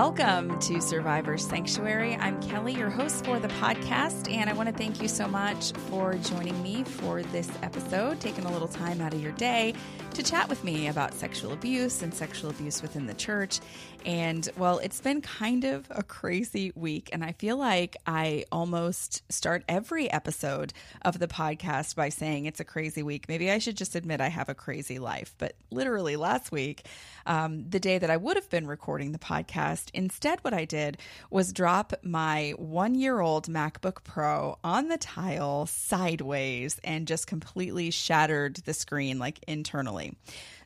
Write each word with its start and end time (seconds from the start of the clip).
Welcome 0.00 0.60
to 0.60 0.80
Survivor 0.80 1.36
Sanctuary. 1.36 2.14
I'm 2.14 2.40
Kelly, 2.40 2.72
your 2.72 2.88
host 2.88 3.24
for 3.24 3.40
the 3.40 3.48
podcast, 3.48 4.32
and 4.32 4.48
I 4.48 4.52
want 4.52 4.68
to 4.68 4.72
thank 4.72 5.02
you 5.02 5.08
so 5.08 5.26
much 5.26 5.72
for 5.90 6.14
joining 6.14 6.62
me 6.62 6.84
for 6.84 7.24
this 7.24 7.50
episode, 7.64 8.20
taking 8.20 8.44
a 8.44 8.52
little 8.52 8.68
time 8.68 9.00
out 9.00 9.12
of 9.12 9.20
your 9.20 9.32
day 9.32 9.74
to 10.14 10.22
chat 10.22 10.48
with 10.48 10.62
me 10.62 10.86
about 10.86 11.14
sexual 11.14 11.52
abuse 11.52 12.02
and 12.02 12.14
sexual 12.14 12.50
abuse 12.50 12.80
within 12.80 13.06
the 13.06 13.14
church. 13.14 13.58
And 14.06 14.48
well, 14.56 14.78
it's 14.78 15.00
been 15.00 15.20
kind 15.20 15.64
of 15.64 15.86
a 15.90 16.04
crazy 16.04 16.72
week, 16.76 17.10
and 17.12 17.24
I 17.24 17.32
feel 17.32 17.56
like 17.56 17.96
I 18.06 18.44
almost 18.52 19.24
start 19.32 19.64
every 19.68 20.08
episode 20.12 20.72
of 21.02 21.18
the 21.18 21.26
podcast 21.26 21.96
by 21.96 22.08
saying 22.10 22.46
it's 22.46 22.60
a 22.60 22.64
crazy 22.64 23.02
week. 23.02 23.28
Maybe 23.28 23.50
I 23.50 23.58
should 23.58 23.76
just 23.76 23.96
admit 23.96 24.20
I 24.20 24.28
have 24.28 24.48
a 24.48 24.54
crazy 24.54 25.00
life, 25.00 25.34
but 25.38 25.56
literally 25.72 26.14
last 26.14 26.52
week, 26.52 26.86
um, 27.28 27.68
the 27.68 27.78
day 27.78 27.98
that 27.98 28.10
I 28.10 28.16
would 28.16 28.36
have 28.36 28.50
been 28.50 28.66
recording 28.66 29.12
the 29.12 29.18
podcast. 29.18 29.90
Instead, 29.94 30.40
what 30.42 30.54
I 30.54 30.64
did 30.64 30.98
was 31.30 31.52
drop 31.52 31.92
my 32.02 32.54
one 32.56 32.94
year 32.96 33.20
old 33.20 33.46
MacBook 33.46 34.02
Pro 34.02 34.58
on 34.64 34.88
the 34.88 34.98
tile 34.98 35.66
sideways 35.66 36.80
and 36.82 37.06
just 37.06 37.26
completely 37.26 37.90
shattered 37.90 38.56
the 38.56 38.74
screen 38.74 39.18
like 39.18 39.38
internally. 39.46 40.16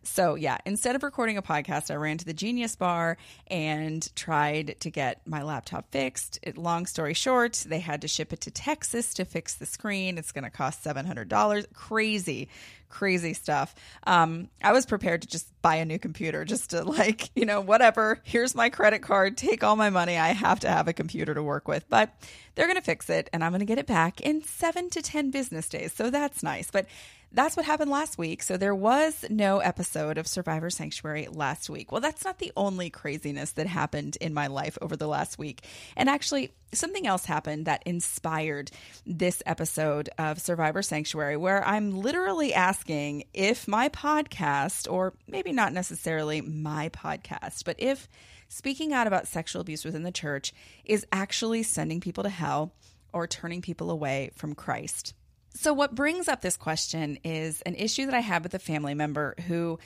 So, 0.05 0.35
yeah, 0.35 0.59
instead 0.67 0.97
of 0.97 1.03
recording 1.03 1.37
a 1.37 1.43
podcast, 1.43 1.91
I 1.91 1.95
ran 1.95 2.19
to 2.19 2.25
the 2.25 2.35
Genius 2.35 2.75
Bar 2.75 3.17
and 3.47 4.15
tried 4.17 4.77
to 4.81 4.91
get 4.91 5.21
my 5.27 5.43
laptop 5.43 5.91
fixed. 5.93 6.39
It, 6.43 6.59
long 6.59 6.87
story 6.87 7.15
short, 7.15 7.65
they 7.67 7.79
had 7.79 8.01
to 8.03 8.09
ship 8.09 8.33
it 8.33 8.41
to 8.43 8.51
Texas 8.51 9.15
to 9.15 9.25
fix 9.25 9.55
the 9.55 9.67
screen. 9.67 10.19
It's 10.19 10.33
going 10.33 10.45
to 10.45 10.51
cost 10.51 10.83
$700. 10.83 11.73
Crazy, 11.73 12.49
crazy 12.89 13.33
stuff. 13.33 13.75
Um, 14.05 14.49
I 14.63 14.73
was 14.73 14.87
prepared 14.87 15.23
to 15.23 15.29
just 15.29 15.47
buy 15.63 15.77
a 15.77 15.85
new 15.85 16.01
computer 16.01 16.45
just 16.45 16.71
to, 16.71 16.83
like, 16.85 17.31
you 17.37 17.47
know, 17.47 17.61
whatever. 17.61 18.21
Here's 18.25 18.55
my 18.57 18.71
credit 18.71 19.03
card. 19.03 19.37
Take 19.37 19.63
all 19.63 19.77
my 19.77 19.91
money. 19.91 20.19
I 20.19 20.29
have 20.29 20.61
to 20.61 20.69
have 20.69 20.89
a 20.89 20.93
computer 20.93 21.33
to 21.35 21.43
work 21.43 21.69
with. 21.69 21.89
But 21.89 22.13
they're 22.55 22.67
going 22.67 22.77
to 22.77 22.83
fix 22.83 23.09
it 23.09 23.31
and 23.33 23.45
I'm 23.45 23.53
going 23.53 23.61
to 23.61 23.67
get 23.67 23.79
it 23.79 23.87
back 23.87 24.21
in 24.21 24.43
seven 24.43 24.91
to 24.91 25.01
10 25.01 25.31
business 25.31 25.69
days. 25.69 25.93
So 25.93 26.11
that's 26.11 26.43
nice. 26.43 26.71
But 26.71 26.87
that's 27.33 27.57
what 27.57 27.65
happened 27.65 27.91
last 27.91 28.19
week. 28.19 28.43
So 28.43 28.57
there 28.57 28.75
was 28.75 29.25
no 29.31 29.59
episode 29.59 30.19
of 30.19 30.27
Survivor 30.27 30.71
Sanctuary 30.71 31.29
last 31.31 31.71
week. 31.71 31.91
Well, 31.91 32.01
that's 32.01 32.25
not 32.25 32.39
the 32.39 32.53
only 32.57 32.91
craziness 32.91 33.53
that 33.53 33.67
happened 33.67 34.19
in 34.21 34.35
my 34.35 34.49
life 34.49 34.77
over 34.83 34.97
the 34.97 35.07
last 35.07 35.39
week. 35.39 35.65
And 35.97 36.09
actually, 36.09 36.53
something 36.73 37.07
else 37.07 37.25
happened 37.25 37.67
that 37.67 37.83
inspired 37.87 38.71
this 39.07 39.43
episode 39.47 40.11
of 40.19 40.41
Survivor 40.41 40.83
Sanctuary, 40.83 41.37
where 41.37 41.67
I'm 41.67 41.93
literally 41.93 42.53
asking 42.53 43.25
if 43.33 43.67
my 43.67 43.89
podcast, 43.89 44.91
or 44.91 45.15
maybe 45.27 45.53
not 45.53 45.73
necessarily 45.73 46.41
my 46.41 46.91
podcast, 46.91 47.65
but 47.65 47.77
if 47.79 48.09
speaking 48.49 48.93
out 48.93 49.07
about 49.07 49.27
sexual 49.27 49.63
abuse 49.63 49.85
within 49.85 50.03
the 50.03 50.13
church 50.13 50.53
is 50.85 51.07
actually 51.11 51.63
sending 51.63 52.01
people 52.01 52.25
to 52.25 52.31
hell 52.31 52.75
or 53.13 53.27
turning 53.27 53.63
people 53.63 53.91
away 53.91 54.31
from 54.37 54.55
Christ. 54.55 55.15
So, 55.55 55.73
what 55.73 55.95
brings 55.95 56.29
up 56.29 56.41
this 56.41 56.57
question 56.57 57.19
is 57.25 57.61
an 57.63 57.75
issue 57.75 58.07
that 58.07 58.15
I 58.15 58.21
have 58.21 58.43
with 58.43 58.55
a 58.55 58.59
family 58.59 58.95
member 58.95 59.35
who 59.47 59.79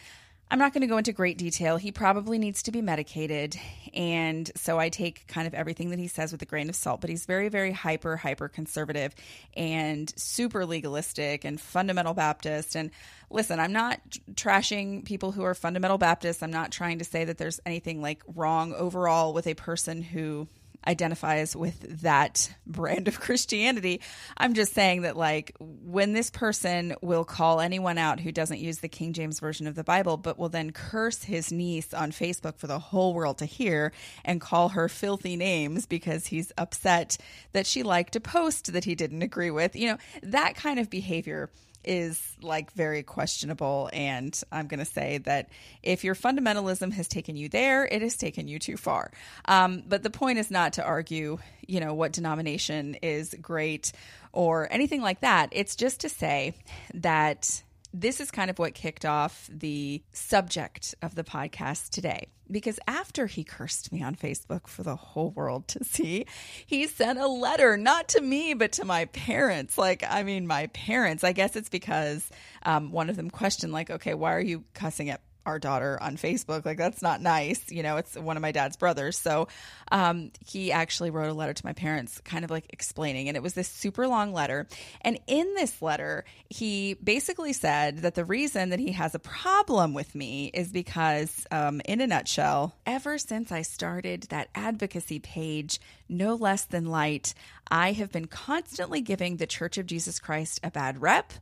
I'm 0.48 0.60
not 0.60 0.72
going 0.72 0.82
to 0.82 0.86
go 0.86 0.96
into 0.96 1.12
great 1.12 1.38
detail. 1.38 1.76
He 1.76 1.90
probably 1.90 2.38
needs 2.38 2.62
to 2.64 2.70
be 2.70 2.80
medicated. 2.80 3.56
And 3.92 4.48
so 4.54 4.78
I 4.78 4.90
take 4.90 5.26
kind 5.26 5.48
of 5.48 5.54
everything 5.54 5.90
that 5.90 5.98
he 5.98 6.06
says 6.06 6.30
with 6.30 6.40
a 6.40 6.46
grain 6.46 6.68
of 6.68 6.76
salt, 6.76 7.00
but 7.00 7.10
he's 7.10 7.26
very, 7.26 7.48
very 7.48 7.72
hyper, 7.72 8.16
hyper 8.16 8.48
conservative 8.48 9.12
and 9.56 10.12
super 10.16 10.64
legalistic 10.64 11.44
and 11.44 11.60
fundamental 11.60 12.14
Baptist. 12.14 12.76
And 12.76 12.92
listen, 13.28 13.58
I'm 13.58 13.72
not 13.72 14.00
trashing 14.34 15.04
people 15.04 15.32
who 15.32 15.42
are 15.42 15.54
fundamental 15.54 15.98
Baptists. 15.98 16.44
I'm 16.44 16.52
not 16.52 16.70
trying 16.70 17.00
to 17.00 17.04
say 17.04 17.24
that 17.24 17.38
there's 17.38 17.58
anything 17.66 18.00
like 18.00 18.22
wrong 18.32 18.72
overall 18.72 19.32
with 19.32 19.48
a 19.48 19.54
person 19.54 20.00
who 20.00 20.46
identifies 20.86 21.56
with 21.56 22.02
that 22.02 22.54
brand 22.66 23.08
of 23.08 23.20
Christianity. 23.20 24.00
I'm 24.36 24.54
just 24.54 24.72
saying 24.72 25.02
that, 25.02 25.16
like, 25.16 25.52
when 25.58 26.12
this 26.12 26.30
person 26.30 26.94
will 27.02 27.24
call 27.24 27.60
anyone 27.60 27.98
out 27.98 28.20
who 28.20 28.32
doesn't 28.32 28.60
use 28.60 28.78
the 28.78 28.88
King 28.88 29.12
James 29.12 29.40
Version 29.40 29.66
of 29.66 29.74
the 29.74 29.84
Bible, 29.84 30.16
but 30.16 30.38
will 30.38 30.48
then 30.48 30.70
curse 30.70 31.24
his 31.24 31.52
niece 31.52 31.92
on 31.92 32.12
Facebook 32.12 32.58
for 32.58 32.66
the 32.66 32.78
whole 32.78 33.14
world 33.14 33.38
to 33.38 33.46
hear 33.46 33.92
and 34.24 34.40
call 34.40 34.70
her 34.70 34.88
filthy 34.88 35.36
names 35.36 35.86
because 35.86 36.26
he's 36.26 36.52
upset 36.58 37.16
that 37.52 37.66
she 37.66 37.82
liked 37.82 38.16
a 38.16 38.20
post 38.20 38.72
that 38.72 38.84
he 38.84 38.94
didn't 38.94 39.22
agree 39.22 39.50
with, 39.50 39.76
you 39.76 39.88
know, 39.88 39.98
that 40.22 40.54
kind 40.54 40.78
of 40.78 40.90
behavior 40.90 41.50
is 41.86 42.20
like 42.42 42.72
very 42.72 43.02
questionable. 43.02 43.88
And 43.92 44.38
I'm 44.52 44.66
going 44.66 44.80
to 44.80 44.84
say 44.84 45.18
that 45.18 45.48
if 45.82 46.04
your 46.04 46.14
fundamentalism 46.14 46.92
has 46.92 47.08
taken 47.08 47.36
you 47.36 47.48
there, 47.48 47.86
it 47.86 48.02
has 48.02 48.16
taken 48.16 48.48
you 48.48 48.58
too 48.58 48.76
far. 48.76 49.10
Um, 49.46 49.82
but 49.86 50.02
the 50.02 50.10
point 50.10 50.38
is 50.38 50.50
not 50.50 50.74
to 50.74 50.84
argue, 50.84 51.38
you 51.66 51.80
know, 51.80 51.94
what 51.94 52.12
denomination 52.12 52.96
is 53.02 53.34
great 53.40 53.92
or 54.32 54.70
anything 54.70 55.00
like 55.00 55.20
that. 55.20 55.48
It's 55.52 55.76
just 55.76 56.00
to 56.00 56.08
say 56.08 56.54
that 56.94 57.62
this 58.00 58.20
is 58.20 58.30
kind 58.30 58.50
of 58.50 58.58
what 58.58 58.74
kicked 58.74 59.06
off 59.06 59.48
the 59.50 60.02
subject 60.12 60.94
of 61.00 61.14
the 61.14 61.24
podcast 61.24 61.90
today. 61.90 62.28
Because 62.48 62.78
after 62.86 63.26
he 63.26 63.42
cursed 63.42 63.90
me 63.90 64.02
on 64.02 64.14
Facebook 64.14 64.68
for 64.68 64.84
the 64.84 64.94
whole 64.94 65.30
world 65.30 65.66
to 65.68 65.82
see, 65.82 66.26
he 66.64 66.86
sent 66.86 67.18
a 67.18 67.26
letter, 67.26 67.76
not 67.76 68.08
to 68.08 68.20
me, 68.20 68.54
but 68.54 68.72
to 68.72 68.84
my 68.84 69.06
parents. 69.06 69.76
Like, 69.76 70.04
I 70.08 70.22
mean, 70.22 70.46
my 70.46 70.68
parents. 70.68 71.24
I 71.24 71.32
guess 71.32 71.56
it's 71.56 71.68
because 71.68 72.28
um, 72.64 72.92
one 72.92 73.10
of 73.10 73.16
them 73.16 73.30
questioned, 73.30 73.72
like, 73.72 73.90
okay, 73.90 74.14
why 74.14 74.34
are 74.34 74.40
you 74.40 74.62
cussing 74.74 75.10
at 75.10 75.22
our 75.46 75.58
daughter 75.58 75.98
on 76.02 76.16
Facebook. 76.16 76.64
Like 76.64 76.76
that's 76.78 77.00
not 77.00 77.22
nice. 77.22 77.70
You 77.70 77.82
know, 77.82 77.96
it's 77.96 78.16
one 78.16 78.36
of 78.36 78.42
my 78.42 78.52
dad's 78.52 78.76
brothers. 78.76 79.16
So 79.18 79.48
um, 79.90 80.32
he 80.44 80.72
actually 80.72 81.10
wrote 81.10 81.30
a 81.30 81.34
letter 81.34 81.54
to 81.54 81.64
my 81.64 81.72
parents, 81.72 82.20
kind 82.24 82.44
of 82.44 82.50
like 82.50 82.66
explaining, 82.70 83.28
and 83.28 83.36
it 83.36 83.42
was 83.42 83.54
this 83.54 83.68
super 83.68 84.08
long 84.08 84.32
letter. 84.32 84.66
And 85.00 85.18
in 85.26 85.54
this 85.54 85.80
letter, 85.80 86.24
he 86.50 86.94
basically 86.94 87.52
said 87.52 87.98
that 87.98 88.14
the 88.14 88.24
reason 88.24 88.70
that 88.70 88.80
he 88.80 88.92
has 88.92 89.14
a 89.14 89.20
problem 89.20 89.94
with 89.94 90.14
me 90.14 90.50
is 90.52 90.72
because, 90.72 91.46
um, 91.50 91.80
in 91.84 92.00
a 92.00 92.06
nutshell, 92.06 92.74
ever 92.84 93.18
since 93.18 93.52
I 93.52 93.62
started 93.62 94.22
that 94.24 94.48
advocacy 94.54 95.20
page, 95.20 95.80
no 96.08 96.34
less 96.34 96.64
than 96.64 96.86
light, 96.86 97.34
I 97.70 97.92
have 97.92 98.12
been 98.12 98.26
constantly 98.26 99.00
giving 99.00 99.36
the 99.36 99.46
Church 99.46 99.78
of 99.78 99.86
Jesus 99.86 100.18
Christ 100.18 100.60
a 100.62 100.70
bad 100.70 101.00
rep 101.00 101.32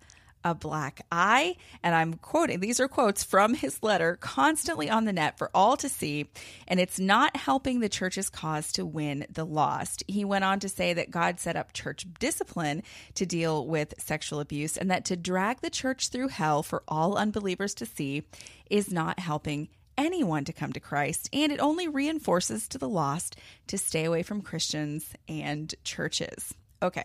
a 0.45 0.55
black 0.55 1.01
eye. 1.11 1.57
And 1.83 1.95
I'm 1.95 2.15
quoting, 2.15 2.61
these 2.61 2.79
are 2.81 2.89
quotes 2.89 3.25
from 3.25 3.55
his 3.55 3.83
letter, 3.83 4.17
constantly 4.21 4.91
on 4.91 5.05
the 5.05 5.13
net 5.13 5.39
for 5.39 5.51
all 5.55 5.77
to 5.79 5.89
see. 5.89 6.29
And 6.69 6.79
it's 6.79 7.01
not 7.01 7.37
helping 7.37 7.81
the 7.81 7.89
church's 7.89 8.29
cause 8.29 8.73
to 8.73 8.85
win 8.85 9.27
the 9.31 9.47
lost. 9.47 10.05
He 10.07 10.25
went 10.25 10.45
on 10.45 10.61
to 10.61 10.69
say 10.69 10.93
that 10.93 11.11
God 11.11 11.41
set 11.41 11.57
up 11.57 11.73
church 11.73 12.07
discipline 12.19 12.83
to 13.15 13.27
deal 13.27 13.67
with 13.67 13.95
sexual 13.99 14.41
abuse 14.41 14.77
and 14.77 14.91
that 14.91 15.07
to 15.07 15.17
drag 15.17 15.61
the 15.61 15.71
church 15.71 16.09
through 16.09 16.29
hell 16.29 16.63
for 16.63 16.83
all 16.87 17.17
unbelievers 17.17 17.75
to 17.75 17.87
see 17.87 18.25
is 18.69 18.93
not 18.93 19.19
helping 19.19 19.69
anyone 19.97 20.45
to 20.45 20.53
come 20.53 20.73
to 20.73 20.81
Christ, 20.81 21.29
and 21.33 21.53
it 21.53 21.61
only 21.61 21.89
reinforces 21.89 22.69
to 22.69 22.79
the 22.79 22.89
lost 22.89 23.37
to 23.69 23.79
stay 23.79 24.05
away 24.05 24.23
from 24.23 24.43
Christians 24.43 25.15
and 25.29 25.73
churches. 25.85 26.53
Okay, 26.83 27.05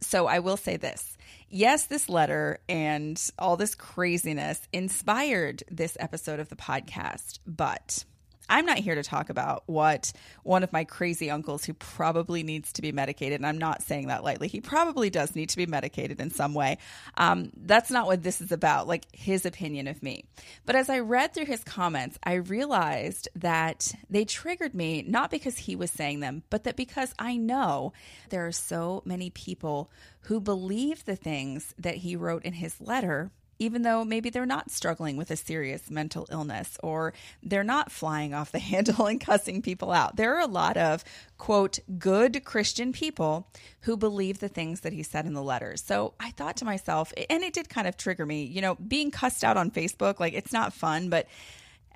so 0.00 0.26
I 0.26 0.38
will 0.38 0.56
say 0.56 0.76
this 0.76 1.16
yes, 1.54 1.86
this 1.86 2.08
letter 2.08 2.58
and 2.68 3.20
all 3.38 3.56
this 3.56 3.74
craziness 3.74 4.60
inspired 4.72 5.62
this 5.70 5.96
episode 6.00 6.40
of 6.40 6.48
the 6.48 6.56
podcast, 6.56 7.38
but 7.46 8.04
I'm 8.48 8.66
not 8.66 8.78
here 8.78 8.94
to 8.94 9.02
talk 9.02 9.30
about 9.30 9.62
what 9.66 10.12
one 10.42 10.62
of 10.62 10.72
my 10.72 10.84
crazy 10.84 11.30
uncles 11.30 11.64
who 11.64 11.74
probably 11.74 12.42
needs 12.42 12.72
to 12.74 12.82
be 12.82 12.92
medicated, 12.92 13.40
and 13.40 13.46
I'm 13.46 13.58
not 13.58 13.82
saying 13.82 14.08
that 14.08 14.24
lightly, 14.24 14.48
he 14.48 14.60
probably 14.60 15.10
does 15.10 15.34
need 15.34 15.48
to 15.50 15.56
be 15.56 15.66
medicated 15.66 16.20
in 16.20 16.30
some 16.30 16.54
way. 16.54 16.78
Um, 17.16 17.50
that's 17.56 17.90
not 17.90 18.06
what 18.06 18.22
this 18.22 18.40
is 18.40 18.52
about, 18.52 18.86
like 18.86 19.06
his 19.12 19.46
opinion 19.46 19.88
of 19.88 20.02
me. 20.02 20.24
But 20.66 20.76
as 20.76 20.90
I 20.90 20.98
read 21.00 21.32
through 21.32 21.46
his 21.46 21.64
comments, 21.64 22.18
I 22.22 22.34
realized 22.34 23.28
that 23.36 23.92
they 24.10 24.24
triggered 24.24 24.74
me 24.74 25.04
not 25.06 25.30
because 25.30 25.56
he 25.56 25.76
was 25.76 25.90
saying 25.90 26.20
them, 26.20 26.42
but 26.50 26.64
that 26.64 26.76
because 26.76 27.14
I 27.18 27.36
know 27.36 27.92
there 28.30 28.46
are 28.46 28.52
so 28.52 29.02
many 29.04 29.30
people 29.30 29.90
who 30.22 30.40
believe 30.40 31.04
the 31.04 31.16
things 31.16 31.74
that 31.78 31.96
he 31.96 32.16
wrote 32.16 32.44
in 32.44 32.52
his 32.54 32.80
letter 32.80 33.30
even 33.58 33.82
though 33.82 34.04
maybe 34.04 34.30
they're 34.30 34.46
not 34.46 34.70
struggling 34.70 35.16
with 35.16 35.30
a 35.30 35.36
serious 35.36 35.90
mental 35.90 36.26
illness 36.30 36.78
or 36.82 37.12
they're 37.42 37.64
not 37.64 37.92
flying 37.92 38.34
off 38.34 38.52
the 38.52 38.58
handle 38.70 39.06
and 39.06 39.20
cussing 39.20 39.62
people 39.62 39.92
out. 39.92 40.16
There 40.16 40.36
are 40.36 40.40
a 40.40 40.46
lot 40.46 40.76
of, 40.76 41.04
quote, 41.38 41.78
good 41.98 42.44
Christian 42.44 42.92
people 42.92 43.48
who 43.80 43.96
believe 43.96 44.38
the 44.40 44.48
things 44.48 44.80
that 44.80 44.92
he 44.92 45.02
said 45.02 45.26
in 45.26 45.34
the 45.34 45.42
letters. 45.42 45.82
So 45.82 46.14
I 46.18 46.30
thought 46.30 46.56
to 46.58 46.64
myself, 46.64 47.12
and 47.30 47.42
it 47.42 47.52
did 47.52 47.68
kind 47.68 47.86
of 47.86 47.96
trigger 47.96 48.26
me, 48.26 48.44
you 48.44 48.60
know, 48.60 48.74
being 48.76 49.10
cussed 49.10 49.44
out 49.44 49.56
on 49.56 49.70
Facebook, 49.70 50.20
like 50.20 50.34
it's 50.34 50.52
not 50.52 50.72
fun, 50.72 51.08
but 51.08 51.26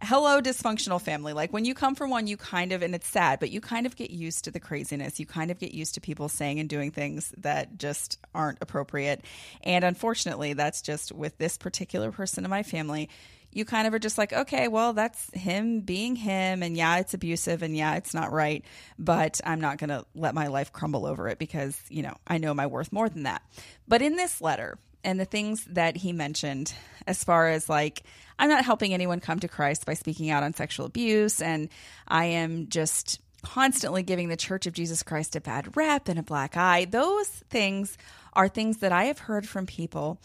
hello 0.00 0.40
dysfunctional 0.40 1.00
family. 1.00 1.32
Like 1.32 1.52
when 1.52 1.64
you 1.64 1.74
come 1.74 1.94
from 1.94 2.10
one 2.10 2.26
you 2.26 2.36
kind 2.36 2.72
of 2.72 2.82
and 2.82 2.94
it's 2.94 3.08
sad 3.08 3.40
but 3.40 3.50
you 3.50 3.60
kind 3.60 3.86
of 3.86 3.96
get 3.96 4.10
used 4.10 4.44
to 4.44 4.50
the 4.50 4.60
craziness. 4.60 5.18
You 5.18 5.26
kind 5.26 5.50
of 5.50 5.58
get 5.58 5.72
used 5.72 5.94
to 5.94 6.00
people 6.00 6.28
saying 6.28 6.60
and 6.60 6.68
doing 6.68 6.90
things 6.90 7.32
that 7.38 7.78
just 7.78 8.18
aren't 8.34 8.58
appropriate. 8.60 9.24
And 9.62 9.84
unfortunately 9.84 10.52
that's 10.52 10.82
just 10.82 11.12
with 11.12 11.36
this 11.38 11.58
particular 11.58 12.12
person 12.12 12.44
in 12.44 12.50
my 12.50 12.62
family 12.62 13.08
you 13.50 13.64
kind 13.64 13.86
of 13.86 13.94
are 13.94 13.98
just 13.98 14.18
like 14.18 14.32
okay 14.34 14.68
well 14.68 14.92
that's 14.92 15.32
him 15.32 15.80
being 15.80 16.14
him 16.14 16.62
and 16.62 16.76
yeah 16.76 16.98
it's 16.98 17.14
abusive 17.14 17.62
and 17.62 17.74
yeah 17.74 17.96
it's 17.96 18.12
not 18.12 18.30
right 18.30 18.62
but 18.98 19.40
i'm 19.42 19.58
not 19.58 19.78
going 19.78 19.88
to 19.88 20.04
let 20.14 20.34
my 20.34 20.48
life 20.48 20.70
crumble 20.70 21.06
over 21.06 21.28
it 21.28 21.38
because 21.38 21.80
you 21.88 22.02
know 22.02 22.14
i 22.26 22.36
know 22.36 22.52
my 22.52 22.66
worth 22.66 22.92
more 22.92 23.08
than 23.08 23.22
that. 23.22 23.42
But 23.88 24.02
in 24.02 24.16
this 24.16 24.42
letter 24.42 24.78
and 25.08 25.18
the 25.18 25.24
things 25.24 25.64
that 25.70 25.96
he 25.96 26.12
mentioned 26.12 26.74
as 27.06 27.24
far 27.24 27.48
as 27.48 27.66
like 27.66 28.02
I'm 28.38 28.50
not 28.50 28.62
helping 28.62 28.92
anyone 28.92 29.20
come 29.20 29.40
to 29.40 29.48
Christ 29.48 29.86
by 29.86 29.94
speaking 29.94 30.28
out 30.28 30.42
on 30.42 30.52
sexual 30.52 30.84
abuse 30.84 31.40
and 31.40 31.70
I 32.06 32.26
am 32.26 32.68
just 32.68 33.18
constantly 33.42 34.02
giving 34.02 34.28
the 34.28 34.36
Church 34.36 34.66
of 34.66 34.74
Jesus 34.74 35.02
Christ 35.02 35.34
a 35.34 35.40
bad 35.40 35.78
rep 35.78 36.08
and 36.08 36.18
a 36.18 36.22
black 36.22 36.58
eye. 36.58 36.84
Those 36.84 37.26
things 37.26 37.96
are 38.34 38.48
things 38.48 38.78
that 38.78 38.92
I 38.92 39.04
have 39.04 39.20
heard 39.20 39.48
from 39.48 39.64
people 39.64 40.20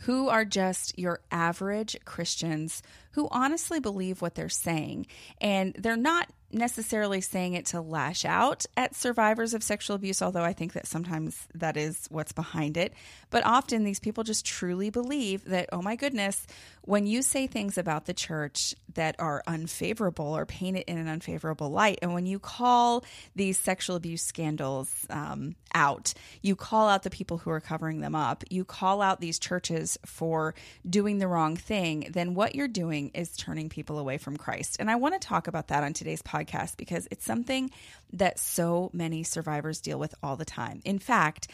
who 0.00 0.28
are 0.28 0.44
just 0.44 0.98
your 0.98 1.20
average 1.30 1.96
Christians 2.04 2.82
who 3.12 3.28
honestly 3.30 3.80
believe 3.80 4.20
what 4.20 4.34
they're 4.34 4.50
saying. 4.50 5.06
And 5.40 5.74
they're 5.78 5.96
not 5.96 6.28
necessarily 6.52 7.20
saying 7.20 7.54
it 7.54 7.66
to 7.66 7.80
lash 7.80 8.24
out 8.24 8.64
at 8.76 8.94
survivors 8.94 9.52
of 9.52 9.62
sexual 9.62 9.96
abuse, 9.96 10.22
although 10.22 10.44
I 10.44 10.52
think 10.52 10.74
that 10.74 10.86
sometimes 10.86 11.46
that 11.54 11.76
is 11.76 12.06
what's 12.08 12.32
behind 12.32 12.76
it. 12.76 12.92
But 13.30 13.44
often 13.44 13.82
these 13.84 13.98
people 13.98 14.22
just 14.22 14.46
truly 14.46 14.90
believe 14.90 15.44
that, 15.46 15.68
oh 15.72 15.82
my 15.82 15.96
goodness, 15.96 16.46
when 16.82 17.06
you 17.06 17.22
say 17.22 17.48
things 17.48 17.76
about 17.76 18.06
the 18.06 18.14
church 18.14 18.74
that 18.94 19.16
are 19.18 19.42
unfavorable 19.46 20.36
or 20.36 20.46
paint 20.46 20.76
it 20.76 20.84
in 20.86 20.98
an 20.98 21.08
unfavorable 21.08 21.70
light, 21.70 21.98
and 22.00 22.14
when 22.14 22.26
you 22.26 22.38
call 22.38 23.04
these 23.34 23.58
sexual 23.58 23.96
abuse 23.96 24.22
scandals 24.22 25.06
um, 25.10 25.56
out, 25.74 26.14
you 26.42 26.54
call 26.54 26.88
out 26.88 27.02
the 27.02 27.10
people 27.10 27.38
who 27.38 27.50
are 27.50 27.60
covering 27.60 28.00
them 28.00 28.14
up, 28.14 28.44
you 28.50 28.64
call 28.64 29.02
out 29.02 29.20
these 29.20 29.40
churches 29.40 29.98
for 30.06 30.54
doing 30.88 31.18
the 31.18 31.28
wrong 31.28 31.56
thing, 31.56 32.08
then 32.12 32.34
what 32.34 32.54
you're 32.54 32.68
doing 32.68 33.10
is 33.14 33.36
turning 33.36 33.68
people 33.68 33.98
away 33.98 34.16
from 34.16 34.36
Christ. 34.36 34.76
And 34.78 34.88
I 34.88 34.94
want 34.94 35.20
to 35.20 35.26
talk 35.26 35.48
about 35.48 35.68
that 35.68 35.82
on 35.82 35.92
today's 35.92 36.22
podcast 36.22 36.35
podcast 36.36 36.76
because 36.76 37.08
it's 37.10 37.24
something 37.24 37.70
that 38.12 38.38
so 38.38 38.90
many 38.92 39.22
survivors 39.22 39.80
deal 39.80 39.98
with 39.98 40.14
all 40.22 40.36
the 40.36 40.44
time. 40.44 40.80
In 40.84 40.98
fact, 40.98 41.48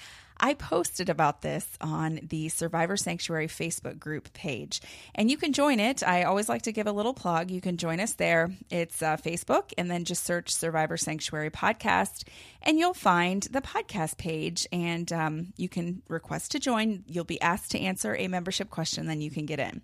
I 0.45 0.55
posted 0.55 1.09
about 1.09 1.43
this 1.43 1.65
on 1.81 2.19
the 2.23 2.49
Survivor 2.49 2.97
Sanctuary 2.97 3.47
Facebook 3.47 4.01
group 4.01 4.33
page, 4.33 4.81
and 5.15 5.31
you 5.31 5.37
can 5.37 5.53
join 5.53 5.79
it. 5.79 6.03
I 6.03 6.25
always 6.25 6.49
like 6.49 6.63
to 6.63 6.73
give 6.73 6.89
a 6.89 6.93
little 6.93 7.15
plug. 7.15 7.53
You 7.53 7.61
can 7.61 7.77
join 7.77 8.01
us 8.01 8.15
there. 8.15 8.51
It's 8.69 9.03
uh, 9.03 9.19
Facebook, 9.19 9.73
and 9.79 9.89
then 9.89 10.05
just 10.05 10.25
search 10.25 10.53
Survivor 10.53 10.97
Sanctuary 10.97 11.51
Podcast, 11.51 12.25
and 12.61 12.77
you'll 12.77 12.93
find 12.93 13.45
the 13.45 13.61
podcast 13.61 14.17
page, 14.17 14.67
and 14.73 15.13
um, 15.13 15.53
you 15.57 15.69
can 15.69 16.03
request 16.09 16.51
to 16.53 16.59
join. 16.59 17.05
You'll 17.07 17.25
be 17.25 17.41
asked 17.41 17.71
to 17.73 17.81
answer 17.81 18.17
a 18.17 18.27
membership 18.27 18.69
question, 18.69 19.07
then 19.07 19.21
you 19.21 19.31
can 19.31 19.47
get 19.47 19.61
in. 19.61 19.83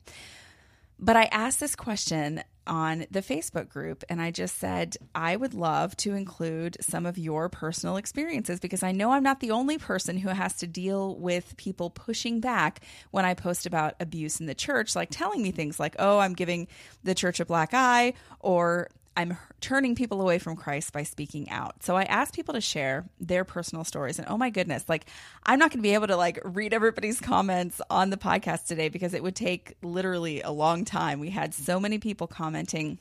But 0.98 1.16
I 1.16 1.24
asked 1.26 1.60
this 1.60 1.76
question 1.76 2.42
on 2.68 3.06
the 3.10 3.22
Facebook 3.22 3.68
group 3.68 4.04
and 4.08 4.22
I 4.22 4.30
just 4.30 4.58
said, 4.58 4.96
I 5.14 5.34
would 5.34 5.54
love 5.54 5.96
to 5.98 6.14
include 6.14 6.76
some 6.80 7.06
of 7.06 7.18
your 7.18 7.48
personal 7.48 7.96
experiences 7.96 8.60
because 8.60 8.82
I 8.82 8.92
know 8.92 9.12
I'm 9.12 9.22
not 9.22 9.40
the 9.40 9.50
only 9.50 9.78
person 9.78 10.18
who 10.18 10.28
has 10.28 10.56
to 10.58 10.66
deal 10.66 11.16
with 11.16 11.56
people 11.56 11.90
pushing 11.90 12.40
back 12.40 12.82
when 13.10 13.24
I 13.24 13.34
post 13.34 13.66
about 13.66 13.94
abuse 14.00 14.38
in 14.40 14.46
the 14.46 14.54
church, 14.54 14.94
like 14.94 15.08
telling 15.10 15.42
me 15.42 15.50
things 15.50 15.80
like, 15.80 15.96
oh, 15.98 16.18
I'm 16.18 16.34
giving 16.34 16.68
the 17.02 17.14
church 17.14 17.40
a 17.40 17.46
black 17.46 17.70
eye, 17.72 18.14
or 18.40 18.88
I'm 19.18 19.36
turning 19.60 19.96
people 19.96 20.20
away 20.20 20.38
from 20.38 20.54
Christ 20.54 20.92
by 20.92 21.02
speaking 21.02 21.50
out. 21.50 21.82
So 21.82 21.96
I 21.96 22.04
asked 22.04 22.36
people 22.36 22.54
to 22.54 22.60
share 22.60 23.04
their 23.18 23.44
personal 23.44 23.82
stories 23.82 24.20
and 24.20 24.28
oh 24.28 24.38
my 24.38 24.48
goodness, 24.48 24.88
like 24.88 25.06
I'm 25.42 25.58
not 25.58 25.72
going 25.72 25.80
to 25.80 25.82
be 25.82 25.94
able 25.94 26.06
to 26.06 26.16
like 26.16 26.38
read 26.44 26.72
everybody's 26.72 27.18
comments 27.18 27.80
on 27.90 28.10
the 28.10 28.16
podcast 28.16 28.66
today 28.66 28.88
because 28.88 29.14
it 29.14 29.22
would 29.24 29.34
take 29.34 29.76
literally 29.82 30.40
a 30.42 30.52
long 30.52 30.84
time. 30.84 31.18
We 31.18 31.30
had 31.30 31.52
so 31.52 31.80
many 31.80 31.98
people 31.98 32.28
commenting 32.28 32.98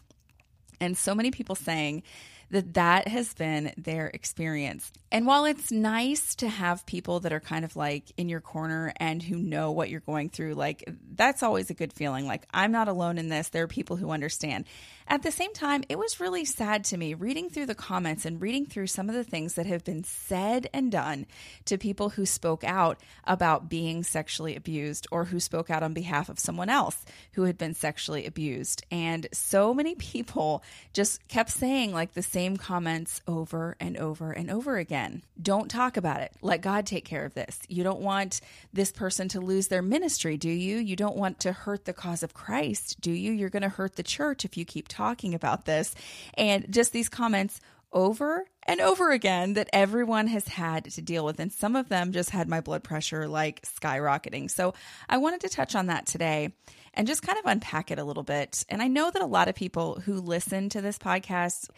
and 0.81 0.97
so 0.97 1.13
many 1.13 1.29
people 1.29 1.53
saying 1.53 2.01
that 2.49 2.73
that 2.73 3.07
has 3.07 3.33
been 3.35 3.73
their 3.77 4.07
experience. 4.07 4.91
And 5.11 5.27
while 5.27 5.45
it's 5.45 5.71
nice 5.71 6.33
to 6.35 6.47
have 6.47 6.85
people 6.85 7.19
that 7.21 7.33
are 7.33 7.39
kind 7.39 7.63
of 7.63 7.75
like 7.75 8.05
in 8.17 8.29
your 8.29 8.41
corner 8.41 8.91
and 8.97 9.21
who 9.21 9.37
know 9.37 9.71
what 9.71 9.89
you're 9.89 9.99
going 9.99 10.29
through, 10.29 10.55
like 10.55 10.83
that's 11.13 11.43
always 11.43 11.69
a 11.69 11.75
good 11.75 11.93
feeling. 11.93 12.25
Like 12.25 12.47
I'm 12.51 12.71
not 12.71 12.87
alone 12.87 13.19
in 13.19 13.29
this. 13.29 13.49
There 13.49 13.63
are 13.63 13.67
people 13.67 13.97
who 13.97 14.09
understand. 14.09 14.65
At 15.09 15.23
the 15.23 15.31
same 15.31 15.53
time, 15.53 15.85
it 15.87 15.97
was 15.97 16.19
really 16.19 16.43
sad 16.43 16.83
to 16.85 16.97
me 16.97 17.13
reading 17.13 17.49
through 17.49 17.67
the 17.67 17.75
comments 17.75 18.25
and 18.25 18.41
reading 18.41 18.65
through 18.65 18.87
some 18.87 19.07
of 19.07 19.15
the 19.15 19.23
things 19.23 19.53
that 19.53 19.65
have 19.65 19.85
been 19.85 20.03
said 20.03 20.67
and 20.73 20.91
done 20.91 21.27
to 21.63 21.77
people 21.77 22.09
who 22.09 22.25
spoke 22.25 22.65
out 22.65 22.99
about 23.23 23.69
being 23.69 24.03
sexually 24.03 24.53
abused 24.57 25.07
or 25.09 25.23
who 25.23 25.39
spoke 25.39 25.69
out 25.69 25.81
on 25.81 25.93
behalf 25.93 26.27
of 26.27 26.39
someone 26.39 26.69
else 26.69 27.05
who 27.31 27.43
had 27.43 27.57
been 27.57 27.73
sexually 27.73 28.25
abused. 28.25 28.83
And 28.91 29.27
so 29.31 29.73
many 29.73 29.95
people 29.95 30.61
just 30.91 31.25
kept 31.29 31.51
saying 31.51 31.93
like 31.93 32.11
the 32.11 32.21
same 32.21 32.57
comments 32.57 33.21
over 33.29 33.77
and 33.79 33.95
over 33.95 34.33
and 34.33 34.51
over 34.51 34.75
again. 34.75 35.23
Don't 35.41 35.71
talk 35.71 35.95
about 35.95 36.19
it. 36.19 36.33
Let 36.41 36.59
God 36.59 36.85
take 36.85 37.05
care 37.05 37.23
of 37.23 37.33
this. 37.33 37.57
You 37.69 37.85
don't 37.85 38.01
want 38.01 38.41
this 38.73 38.91
person 38.91 39.29
to 39.29 39.39
lose 39.39 39.69
their 39.69 39.81
ministry, 39.81 40.35
do 40.35 40.49
you? 40.49 40.79
You 40.79 40.97
don't 40.97 41.15
want 41.15 41.39
to 41.41 41.53
hurt 41.53 41.85
the 41.85 41.93
cause 41.93 42.23
of 42.23 42.33
Christ, 42.33 42.99
do 42.99 43.11
you? 43.11 43.31
You're 43.31 43.49
going 43.49 43.63
to 43.63 43.69
hurt 43.69 43.95
the 43.95 44.03
church 44.03 44.43
if 44.43 44.57
you 44.57 44.65
keep 44.65 44.89
talking 44.89 44.96
about 45.33 45.65
this. 45.65 45.93
And 46.35 46.65
just 46.71 46.93
these 46.93 47.09
comments 47.09 47.59
over 47.93 48.45
and 48.63 48.81
over 48.81 49.11
again 49.11 49.53
that 49.53 49.69
everyone 49.71 50.27
has 50.27 50.47
had 50.47 50.85
to 50.85 51.01
deal 51.01 51.23
with. 51.25 51.39
And 51.39 51.51
some 51.51 51.75
of 51.75 51.89
them 51.89 52.11
just 52.11 52.31
had 52.31 52.47
my 52.47 52.61
blood 52.61 52.83
pressure 52.83 53.27
like 53.27 53.61
skyrocketing. 53.61 54.51
So 54.51 54.73
I 55.07 55.17
wanted 55.17 55.41
to 55.41 55.49
touch 55.49 55.75
on 55.75 55.87
that 55.87 56.05
today 56.05 56.53
and 56.93 57.07
just 57.07 57.21
kind 57.21 57.39
of 57.39 57.45
unpack 57.45 57.91
it 57.91 57.99
a 57.99 58.03
little 58.03 58.23
bit. 58.23 58.65
And 58.69 58.81
I 58.81 58.87
know 58.87 59.09
that 59.09 59.21
a 59.21 59.25
lot 59.25 59.47
of 59.47 59.55
people 59.55 60.01
who 60.05 60.15
listen 60.15 60.69
to 60.69 60.81
this 60.81 60.97
podcast 60.97 61.69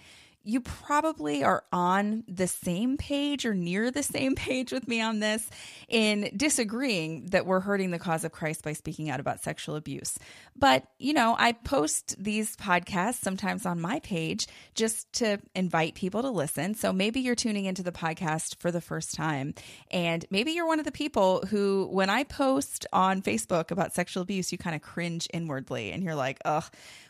you 0.43 0.61
probably 0.61 1.43
are 1.43 1.63
on 1.71 2.23
the 2.27 2.47
same 2.47 2.97
page 2.97 3.45
or 3.45 3.53
near 3.53 3.91
the 3.91 4.03
same 4.03 4.35
page 4.35 4.71
with 4.71 4.87
me 4.87 5.01
on 5.01 5.19
this 5.19 5.49
in 5.87 6.29
disagreeing 6.35 7.25
that 7.27 7.45
we're 7.45 7.59
hurting 7.59 7.91
the 7.91 7.99
cause 7.99 8.23
of 8.23 8.31
Christ 8.31 8.63
by 8.63 8.73
speaking 8.73 9.09
out 9.09 9.19
about 9.19 9.41
sexual 9.41 9.75
abuse. 9.75 10.17
But, 10.55 10.85
you 10.97 11.13
know, 11.13 11.35
I 11.37 11.51
post 11.51 12.15
these 12.17 12.55
podcasts 12.55 13.21
sometimes 13.21 13.65
on 13.65 13.79
my 13.79 13.99
page 13.99 14.47
just 14.75 15.11
to 15.13 15.39
invite 15.55 15.95
people 15.95 16.21
to 16.21 16.29
listen. 16.29 16.73
So 16.73 16.91
maybe 16.93 17.19
you're 17.19 17.35
tuning 17.35 17.65
into 17.65 17.83
the 17.83 17.91
podcast 17.91 18.59
for 18.59 18.71
the 18.71 18.81
first 18.81 19.13
time. 19.13 19.53
And 19.91 20.25
maybe 20.29 20.51
you're 20.51 20.67
one 20.67 20.79
of 20.79 20.85
the 20.85 20.91
people 20.91 21.45
who, 21.49 21.87
when 21.91 22.09
I 22.09 22.23
post 22.23 22.85
on 22.91 23.21
Facebook 23.21 23.71
about 23.71 23.93
sexual 23.93 24.23
abuse, 24.23 24.51
you 24.51 24.57
kind 24.57 24.75
of 24.75 24.81
cringe 24.81 25.27
inwardly 25.33 25.91
and 25.91 26.03
you're 26.03 26.15
like, 26.15 26.39
ugh 26.45 26.65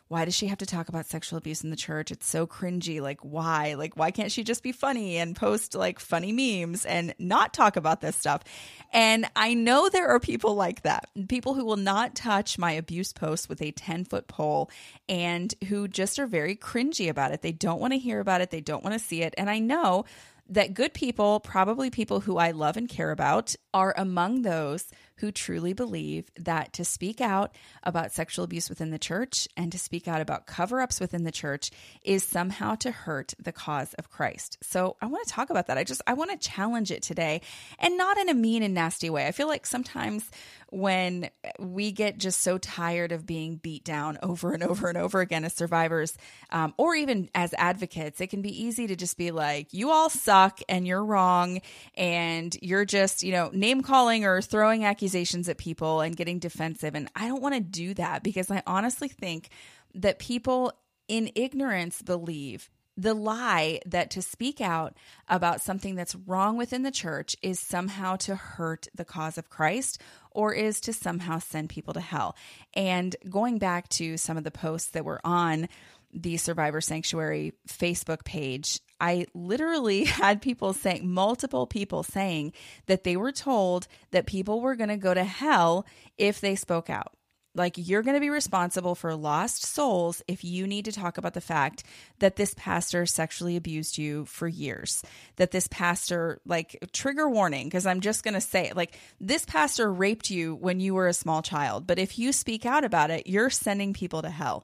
why 0.10 0.26
does 0.26 0.36
she 0.36 0.48
have 0.48 0.58
to 0.58 0.66
talk 0.66 0.90
about 0.90 1.06
sexual 1.06 1.38
abuse 1.38 1.64
in 1.64 1.70
the 1.70 1.76
church? 1.76 2.12
It's 2.12 2.26
so 2.26 2.48
cringy. 2.48 3.00
Like, 3.00 3.22
why? 3.22 3.76
Like, 3.76 3.96
why 3.96 4.10
can't 4.10 4.32
she 4.32 4.44
just 4.44 4.64
be 4.64 4.72
funny 4.72 5.18
and 5.18 5.36
post 5.36 5.76
like 5.76 6.00
funny 6.00 6.32
memes 6.32 6.84
and 6.84 7.14
not 7.20 7.54
talk 7.54 7.76
about 7.76 8.02
this 8.02 8.16
stuff? 8.16 8.44
And 8.92 9.30
I 9.36 9.54
know 9.54 9.88
there 9.88 10.10
are 10.10 10.20
people 10.20 10.56
like 10.56 10.82
that, 10.82 11.10
people 11.28 11.54
who 11.54 11.64
will 11.64 11.78
not 11.78 12.16
touch 12.16 12.58
my 12.58 12.72
abuse 12.72 13.14
posts 13.14 13.48
with 13.48 13.62
a 13.62 13.70
10 13.72 14.06
foot 14.06 14.28
pole 14.28 14.72
and 15.08 15.54
who 15.68 15.88
just 15.88 16.18
are 16.18 16.28
very 16.28 16.56
cringy 16.56 17.08
about 17.08 17.32
it. 17.32 17.44
They 17.44 17.52
don't 17.52 17.80
want 17.80 17.94
to 17.94 18.00
hear 18.00 18.20
about 18.20 18.42
it, 18.42 18.50
they 18.50 18.62
don't 18.62 18.84
want 18.84 18.94
to 18.94 19.06
see 19.06 19.22
it. 19.22 19.36
And 19.38 19.48
I 19.48 19.60
know 19.60 20.06
that 20.50 20.74
good 20.74 20.94
people, 20.96 21.40
probably 21.40 21.92
people 21.92 22.20
who 22.22 22.38
I 22.38 22.50
love 22.50 22.78
and 22.78 22.90
care 22.90 23.12
about, 23.12 23.56
are 23.76 23.94
among 23.96 24.42
those 24.42 24.88
who 25.20 25.32
truly 25.32 25.74
believe 25.74 26.32
that 26.38 26.74
to 26.74 26.86
speak 26.86 27.20
out 27.20 27.54
about 27.84 28.14
sexual 28.14 28.46
abuse 28.46 28.70
within 28.70 28.90
the 28.90 29.00
church 29.00 29.48
and 29.58 29.72
to 29.72 29.78
speak 29.78 30.08
out 30.08 30.22
about 30.22 30.46
cover 30.46 30.80
ups 30.80 31.00
within 31.00 31.24
the 31.24 31.32
church 31.32 31.72
is 32.04 32.24
somehow 32.24 32.76
to 32.76 32.90
hurt 32.90 33.34
the 33.38 33.52
cause 33.52 33.94
of 33.96 34.10
Christ. 34.10 34.58
So 34.62 34.96
I 35.02 35.08
want 35.08 35.28
to 35.28 35.34
talk 35.34 35.50
about 35.50 35.68
that. 35.68 35.78
I 35.78 35.84
just, 35.84 36.02
I 36.08 36.14
want 36.14 36.32
to 36.32 36.50
challenge 36.50 36.90
it 36.92 37.04
today 37.04 37.42
and 37.80 37.98
not 37.98 38.18
in 38.18 38.30
a 38.30 38.34
mean 38.34 38.64
and 38.64 38.74
nasty 38.74 39.10
way. 39.10 39.28
I 39.28 39.32
feel 39.32 39.48
like 39.48 39.66
sometimes 39.66 40.30
when 40.72 41.30
we 41.58 41.92
get 41.92 42.18
just 42.18 42.42
so 42.42 42.58
tired 42.58 43.12
of 43.12 43.26
being 43.26 43.56
beat 43.58 43.84
down 43.84 44.20
over 44.22 44.54
and 44.54 44.64
over 44.64 44.88
and 44.88 44.98
over 44.98 45.20
again 45.20 45.44
as 45.44 45.54
survivors, 45.54 46.16
um, 46.52 46.74
or 46.78 46.96
even 46.96 47.30
as 47.34 47.54
advocates, 47.58 48.22
it 48.22 48.28
can 48.28 48.42
be 48.42 48.64
easy 48.66 48.88
to 48.88 48.96
just 48.96 49.18
be 49.18 49.32
like, 49.32 49.74
you 49.74 49.90
all 49.90 50.10
suck 50.10 50.60
and 50.70 50.88
you're 50.88 51.04
wrong. 51.04 51.62
And 51.96 52.56
you're 52.62 52.86
just, 52.86 53.24
you 53.24 53.32
know, 53.32 53.50
name 53.52 53.82
calling 53.82 54.26
or 54.26 54.42
throwing 54.42 54.86
accusations 54.86 55.09
at 55.16 55.58
people 55.58 56.02
and 56.02 56.16
getting 56.16 56.40
defensive. 56.40 56.96
And 56.96 57.10
I 57.16 57.28
don't 57.28 57.42
want 57.42 57.56
to 57.56 57.62
do 57.62 57.94
that 57.96 58.24
because 58.24 58.50
I 58.52 58.64
honestly 58.66 59.08
think 59.08 59.50
that 59.96 60.20
people 60.20 60.74
in 61.08 61.32
ignorance 61.36 62.02
believe 62.02 62.70
the 63.00 63.14
lie 63.14 63.80
that 63.86 64.12
to 64.12 64.22
speak 64.22 64.60
out 64.60 64.98
about 65.30 65.62
something 65.62 65.96
that's 65.96 66.16
wrong 66.16 66.58
within 66.58 66.84
the 66.84 66.92
church 66.92 67.36
is 67.42 67.58
somehow 67.58 68.18
to 68.18 68.36
hurt 68.36 68.88
the 68.94 69.06
cause 69.06 69.38
of 69.38 69.50
Christ 69.50 70.02
or 70.32 70.54
is 70.54 70.82
to 70.82 70.92
somehow 70.92 71.40
send 71.40 71.70
people 71.70 71.94
to 71.94 72.02
hell. 72.02 72.36
And 72.74 73.16
going 73.30 73.58
back 73.58 73.88
to 73.90 74.18
some 74.18 74.38
of 74.38 74.44
the 74.44 74.52
posts 74.52 74.92
that 74.92 75.06
were 75.06 75.22
on 75.24 75.70
the 76.14 76.36
Survivor 76.38 76.82
Sanctuary 76.82 77.54
Facebook 77.68 78.26
page, 78.26 78.82
I 79.00 79.28
literally 79.34 80.04
had 80.06 80.42
people 80.42 80.74
saying, 80.74 81.10
multiple 81.10 81.68
people 81.68 82.04
saying 82.04 82.54
that 82.88 83.04
they 83.04 83.18
were 83.18 83.32
told 83.32 83.88
that 84.12 84.26
people 84.26 84.62
were 84.62 84.76
going 84.76 84.90
to 84.90 84.98
go 84.98 85.14
to 85.14 85.24
hell 85.24 85.86
if 86.18 86.42
they 86.42 86.56
spoke 86.56 86.90
out. 86.90 87.14
Like, 87.56 87.74
you're 87.78 88.04
going 88.04 88.16
to 88.16 88.22
be 88.22 88.30
responsible 88.30 88.94
for 88.94 89.16
lost 89.16 89.66
souls 89.66 90.22
if 90.28 90.44
you 90.44 90.68
need 90.68 90.86
to 90.86 90.92
talk 90.92 91.18
about 91.18 91.34
the 91.34 91.42
fact 91.42 91.84
that 92.20 92.36
this 92.36 92.54
pastor 92.56 93.08
sexually 93.08 93.56
abused 93.56 93.98
you 93.98 94.26
for 94.26 94.48
years. 94.48 95.04
That 95.38 95.50
this 95.50 95.68
pastor, 95.68 96.40
like, 96.46 96.78
trigger 96.94 97.28
warning, 97.28 97.66
because 97.66 97.88
I'm 97.88 98.02
just 98.02 98.24
going 98.24 98.36
to 98.36 98.42
say 98.42 98.68
it, 98.68 98.78
like, 98.78 98.98
this 99.20 99.46
pastor 99.46 99.92
raped 99.92 100.30
you 100.30 100.56
when 100.56 100.80
you 100.80 100.94
were 100.94 101.08
a 101.08 101.14
small 101.14 101.42
child. 101.42 101.88
But 101.88 101.98
if 101.98 102.20
you 102.20 102.32
speak 102.34 102.68
out 102.68 102.84
about 102.84 103.10
it, 103.10 103.26
you're 103.26 103.50
sending 103.50 103.94
people 103.94 104.22
to 104.22 104.30
hell. 104.30 104.64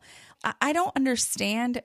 I 0.61 0.71
don't 0.71 0.95
understand 0.95 1.81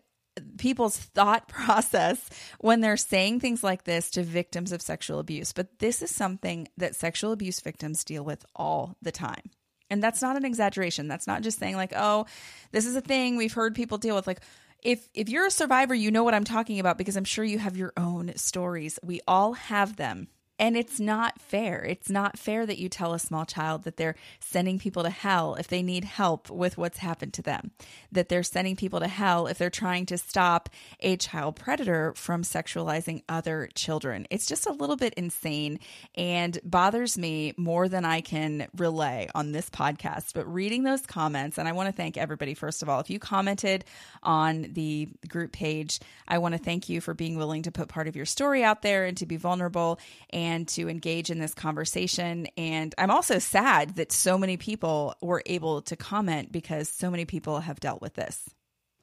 people's 0.59 0.97
thought 0.97 1.49
process 1.49 2.29
when 2.61 2.81
they're 2.81 2.97
saying 2.97 3.41
things 3.41 3.63
like 3.63 3.85
this 3.85 4.11
to 4.13 4.23
victims 4.23 4.73
of 4.73 4.83
sexual 4.83 5.19
abuse. 5.19 5.53
But 5.53 5.79
this 5.79 6.03
is 6.03 6.11
something 6.11 6.69
that 6.77 6.97
sexual 6.97 7.33
abuse 7.33 7.61
victims 7.61 8.05
deal 8.05 8.25
with 8.25 8.45
all 8.55 8.97
the 9.03 9.13
time. 9.13 9.51
And 9.91 10.03
that's 10.03 10.23
not 10.23 10.37
an 10.37 10.45
exaggeration. 10.45 11.09
That's 11.09 11.27
not 11.27 11.43
just 11.43 11.59
saying 11.59 11.77
like, 11.77 11.93
"Oh, 11.97 12.27
this 12.71 12.87
is 12.87 12.95
a 12.95 13.01
thing 13.01 13.37
we've 13.37 13.53
heard 13.53 13.75
people 13.75 13.99
deal 13.99 14.15
with." 14.15 14.27
Like 14.27 14.41
if 14.83 15.09
if 15.15 15.29
you're 15.29 15.47
a 15.47 15.51
survivor, 15.51 15.95
you 15.95 16.11
know 16.11 16.23
what 16.23 16.35
I'm 16.35 16.45
talking 16.45 16.79
about 16.79 16.97
because 16.97 17.17
I'm 17.17 17.25
sure 17.25 17.45
you 17.45 17.59
have 17.59 17.77
your 17.77 17.93
own 17.97 18.33
stories. 18.37 18.99
We 19.03 19.21
all 19.27 19.55
have 19.55 19.97
them. 19.97 20.29
And 20.61 20.77
it's 20.77 21.01
not 21.01 21.41
fair. 21.41 21.83
It's 21.83 22.11
not 22.11 22.39
fair 22.39 22.67
that 22.67 22.77
you 22.77 22.91
tell 22.91 23.15
a 23.15 23.19
small 23.19 23.47
child 23.47 23.85
that 23.85 23.97
they're 23.97 24.15
sending 24.41 24.79
people 24.79 25.03
to 25.05 25.11
hell 25.11 25.55
if 25.55 25.69
they 25.69 25.83
need 25.83 26.05
help 26.05 26.51
with 26.51 26.77
what's 26.77 26.99
happened 26.99 27.33
to 27.35 27.43
them, 27.43 27.71
that 28.13 28.29
they're 28.29 28.43
sending 28.43 28.77
people 28.77 29.01
to 29.01 29.09
hell 29.09 29.47
if 29.47 29.57
they're 29.57 29.71
trying 29.71 30.05
to 30.05 30.19
stop 30.19 30.69
a 31.01 31.17
child 31.17 31.57
predator 31.57 32.13
from 32.15 32.43
sexualizing 32.43 33.23
other 33.27 33.71
children. 33.75 34.27
It's 34.29 34.45
just 34.45 34.67
a 34.67 34.73
little 34.73 34.97
bit 34.97 35.15
insane 35.15 35.81
and 36.15 36.59
bothers 36.63 37.17
me 37.17 37.55
more 37.57 37.89
than 37.89 38.05
I 38.05 38.21
can 38.21 38.69
relay 38.77 39.31
on 39.35 39.53
this 39.53 39.71
podcast. 39.71 40.35
But 40.35 40.53
reading 40.53 40.83
those 40.83 41.07
comments, 41.07 41.57
and 41.57 41.69
I 41.69 41.73
want 41.73 41.89
to 41.89 41.93
thank 41.93 42.19
everybody, 42.19 42.53
first 42.53 42.83
of 42.83 42.91
all, 42.91 43.01
if 43.01 43.09
you 43.09 43.19
commented 43.19 43.87
on 44.23 44.67
the 44.73 45.09
group 45.27 45.53
page, 45.53 46.01
I 46.29 46.37
want 46.37 46.53
to 46.53 46.63
thank 46.63 46.91
you 46.91 47.01
for 47.01 47.15
being 47.15 47.39
willing 47.39 47.63
to 47.63 47.73
put 47.73 47.89
part 47.89 48.09
of 48.09 48.15
your 48.15 48.27
story 48.27 48.63
out 48.63 48.83
there 48.83 49.07
and 49.07 49.17
to 49.17 49.25
be 49.25 49.39
vulnerable. 49.39 49.99
And 50.29 50.50
and 50.51 50.67
to 50.67 50.89
engage 50.89 51.31
in 51.31 51.39
this 51.39 51.55
conversation. 51.55 52.49
And 52.57 52.93
I'm 52.99 53.11
also 53.11 53.39
sad 53.39 53.95
that 53.97 54.11
so 54.11 54.37
many 54.37 54.57
people 54.57 55.15
were 55.23 55.43
able 55.47 55.83
to 55.83 55.97
comment 55.97 56.51
because 56.51 56.89
so 56.89 57.11
many 57.11 57.25
people 57.25 57.61
have 57.61 57.79
dealt 57.79 58.03
with 58.03 58.15
this. 58.15 58.51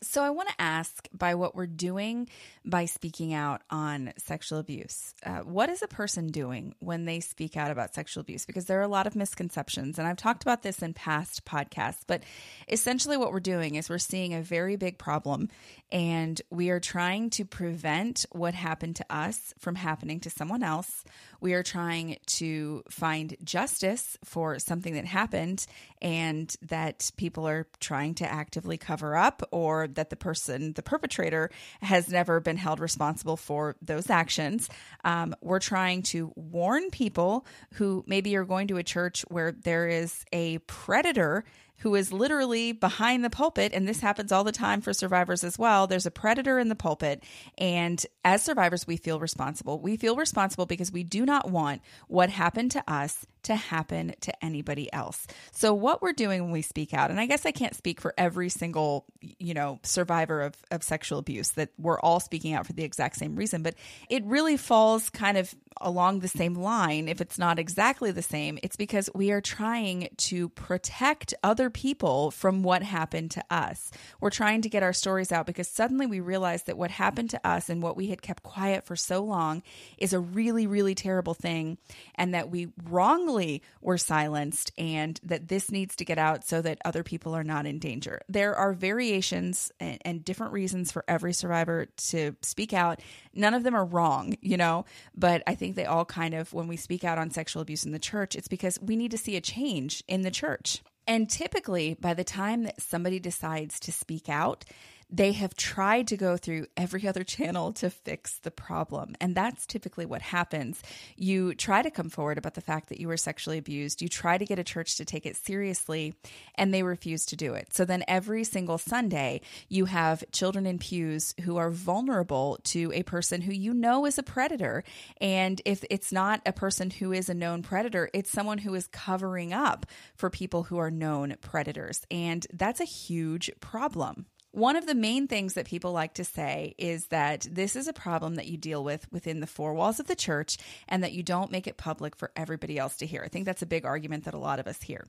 So, 0.01 0.24
I 0.24 0.30
want 0.30 0.50
to 0.50 0.62
ask 0.62 1.08
by 1.12 1.34
what 1.34 1.56
we're 1.56 1.66
doing 1.66 2.30
by 2.63 2.86
speaking 2.86 3.34
out 3.34 3.62
on 3.72 4.13
sexual 4.18 4.60
abuse, 4.60 5.16
uh, 5.25 5.39
what 5.39 5.70
is 5.70 5.82
a 5.82 5.88
person 5.88 6.27
doing 6.27 6.75
when 6.80 7.06
they 7.06 7.20
speak 7.20 7.58
out 7.58 7.72
about 7.72 7.96
sexual 7.96 8.22
abuse? 8.22 8.46
Because 8.46 8.66
there 8.66 8.80
are 8.80 8.84
a 8.84 8.88
lot 8.88 9.08
of 9.08 9.16
misconceptions, 9.16 9.98
and 9.98 10.08
I've 10.08 10.18
talked 10.18 10.44
about 10.44 10.62
this 10.62 10.84
in 10.84 10.94
past 10.94 11.46
podcasts, 11.46 12.01
but 12.06 12.22
essentially 12.68 13.18
what 13.18 13.32
we're 13.32 13.39
doing 13.39 13.74
is 13.75 13.89
we're 13.89 13.98
seeing 13.98 14.36
a 14.36 14.42
very 14.42 14.75
big 14.75 15.00
problem 15.00 15.50
and 15.92 16.42
we 16.50 16.70
are 16.70 16.80
trying 16.80 17.30
to 17.30 17.46
prevent 17.46 18.25
what 18.32 18.54
happened 18.54 18.98
to 18.98 19.06
us 19.10 19.54
from 19.58 19.75
happening 19.75 20.20
to 20.20 20.30
someone 20.30 20.62
else. 20.62 21.06
We 21.39 21.54
are 21.54 21.63
trying 21.63 22.18
to 22.25 22.84
find 22.89 23.38
justice 23.44 24.18
for 24.25 24.60
something 24.60 24.96
that 24.96 25.06
happened 25.06 25.66
and 26.01 26.54
that 26.63 27.12
people 27.16 27.48
are 27.48 27.68
trying 27.80 28.16
to 28.16 28.30
actively 28.30 28.77
cover 28.77 29.16
up, 29.16 29.48
or 29.51 29.87
that 29.96 30.10
the 30.10 30.15
person, 30.15 30.74
the 30.74 30.84
perpetrator, 30.84 31.50
has 31.82 32.10
never 32.10 32.39
been 32.39 32.58
held 32.58 32.79
responsible 32.79 33.38
for 33.38 33.75
those 33.82 34.10
actions. 34.10 34.70
Um, 35.03 35.36
we're 35.41 35.60
trying 35.60 36.03
to 36.03 36.32
warn 36.36 36.89
people 36.89 37.46
who 37.74 38.03
maybe 38.08 38.36
are 38.36 38.46
going 38.46 38.67
to 38.67 38.77
a 38.77 38.84
church 38.84 39.24
where 39.29 39.51
there 39.51 39.88
is 39.88 40.25
a 40.32 40.60
predator 40.60 41.44
who 41.79 41.96
is 41.96 42.12
literally 42.12 42.72
behind 42.72 43.24
the 43.24 43.29
pulpit. 43.29 43.72
And 43.74 43.88
this 43.88 44.00
happens 44.00 44.31
all 44.31 44.43
the 44.43 44.51
time 44.51 44.81
for 44.81 44.93
survivors 44.93 45.43
as 45.43 45.60
well. 45.60 45.88
There's 45.88 46.05
a 46.05 46.12
predator 46.12 46.60
in 46.60 46.69
the 46.69 46.75
pulpit. 46.75 47.24
And 47.57 48.03
as 48.25 48.43
survivors, 48.43 48.88
we 48.88 48.98
feel 48.98 49.19
responsible. 49.19 49.79
We 49.79 49.98
feel 49.98 50.15
responsible 50.15 50.65
because 50.65 50.91
we 50.91 51.03
do 51.03 51.25
not 51.25 51.50
want 51.50 51.81
what 52.07 52.29
happened 52.29 52.72
to 52.72 52.84
us 52.91 53.25
to 53.43 53.55
happen 53.55 54.13
to 54.22 54.43
anybody 54.43 54.91
else. 54.91 55.25
So 55.51 55.74
what 55.74 56.01
we're 56.01 56.12
doing 56.13 56.43
when 56.43 56.51
we 56.51 56.62
speak 56.62 56.93
out, 56.93 57.12
and 57.12 57.19
I 57.19 57.27
guess 57.27 57.46
I 57.46 57.51
can't 57.51 57.75
speak 57.75 58.01
for 58.01 58.13
every 58.17 58.50
single, 58.50 59.05
you 59.22 59.53
know, 59.53 59.79
survivor 59.84 60.41
of, 60.41 60.55
of 60.69 60.84
sexual 60.84 61.19
abuse 61.19 61.51
that 61.51 61.69
we're 61.77 62.00
all 62.00 62.19
speaking 62.19 62.53
out 62.53 62.67
for 62.67 62.74
the 62.74 62.84
exact 62.84 63.15
same 63.15 63.36
reason, 63.36 63.62
but 63.62 63.75
it 64.10 64.25
really 64.25 64.57
falls 64.57 65.10
kind 65.10 65.38
of 65.38 65.55
along 65.81 66.19
the 66.19 66.27
same 66.27 66.55
line. 66.55 67.07
If 67.07 67.22
it's 67.22 67.38
not 67.38 67.60
exactly 67.60 68.12
the 68.12 68.22
same, 68.22 68.57
it's 68.63 68.75
because 68.75 69.10
we 69.13 69.31
are 69.31 69.41
trying 69.41 70.10
to 70.17 70.50
protect 70.50 71.34
other 71.43 71.69
people 71.69 72.31
from 72.31 72.63
what 72.63 72.84
happened 72.84 73.31
to 73.31 73.43
us. 73.50 73.91
We're 74.19 74.29
trying 74.29 74.62
to 74.62 74.69
get 74.69 74.84
our 74.84 74.93
stories 74.93 75.31
out 75.31 75.46
because 75.46 75.67
suddenly 75.67 76.05
we 76.05 76.19
realize 76.19 76.63
that 76.63 76.77
what 76.77 76.91
happened 76.91 77.29
to 77.31 77.48
us 77.48 77.69
and 77.69 77.81
what 77.84 77.98
we 77.98 78.07
had 78.07 78.22
kept 78.22 78.43
quiet 78.43 78.86
for 78.86 78.96
so 78.96 79.24
long 79.24 79.63
is 79.98 80.13
a 80.13 80.19
really, 80.19 80.67
really 80.67 80.96
terrible 80.96 81.34
thing, 81.34 81.77
and 82.15 82.34
that 82.34 82.50
we 82.50 82.67
wrongly 82.86 83.62
were 83.81 83.98
silenced 83.98 84.72
and 84.77 85.19
that 85.24 85.48
this 85.48 85.72
needs 85.72 85.96
to 85.98 86.05
get 86.05 86.17
out 86.17 86.48
so 86.48 86.62
that 86.62 86.79
other 86.86 87.03
people 87.03 87.36
are 87.36 87.43
not 87.43 87.65
in 87.65 87.79
danger. 87.79 88.22
There 88.29 88.55
are 88.55 88.74
variations 88.74 89.72
and, 89.79 90.00
and 90.05 90.24
different 90.24 90.53
reasons 90.53 90.91
for 90.91 91.03
every 91.07 91.34
survivor 91.34 91.88
to 92.10 92.36
speak 92.41 92.74
out. 92.74 93.01
None 93.34 93.53
of 93.53 93.63
them 93.63 93.75
are 93.75 93.86
wrong, 93.86 94.36
you 94.41 94.57
know, 94.57 94.86
but 95.15 95.43
I 95.46 95.55
think 95.55 95.67
they 95.72 95.86
all 95.86 96.06
kind 96.06 96.34
of, 96.34 96.54
when 96.54 96.68
we 96.68 96.78
speak 96.78 97.04
out 97.04 97.18
on 97.18 97.32
sexual 97.32 97.62
abuse 97.62 97.86
in 97.86 97.92
the 97.92 98.00
church, 98.00 98.36
it's 98.36 98.48
because 98.48 98.80
we 98.82 98.96
need 98.96 99.12
to 99.12 99.18
see 99.18 99.36
a 99.36 99.42
change 99.42 100.04
in 100.08 100.22
the 100.22 100.32
church. 100.32 100.82
And 101.06 101.30
typically, 101.30 101.96
by 102.00 102.14
the 102.14 102.24
time 102.24 102.64
that 102.64 102.82
somebody 102.82 103.20
decides 103.20 103.80
to 103.82 103.92
speak 103.92 104.28
out, 104.28 104.66
they 105.10 105.32
have 105.32 105.56
tried 105.56 106.08
to 106.08 106.18
go 106.18 106.36
through 106.36 106.68
every 106.76 107.08
other 107.08 107.24
channel 107.24 107.72
to 107.74 107.90
fix 107.90 108.40
the 108.40 108.52
problem. 108.52 109.16
And 109.22 109.36
that's 109.36 109.66
typically 109.66 110.06
what 110.06 110.22
happens. 110.22 110.82
You 111.16 111.54
try 111.56 111.82
to 111.82 111.92
come 111.92 112.10
forward 112.10 112.38
about 112.38 112.56
the 112.56 112.62
fact 112.62 112.90
that 112.90 113.00
you 113.00 113.08
were 113.08 113.18
sexually 113.18 113.58
abused, 113.58 114.02
you 114.02 114.10
try 114.10 114.38
to 114.38 114.46
get 114.46 114.60
a 114.60 114.64
church 114.64 114.98
to 114.98 115.06
take 115.06 115.26
it 115.26 115.38
seriously, 115.38 116.14
and 116.56 116.74
they 116.74 116.84
refuse 116.84 117.26
to 117.28 117.36
do 117.36 117.54
it. 117.54 117.74
So 117.74 117.86
then 117.86 118.04
every 118.08 118.44
single 118.44 118.78
Sunday, 118.78 119.42
you 119.70 119.86
have 119.86 120.24
children 120.32 120.66
in 120.66 120.80
pews 120.80 121.34
who 121.44 121.58
are 121.58 121.72
vulnerable 121.72 122.60
to 122.66 122.92
a 122.94 123.04
person 123.04 123.42
who 123.42 123.54
you 123.54 123.74
know 123.74 124.06
is 124.06 124.18
a 124.18 124.24
predator. 124.24 124.84
And 125.22 125.62
if 125.64 125.86
it's 125.90 126.12
not 126.12 126.42
a 126.46 126.54
person 126.54 126.90
who 126.90 127.14
is 127.14 127.30
a 127.30 127.34
known 127.34 127.64
predator, 127.64 128.10
it's 128.14 128.32
someone 128.32 128.58
who 128.58 128.76
is 128.76 128.88
covering 128.88 129.54
up 129.54 129.86
for 130.16 130.30
people 130.30 130.64
who 130.64 130.78
are 130.78 130.92
known 130.92 131.36
predators. 131.42 132.02
And 132.12 132.46
that's 132.54 132.82
a 132.82 132.86
huge 132.86 133.50
problem. 133.62 134.26
One 134.58 134.76
of 134.76 134.88
the 134.88 134.96
main 134.96 135.28
things 135.28 135.54
that 135.54 135.68
people 135.68 135.92
like 135.92 136.16
to 136.16 136.24
say 136.24 136.74
is 136.80 137.10
that 137.10 137.46
this 137.48 137.76
is 137.76 137.88
a 137.88 137.94
problem 137.94 138.38
that 138.38 138.48
you 138.48 138.58
deal 138.58 138.84
with 138.84 139.06
within 139.12 139.40
the 139.40 139.46
four 139.46 139.76
walls 139.76 140.00
of 140.00 140.08
the 140.08 140.16
church 140.16 140.58
and 140.88 141.04
that 141.04 141.12
you 141.12 141.22
don't 141.22 141.52
make 141.52 141.68
it 141.68 141.78
public 141.78 142.16
for 142.16 142.32
everybody 142.36 142.80
else 142.80 142.98
to 142.98 143.06
hear. 143.06 143.22
I 143.24 143.28
think 143.28 143.46
that's 143.46 143.62
a 143.62 143.68
big 143.68 143.86
argument 143.86 144.24
that 144.24 144.34
a 144.34 144.40
lot 144.40 144.58
of 144.58 144.66
us 144.66 144.82
hear. 144.82 145.06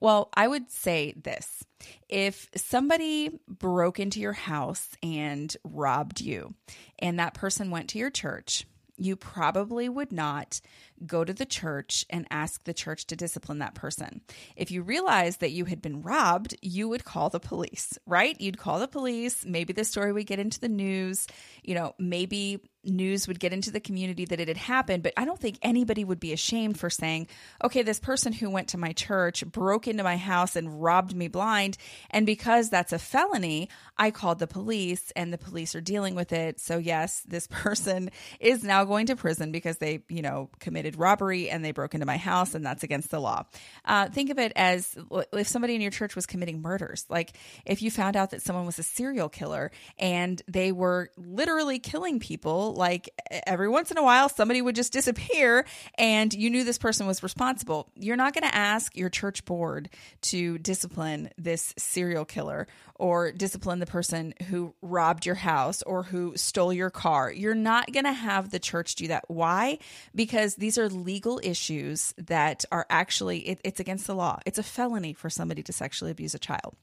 Well, 0.00 0.30
I 0.32 0.48
would 0.48 0.70
say 0.70 1.12
this 1.14 1.62
if 2.08 2.48
somebody 2.56 3.38
broke 3.46 4.00
into 4.00 4.18
your 4.18 4.32
house 4.32 4.88
and 5.02 5.54
robbed 5.62 6.22
you, 6.22 6.54
and 6.98 7.18
that 7.18 7.34
person 7.34 7.70
went 7.70 7.90
to 7.90 7.98
your 7.98 8.08
church, 8.08 8.64
you 8.96 9.16
probably 9.16 9.88
would 9.88 10.12
not 10.12 10.60
go 11.06 11.24
to 11.24 11.32
the 11.32 11.46
church 11.46 12.04
and 12.08 12.26
ask 12.30 12.64
the 12.64 12.74
church 12.74 13.06
to 13.06 13.16
discipline 13.16 13.58
that 13.58 13.74
person. 13.74 14.20
If 14.56 14.70
you 14.70 14.82
realized 14.82 15.40
that 15.40 15.52
you 15.52 15.66
had 15.66 15.82
been 15.82 16.02
robbed, 16.02 16.56
you 16.62 16.88
would 16.88 17.04
call 17.04 17.28
the 17.28 17.40
police, 17.40 17.98
right? 18.06 18.40
You'd 18.40 18.58
call 18.58 18.78
the 18.78 18.88
police. 18.88 19.44
Maybe 19.44 19.72
the 19.72 19.84
story 19.84 20.12
would 20.12 20.26
get 20.26 20.38
into 20.38 20.60
the 20.60 20.68
news. 20.68 21.26
You 21.62 21.74
know, 21.74 21.94
maybe 21.98 22.60
news 22.86 23.28
would 23.28 23.40
get 23.40 23.52
into 23.52 23.70
the 23.70 23.80
community 23.80 24.24
that 24.24 24.40
it 24.40 24.48
had 24.48 24.56
happened, 24.56 25.02
but 25.02 25.12
I 25.16 25.24
don't 25.24 25.38
think 25.38 25.58
anybody 25.62 26.04
would 26.04 26.20
be 26.20 26.32
ashamed 26.32 26.78
for 26.78 26.90
saying, 26.90 27.28
okay, 27.62 27.82
this 27.82 28.00
person 28.00 28.32
who 28.32 28.50
went 28.50 28.68
to 28.68 28.78
my 28.78 28.92
church 28.92 29.44
broke 29.46 29.88
into 29.88 30.02
my 30.02 30.16
house 30.16 30.56
and 30.56 30.82
robbed 30.82 31.14
me 31.14 31.28
blind. 31.28 31.76
And 32.10 32.26
because 32.26 32.70
that's 32.70 32.92
a 32.92 32.98
felony, 32.98 33.68
I 33.98 34.10
called 34.10 34.38
the 34.38 34.46
police 34.46 35.12
and 35.16 35.32
the 35.32 35.38
police 35.38 35.74
are 35.74 35.80
dealing 35.80 36.14
with 36.14 36.32
it. 36.32 36.60
So, 36.60 36.78
yes, 36.78 37.22
this 37.22 37.46
person 37.50 38.10
is 38.40 38.62
now 38.62 38.84
going 38.84 39.06
to 39.06 39.16
prison 39.16 39.52
because 39.52 39.78
they, 39.78 40.02
you 40.08 40.22
know, 40.22 40.50
committed 40.58 40.96
robbery 40.96 41.50
and 41.50 41.64
they 41.64 41.72
broke 41.72 41.94
into 41.94 42.06
my 42.06 42.16
house 42.16 42.54
and 42.54 42.64
that's 42.64 42.82
against 42.82 43.10
the 43.10 43.20
law. 43.20 43.44
Uh, 43.84 44.08
think 44.08 44.30
of 44.30 44.38
it 44.38 44.52
as 44.56 44.96
if 45.32 45.48
somebody 45.48 45.74
in 45.74 45.80
your 45.80 45.90
church 45.90 46.14
was 46.14 46.26
committing 46.26 46.62
murders. 46.62 47.04
Like 47.08 47.32
if 47.64 47.82
you 47.82 47.90
found 47.90 48.16
out 48.16 48.30
that 48.30 48.42
someone 48.42 48.66
was 48.66 48.78
a 48.78 48.82
serial 48.82 49.28
killer 49.28 49.70
and 49.98 50.40
they 50.48 50.72
were 50.72 51.10
literally 51.16 51.78
killing 51.78 52.20
people 52.20 52.74
like 52.76 53.10
every 53.46 53.68
once 53.68 53.90
in 53.90 53.98
a 53.98 54.02
while 54.02 54.28
somebody 54.28 54.62
would 54.62 54.76
just 54.76 54.92
disappear 54.92 55.64
and 55.96 56.32
you 56.32 56.50
knew 56.50 56.64
this 56.64 56.78
person 56.78 57.06
was 57.06 57.22
responsible. 57.22 57.90
You're 57.94 58.16
not 58.16 58.34
going 58.34 58.48
to 58.48 58.54
ask 58.54 58.96
your 58.96 59.08
church 59.08 59.44
board 59.44 59.88
to 60.22 60.58
discipline 60.58 61.30
this 61.38 61.74
serial 61.78 62.24
killer 62.24 62.66
or 62.98 63.32
discipline 63.32 63.78
the 63.78 63.86
person 63.86 64.34
who 64.48 64.74
robbed 64.82 65.26
your 65.26 65.34
house 65.34 65.82
or 65.82 66.02
who 66.04 66.32
stole 66.36 66.72
your 66.72 66.90
car. 66.90 67.30
You're 67.30 67.54
not 67.54 67.92
going 67.92 68.04
to 68.04 68.12
have 68.12 68.50
the 68.50 68.58
church 68.58 68.94
do 68.94 69.08
that. 69.08 69.24
Why? 69.28 69.78
Because 70.14 70.56
these 70.56 70.78
are 70.78 70.88
legal 70.88 71.40
issues 71.42 72.14
that 72.16 72.64
are 72.72 72.86
actually, 72.88 73.40
it, 73.40 73.60
it's 73.64 73.80
against 73.80 74.06
the 74.06 74.14
law. 74.14 74.40
It's 74.46 74.58
a 74.58 74.62
felony 74.62 75.12
for 75.12 75.30
somebody 75.30 75.62
to 75.64 75.72
sexually 75.72 76.10
abuse 76.10 76.34
a 76.34 76.38
child, 76.38 76.76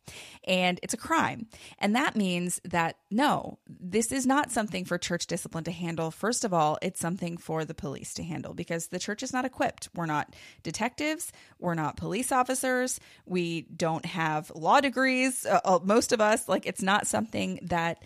and 0.45 0.79
it's 0.83 0.93
a 0.93 0.97
crime. 0.97 1.47
And 1.79 1.95
that 1.95 2.15
means 2.15 2.62
that 2.65 2.97
no, 3.09 3.59
this 3.67 4.12
is 4.12 4.25
not 4.25 4.51
something 4.51 4.85
for 4.85 4.97
church 4.97 5.27
discipline 5.27 5.63
to 5.65 5.71
handle. 5.71 5.82
First 6.11 6.45
of 6.45 6.53
all, 6.53 6.77
it's 6.81 6.99
something 6.99 7.37
for 7.37 7.65
the 7.65 7.73
police 7.73 8.13
to 8.15 8.23
handle 8.23 8.53
because 8.53 8.87
the 8.87 8.99
church 8.99 9.23
is 9.23 9.33
not 9.33 9.45
equipped. 9.45 9.89
We're 9.93 10.05
not 10.05 10.33
detectives, 10.63 11.31
we're 11.59 11.75
not 11.75 11.97
police 11.97 12.31
officers, 12.31 12.99
we 13.25 13.61
don't 13.61 14.05
have 14.05 14.51
law 14.55 14.79
degrees. 14.81 15.45
Uh, 15.45 15.59
uh 15.65 15.79
most 15.83 16.11
of 16.11 16.21
us, 16.21 16.47
like 16.47 16.65
it's 16.65 16.81
not 16.81 17.07
something 17.07 17.59
that 17.63 18.01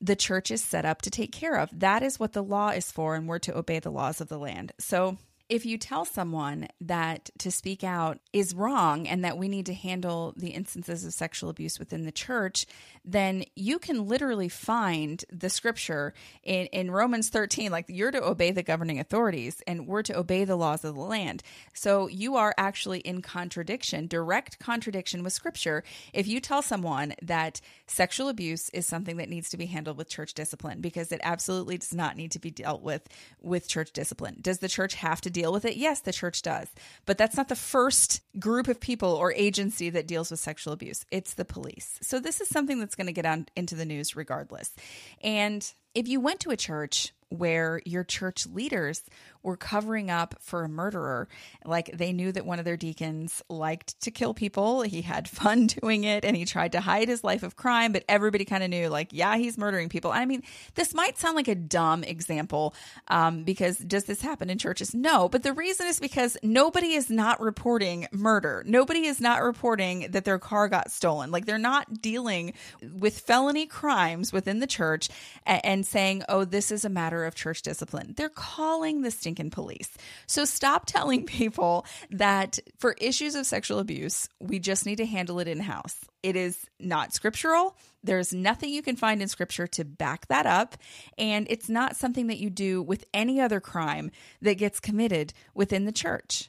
the 0.00 0.16
church 0.16 0.50
is 0.50 0.62
set 0.62 0.84
up 0.84 1.02
to 1.02 1.10
take 1.10 1.32
care 1.32 1.56
of. 1.56 1.68
That 1.72 2.02
is 2.02 2.20
what 2.20 2.32
the 2.32 2.42
law 2.42 2.70
is 2.70 2.90
for, 2.90 3.14
and 3.14 3.28
we're 3.28 3.40
to 3.40 3.56
obey 3.56 3.80
the 3.80 3.90
laws 3.90 4.20
of 4.20 4.28
the 4.28 4.38
land. 4.38 4.72
So 4.78 5.18
if 5.48 5.64
you 5.64 5.78
tell 5.78 6.04
someone 6.04 6.68
that 6.80 7.30
to 7.38 7.50
speak 7.50 7.82
out 7.82 8.18
is 8.32 8.54
wrong 8.54 9.08
and 9.08 9.24
that 9.24 9.38
we 9.38 9.48
need 9.48 9.66
to 9.66 9.72
handle 9.72 10.34
the 10.36 10.50
instances 10.50 11.04
of 11.06 11.14
sexual 11.14 11.48
abuse 11.48 11.78
within 11.78 12.04
the 12.04 12.12
church, 12.12 12.66
then 13.02 13.44
you 13.56 13.78
can 13.78 14.06
literally 14.06 14.50
find 14.50 15.24
the 15.32 15.48
scripture 15.48 16.12
in, 16.42 16.66
in 16.66 16.90
Romans 16.90 17.30
13, 17.30 17.72
like 17.72 17.86
you're 17.88 18.10
to 18.10 18.22
obey 18.22 18.50
the 18.50 18.62
governing 18.62 19.00
authorities 19.00 19.62
and 19.66 19.86
we're 19.86 20.02
to 20.02 20.18
obey 20.18 20.44
the 20.44 20.56
laws 20.56 20.84
of 20.84 20.94
the 20.94 21.00
land. 21.00 21.42
So 21.72 22.08
you 22.08 22.36
are 22.36 22.54
actually 22.58 23.00
in 23.00 23.22
contradiction, 23.22 24.06
direct 24.06 24.58
contradiction 24.58 25.22
with 25.22 25.32
scripture, 25.32 25.82
if 26.12 26.26
you 26.26 26.40
tell 26.40 26.60
someone 26.60 27.14
that 27.22 27.62
sexual 27.86 28.28
abuse 28.28 28.68
is 28.70 28.86
something 28.86 29.16
that 29.16 29.30
needs 29.30 29.48
to 29.50 29.56
be 29.56 29.66
handled 29.66 29.96
with 29.96 30.10
church 30.10 30.34
discipline, 30.34 30.82
because 30.82 31.10
it 31.10 31.20
absolutely 31.22 31.78
does 31.78 31.94
not 31.94 32.16
need 32.16 32.32
to 32.32 32.38
be 32.38 32.50
dealt 32.50 32.82
with 32.82 33.08
with 33.40 33.66
church 33.66 33.92
discipline. 33.92 34.36
Does 34.42 34.58
the 34.58 34.68
church 34.68 34.94
have 34.94 35.22
to 35.22 35.30
deal 35.38 35.52
with 35.52 35.64
it? 35.64 35.76
Yes, 35.76 36.00
the 36.00 36.12
church 36.12 36.42
does. 36.42 36.68
But 37.06 37.18
that's 37.18 37.36
not 37.36 37.48
the 37.48 37.56
first 37.56 38.22
group 38.38 38.68
of 38.68 38.80
people 38.80 39.10
or 39.10 39.32
agency 39.32 39.90
that 39.90 40.06
deals 40.06 40.30
with 40.30 40.40
sexual 40.40 40.72
abuse. 40.72 41.04
It's 41.10 41.34
the 41.34 41.44
police. 41.44 41.98
So 42.02 42.18
this 42.20 42.40
is 42.40 42.48
something 42.48 42.80
that's 42.80 42.94
going 42.94 43.06
to 43.06 43.12
get 43.12 43.26
on 43.26 43.46
into 43.56 43.74
the 43.74 43.84
news 43.84 44.16
regardless. 44.16 44.74
And 45.22 45.70
if 45.94 46.08
you 46.08 46.20
went 46.20 46.40
to 46.40 46.50
a 46.50 46.56
church 46.56 47.12
where 47.28 47.80
your 47.84 48.04
church 48.04 48.46
leaders 48.46 49.02
were 49.42 49.56
covering 49.56 50.10
up 50.10 50.36
for 50.40 50.64
a 50.64 50.68
murderer. 50.68 51.28
Like 51.64 51.90
they 51.96 52.12
knew 52.12 52.32
that 52.32 52.46
one 52.46 52.58
of 52.58 52.64
their 52.64 52.76
deacons 52.76 53.42
liked 53.48 54.00
to 54.00 54.10
kill 54.10 54.34
people. 54.34 54.82
He 54.82 55.02
had 55.02 55.28
fun 55.28 55.66
doing 55.66 56.04
it 56.04 56.24
and 56.24 56.36
he 56.36 56.44
tried 56.44 56.72
to 56.72 56.80
hide 56.80 57.08
his 57.08 57.24
life 57.24 57.42
of 57.42 57.56
crime, 57.56 57.92
but 57.92 58.04
everybody 58.08 58.44
kind 58.44 58.62
of 58.62 58.70
knew, 58.70 58.88
like, 58.88 59.08
yeah, 59.12 59.36
he's 59.36 59.58
murdering 59.58 59.88
people. 59.88 60.10
I 60.10 60.24
mean, 60.24 60.42
this 60.74 60.94
might 60.94 61.18
sound 61.18 61.36
like 61.36 61.48
a 61.48 61.54
dumb 61.54 62.04
example 62.04 62.74
um, 63.08 63.44
because 63.44 63.78
does 63.78 64.04
this 64.04 64.20
happen 64.20 64.50
in 64.50 64.58
churches? 64.58 64.94
No, 64.94 65.28
but 65.28 65.42
the 65.42 65.52
reason 65.52 65.86
is 65.86 66.00
because 66.00 66.36
nobody 66.42 66.92
is 66.92 67.10
not 67.10 67.40
reporting 67.40 68.06
murder. 68.12 68.62
Nobody 68.66 69.06
is 69.06 69.20
not 69.20 69.42
reporting 69.42 70.10
that 70.10 70.24
their 70.24 70.38
car 70.38 70.68
got 70.68 70.90
stolen. 70.90 71.30
Like 71.30 71.46
they're 71.46 71.58
not 71.58 72.00
dealing 72.00 72.54
with 72.92 73.20
felony 73.20 73.66
crimes 73.66 74.32
within 74.32 74.58
the 74.60 74.66
church 74.66 75.08
and, 75.46 75.64
and 75.64 75.86
saying, 75.86 76.22
oh, 76.28 76.44
this 76.44 76.70
is 76.70 76.84
a 76.84 76.88
matter 76.88 77.24
of 77.24 77.34
church 77.34 77.62
discipline. 77.62 78.14
They're 78.16 78.28
calling 78.28 79.02
the 79.02 79.10
stinking 79.28 79.50
police. 79.50 79.90
So 80.26 80.46
stop 80.46 80.86
telling 80.86 81.26
people 81.26 81.84
that 82.10 82.58
for 82.78 82.96
issues 82.98 83.34
of 83.34 83.44
sexual 83.44 83.78
abuse, 83.78 84.28
we 84.40 84.58
just 84.58 84.86
need 84.86 84.96
to 84.96 85.06
handle 85.06 85.38
it 85.38 85.48
in 85.48 85.60
house. 85.60 85.96
It 86.22 86.34
is 86.34 86.58
not 86.80 87.12
scriptural. 87.12 87.76
There's 88.02 88.32
nothing 88.32 88.70
you 88.70 88.80
can 88.80 88.96
find 88.96 89.20
in 89.20 89.28
scripture 89.28 89.66
to 89.66 89.84
back 89.84 90.26
that 90.28 90.46
up. 90.46 90.76
And 91.18 91.46
it's 91.50 91.68
not 91.68 91.96
something 91.96 92.28
that 92.28 92.38
you 92.38 92.48
do 92.48 92.80
with 92.82 93.04
any 93.12 93.38
other 93.40 93.60
crime 93.60 94.10
that 94.40 94.54
gets 94.54 94.80
committed 94.80 95.34
within 95.54 95.84
the 95.84 95.92
church. 95.92 96.48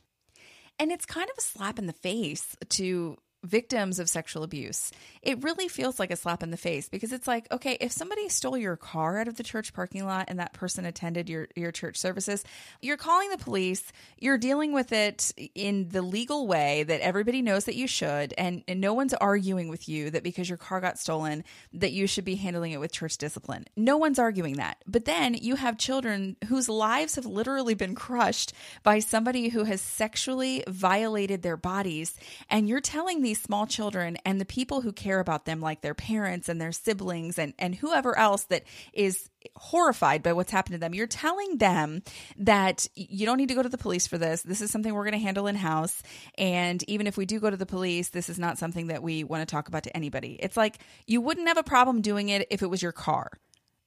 And 0.80 0.92
it's 0.92 1.06
kind 1.06 1.30
of 1.30 1.38
a 1.38 1.42
slap 1.42 1.78
in 1.78 1.88
the 1.88 1.94
face 1.94 2.56
to 2.70 3.18
victims 3.44 4.00
of 4.00 4.10
sexual 4.10 4.44
abuse, 4.44 4.92
it 5.22 5.44
really 5.44 5.68
feels 5.68 6.00
like 6.00 6.12
a 6.12 6.16
slap 6.16 6.44
in 6.44 6.52
the 6.52 6.58
face 6.58 6.90
because 6.90 7.14
it's 7.14 7.28
like, 7.28 7.52
okay, 7.52 7.78
if 7.80 7.92
somebody 7.92 8.30
stole 8.30 8.58
your 8.58 8.76
car 8.76 9.20
out 9.20 9.28
of 9.28 9.36
the 9.36 9.44
church 9.44 9.74
parking 9.74 10.06
lot 10.06 10.26
and 10.28 10.40
that 10.40 10.54
person 10.54 10.86
attended 10.86 11.30
your, 11.30 11.48
your 11.56 11.72
church 11.72 11.98
services, 11.98 12.44
you're 12.82 12.98
calling 12.98 13.30
the 13.30 13.38
police, 13.38 13.92
you're 14.18 14.38
dealing 14.38 14.74
with 14.74 14.92
it 14.92 15.32
in 15.56 15.90
the 15.90 16.02
legal 16.02 16.48
way 16.48 16.84
that 16.84 17.02
everybody 17.02 17.42
knows 17.42 17.66
that 17.66 17.76
you 17.76 17.88
should, 17.88 18.34
and, 18.38 18.64
and 18.68 18.82
no 18.82 18.94
one's 18.94 19.14
arguing 19.14 19.70
with 19.70 19.88
you 19.88 20.10
that 20.10 20.24
because 20.24 20.50
your 20.50 20.58
car 20.58 20.82
got 20.82 21.00
stolen, 21.00 21.44
that 21.74 21.92
you 21.92 22.08
should 22.08 22.26
be 22.26 22.36
handling 22.36 22.72
it 22.72 22.80
with 22.80 22.92
church 22.92 23.18
discipline. 23.18 23.66
No 23.76 23.98
one's 23.98 24.20
arguing 24.20 24.58
that. 24.58 24.84
But 24.86 25.06
then 25.06 25.34
you 25.34 25.56
have 25.56 25.78
children 25.78 26.36
whose 26.48 26.70
lives 26.70 27.16
have 27.16 27.26
literally 27.26 27.74
been 27.74 27.96
crushed 27.96 28.54
by 28.84 29.00
somebody 29.00 29.50
who 29.50 29.64
has 29.64 29.82
sexually 29.82 30.64
violated 30.68 31.42
their 31.42 31.58
bodies, 31.58 32.16
and 32.50 32.68
you're 32.68 32.82
telling 32.82 33.22
these 33.30 33.40
small 33.40 33.68
children 33.68 34.18
and 34.26 34.42
the 34.42 34.46
people 34.46 34.82
who 34.82 34.92
care 34.92 35.20
about 35.20 35.46
them, 35.46 35.62
like 35.62 35.82
their 35.82 35.94
parents 35.94 36.50
and 36.50 36.60
their 36.60 36.72
siblings 36.72 37.38
and, 37.38 37.54
and 37.60 37.76
whoever 37.76 38.18
else 38.18 38.46
that 38.46 38.64
is 38.92 39.30
horrified 39.56 40.24
by 40.24 40.34
what's 40.34 40.50
happened 40.50 40.74
to 40.74 40.80
them, 40.80 40.96
you're 40.96 41.06
telling 41.06 41.60
them 41.60 42.02
that 42.40 42.88
you 42.96 43.28
don't 43.28 43.38
need 43.38 43.50
to 43.50 43.54
go 43.54 43.62
to 43.62 43.70
the 43.70 43.78
police 43.78 44.08
for 44.08 44.18
this. 44.18 44.42
This 44.42 44.62
is 44.62 44.72
something 44.72 44.92
we're 44.92 45.04
going 45.04 45.12
to 45.12 45.20
handle 45.20 45.46
in 45.46 45.56
house. 45.56 46.02
And 46.40 46.84
even 46.90 47.06
if 47.06 47.18
we 47.18 47.28
do 47.28 47.40
go 47.40 47.52
to 47.52 47.58
the 47.58 47.68
police, 47.68 48.10
this 48.10 48.30
is 48.30 48.40
not 48.40 48.58
something 48.58 48.88
that 48.88 49.04
we 49.04 49.24
want 49.24 49.48
to 49.48 49.52
talk 49.52 49.68
about 49.68 49.84
to 49.84 49.96
anybody. 49.96 50.40
It's 50.42 50.58
like 50.58 50.80
you 51.06 51.22
wouldn't 51.22 51.48
have 51.48 51.58
a 51.58 51.64
problem 51.64 52.02
doing 52.02 52.30
it 52.30 52.48
if 52.50 52.64
it 52.64 52.70
was 52.70 52.82
your 52.82 52.92
car. 52.92 53.30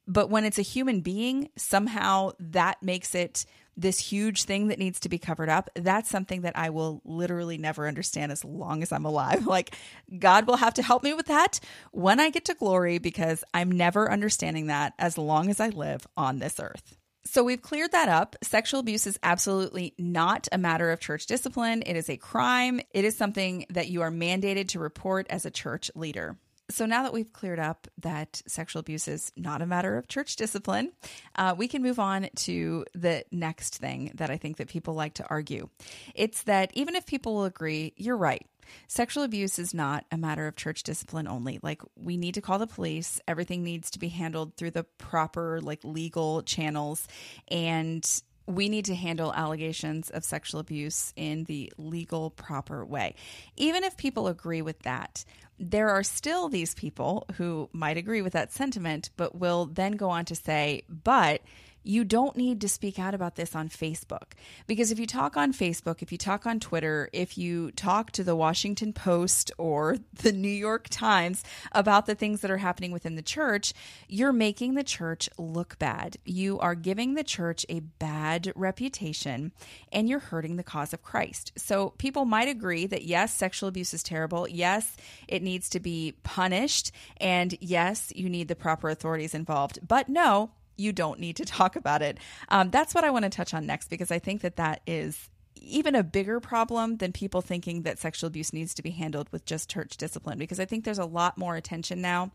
But 0.07 0.31
when 0.31 0.44
it's 0.44 0.59
a 0.59 0.62
human 0.62 1.00
being, 1.00 1.48
somehow 1.57 2.31
that 2.38 2.81
makes 2.81 3.16
it 3.16 3.44
this 3.76 3.98
huge 3.98 4.44
thing 4.44 4.68
that 4.68 4.78
needs 4.78 5.00
to 5.00 5.08
be 5.08 5.18
covered 5.18 5.48
up, 5.48 5.70
that's 5.74 6.11
something 6.11 6.42
that 6.42 6.56
I 6.56 6.70
will 6.70 7.00
literally 7.04 7.58
never 7.58 7.88
understand 7.88 8.32
as 8.32 8.44
long 8.44 8.82
as 8.82 8.92
I'm 8.92 9.04
alive. 9.04 9.46
Like, 9.52 9.76
God 10.18 10.46
will 10.46 10.56
have 10.56 10.72
to 10.74 10.82
help 10.82 11.02
me 11.02 11.12
with 11.12 11.26
that 11.26 11.61
when 11.90 12.20
I 12.20 12.30
get 12.30 12.46
to 12.46 12.54
glory 12.54 12.96
because 12.96 13.44
I'm 13.52 13.70
never 13.70 14.11
understanding 14.11 14.68
that 14.68 14.94
as 14.98 15.18
long 15.18 15.50
as 15.50 15.61
I 15.61 15.68
live 15.68 16.06
on 16.16 16.38
this 16.38 16.58
earth. 16.58 16.96
So 17.24 17.44
we've 17.44 17.61
cleared 17.61 17.92
that 17.92 18.08
up. 18.08 18.35
Sexual 18.42 18.80
abuse 18.80 19.06
is 19.06 19.18
absolutely 19.22 19.94
not 19.98 20.48
a 20.50 20.58
matter 20.58 20.90
of 20.90 21.00
church 21.00 21.26
discipline. 21.26 21.82
It 21.85 21.96
is 21.96 22.08
a 22.08 22.16
crime. 22.16 22.80
It 22.92 23.04
is 23.04 23.16
something 23.16 23.66
that 23.70 23.88
you 23.88 24.00
are 24.02 24.11
mandated 24.11 24.68
to 24.68 24.78
report 24.78 25.26
as 25.28 25.44
a 25.44 25.50
church 25.50 25.90
leader. 25.94 26.37
So 26.70 26.87
now 26.87 27.03
that 27.03 27.12
we've 27.12 27.33
cleared 27.33 27.59
up 27.59 27.87
that 27.98 28.40
sexual 28.46 28.81
abuse 28.81 29.09
is 29.09 29.33
not 29.37 29.62
a 29.62 29.66
matter 29.66 29.96
of 29.96 30.09
church 30.09 30.37
discipline, 30.37 30.92
uh, 31.37 31.55
we 31.57 31.68
can 31.68 31.83
move 31.83 31.98
on 31.98 32.29
to 32.37 32.85
the 32.94 33.25
next 33.31 33.77
thing 33.77 34.12
that 34.14 34.31
I 34.31 34.37
think 34.38 34.57
that 34.57 34.68
people 34.68 34.94
like 34.94 35.14
to 35.14 35.27
argue. 35.29 35.68
It's 36.14 36.44
that 36.44 36.70
even 36.75 36.94
if 36.94 37.05
people 37.05 37.35
will 37.35 37.44
agree, 37.44 37.92
you're 37.96 38.16
right. 38.16 38.46
Sexual 38.88 39.25
abuse 39.25 39.59
is 39.59 39.75
not 39.75 40.05
a 40.11 40.16
matter 40.16 40.46
of 40.46 40.57
church 40.57 40.83
discipline 40.83 41.29
only. 41.29 41.59
Like 41.62 41.83
we 41.96 42.16
need 42.16 42.35
to 42.35 42.40
call 42.40 42.59
the 42.59 42.66
police. 42.66 43.20
Everything 43.27 43.64
needs 43.64 43.90
to 43.90 43.98
be 43.98 44.09
handled 44.09 44.57
through 44.57 44.70
the 44.70 44.85
proper 44.85 45.61
like 45.61 45.81
legal 45.85 46.42
channels 46.42 47.07
and 47.48 48.09
we 48.46 48.68
need 48.68 48.85
to 48.87 48.94
handle 48.94 49.33
allegations 49.35 50.11
of 50.11 50.24
sexual 50.24 50.61
abuse 50.61 51.12
in 51.16 51.44
the 51.44 51.72
legal, 51.76 52.31
proper 52.31 52.85
way. 52.85 53.14
Even 53.57 53.85
if 53.85 53.96
people 53.96 54.26
agree 54.28 54.62
with 54.62 54.81
that, 54.81 55.24
there 55.59 55.90
are 55.90 56.02
still 56.02 56.48
these 56.48 56.74
people 56.74 57.26
who 57.35 57.68
might 57.72 57.96
agree 57.96 58.22
with 58.22 58.33
that 58.33 58.52
sentiment, 58.52 59.11
but 59.16 59.37
will 59.37 59.66
then 59.66 59.92
go 59.92 60.11
on 60.11 60.24
to 60.24 60.35
say, 60.35 60.83
but 60.88 61.40
you 61.83 62.05
don't 62.05 62.37
need 62.37 62.61
to 62.61 62.68
speak 62.68 62.99
out 62.99 63.14
about 63.14 63.37
this 63.37 63.55
on 63.55 63.68
Facebook. 63.68 64.33
Because 64.66 64.90
if 64.90 64.99
you 64.99 65.07
talk 65.07 65.37
on 65.37 65.53
Facebook, 65.53 66.03
if 66.03 66.12
you 66.12 66.18
talk 66.18 66.47
on 66.47 66.61
Twitter, 66.61 67.09
if 67.12 67.37
you 67.37 67.71
talk 67.73 68.12
to 68.12 68.25
the 68.25 68.37
Washington 68.37 68.92
Post 68.92 69.51
or 69.59 69.99
the 70.14 70.33
New 70.33 70.49
York 70.49 70.88
Times 70.88 71.42
about 71.73 72.07
the 72.07 72.14
things 72.14 72.40
that 72.40 72.51
are 72.51 72.59
happening 72.59 72.92
within 72.92 73.16
the 73.16 73.23
church, 73.23 73.73
you're 74.09 74.33
making 74.33 74.75
the 74.75 74.85
church 74.85 75.29
look 75.38 75.79
bad. 75.79 76.16
You 76.25 76.59
are 76.61 76.75
giving 76.75 77.14
the 77.14 77.25
church 77.25 77.66
a 77.68 77.81
bad 77.81 78.53
reputation 78.55 79.53
and 79.90 80.09
you're 80.09 80.18
hurting 80.18 80.57
the 80.57 80.62
cause 80.62 80.92
of 80.92 81.03
Christ. 81.03 81.53
So 81.57 81.90
people 81.90 82.25
might 82.25 82.49
agree 82.49 82.87
that 82.87 83.05
yes, 83.05 83.35
sexual 83.35 83.68
abuse 83.68 83.95
is 83.95 84.03
terrible. 84.03 84.49
Yes, 84.49 84.97
it 85.29 85.42
needs 85.42 85.68
to 85.71 85.81
be 85.81 86.14
punished. 86.23 86.92
And 87.18 87.57
yes, 87.61 88.12
you 88.14 88.29
need 88.29 88.49
the 88.49 88.57
proper 88.57 88.88
authorities 88.88 89.35
involved. 89.35 89.79
But 89.87 90.09
no, 90.09 90.51
you 90.76 90.92
don't 90.92 91.20
need 91.20 91.37
to 91.37 91.44
talk 91.46 91.76
about 91.76 92.02
it. 92.02 92.18
Um, 92.48 92.70
that's 92.70 92.94
what 92.94 93.04
I 93.04 93.11
want 93.11 93.24
to 93.24 93.30
touch 93.30 93.54
on 93.54 93.66
next 93.66 93.88
because 93.88 94.11
I 94.11 94.18
think 94.18 94.42
that 94.42 94.56
that 94.56 94.80
is 94.87 95.28
even 95.64 95.94
a 95.94 96.02
bigger 96.02 96.40
problem 96.40 96.96
than 96.96 97.12
people 97.12 97.40
thinking 97.40 97.82
that 97.82 97.98
sexual 97.98 98.26
abuse 98.26 98.52
needs 98.52 98.74
to 98.74 98.82
be 98.82 98.90
handled 98.90 99.28
with 99.30 99.44
just 99.44 99.70
church 99.70 99.96
discipline 99.96 100.38
because 100.38 100.58
I 100.58 100.64
think 100.64 100.85
there's 100.85 100.98
a 100.98 101.04
lot 101.04 101.38
more 101.38 101.56
attention 101.56 102.00
now 102.00 102.32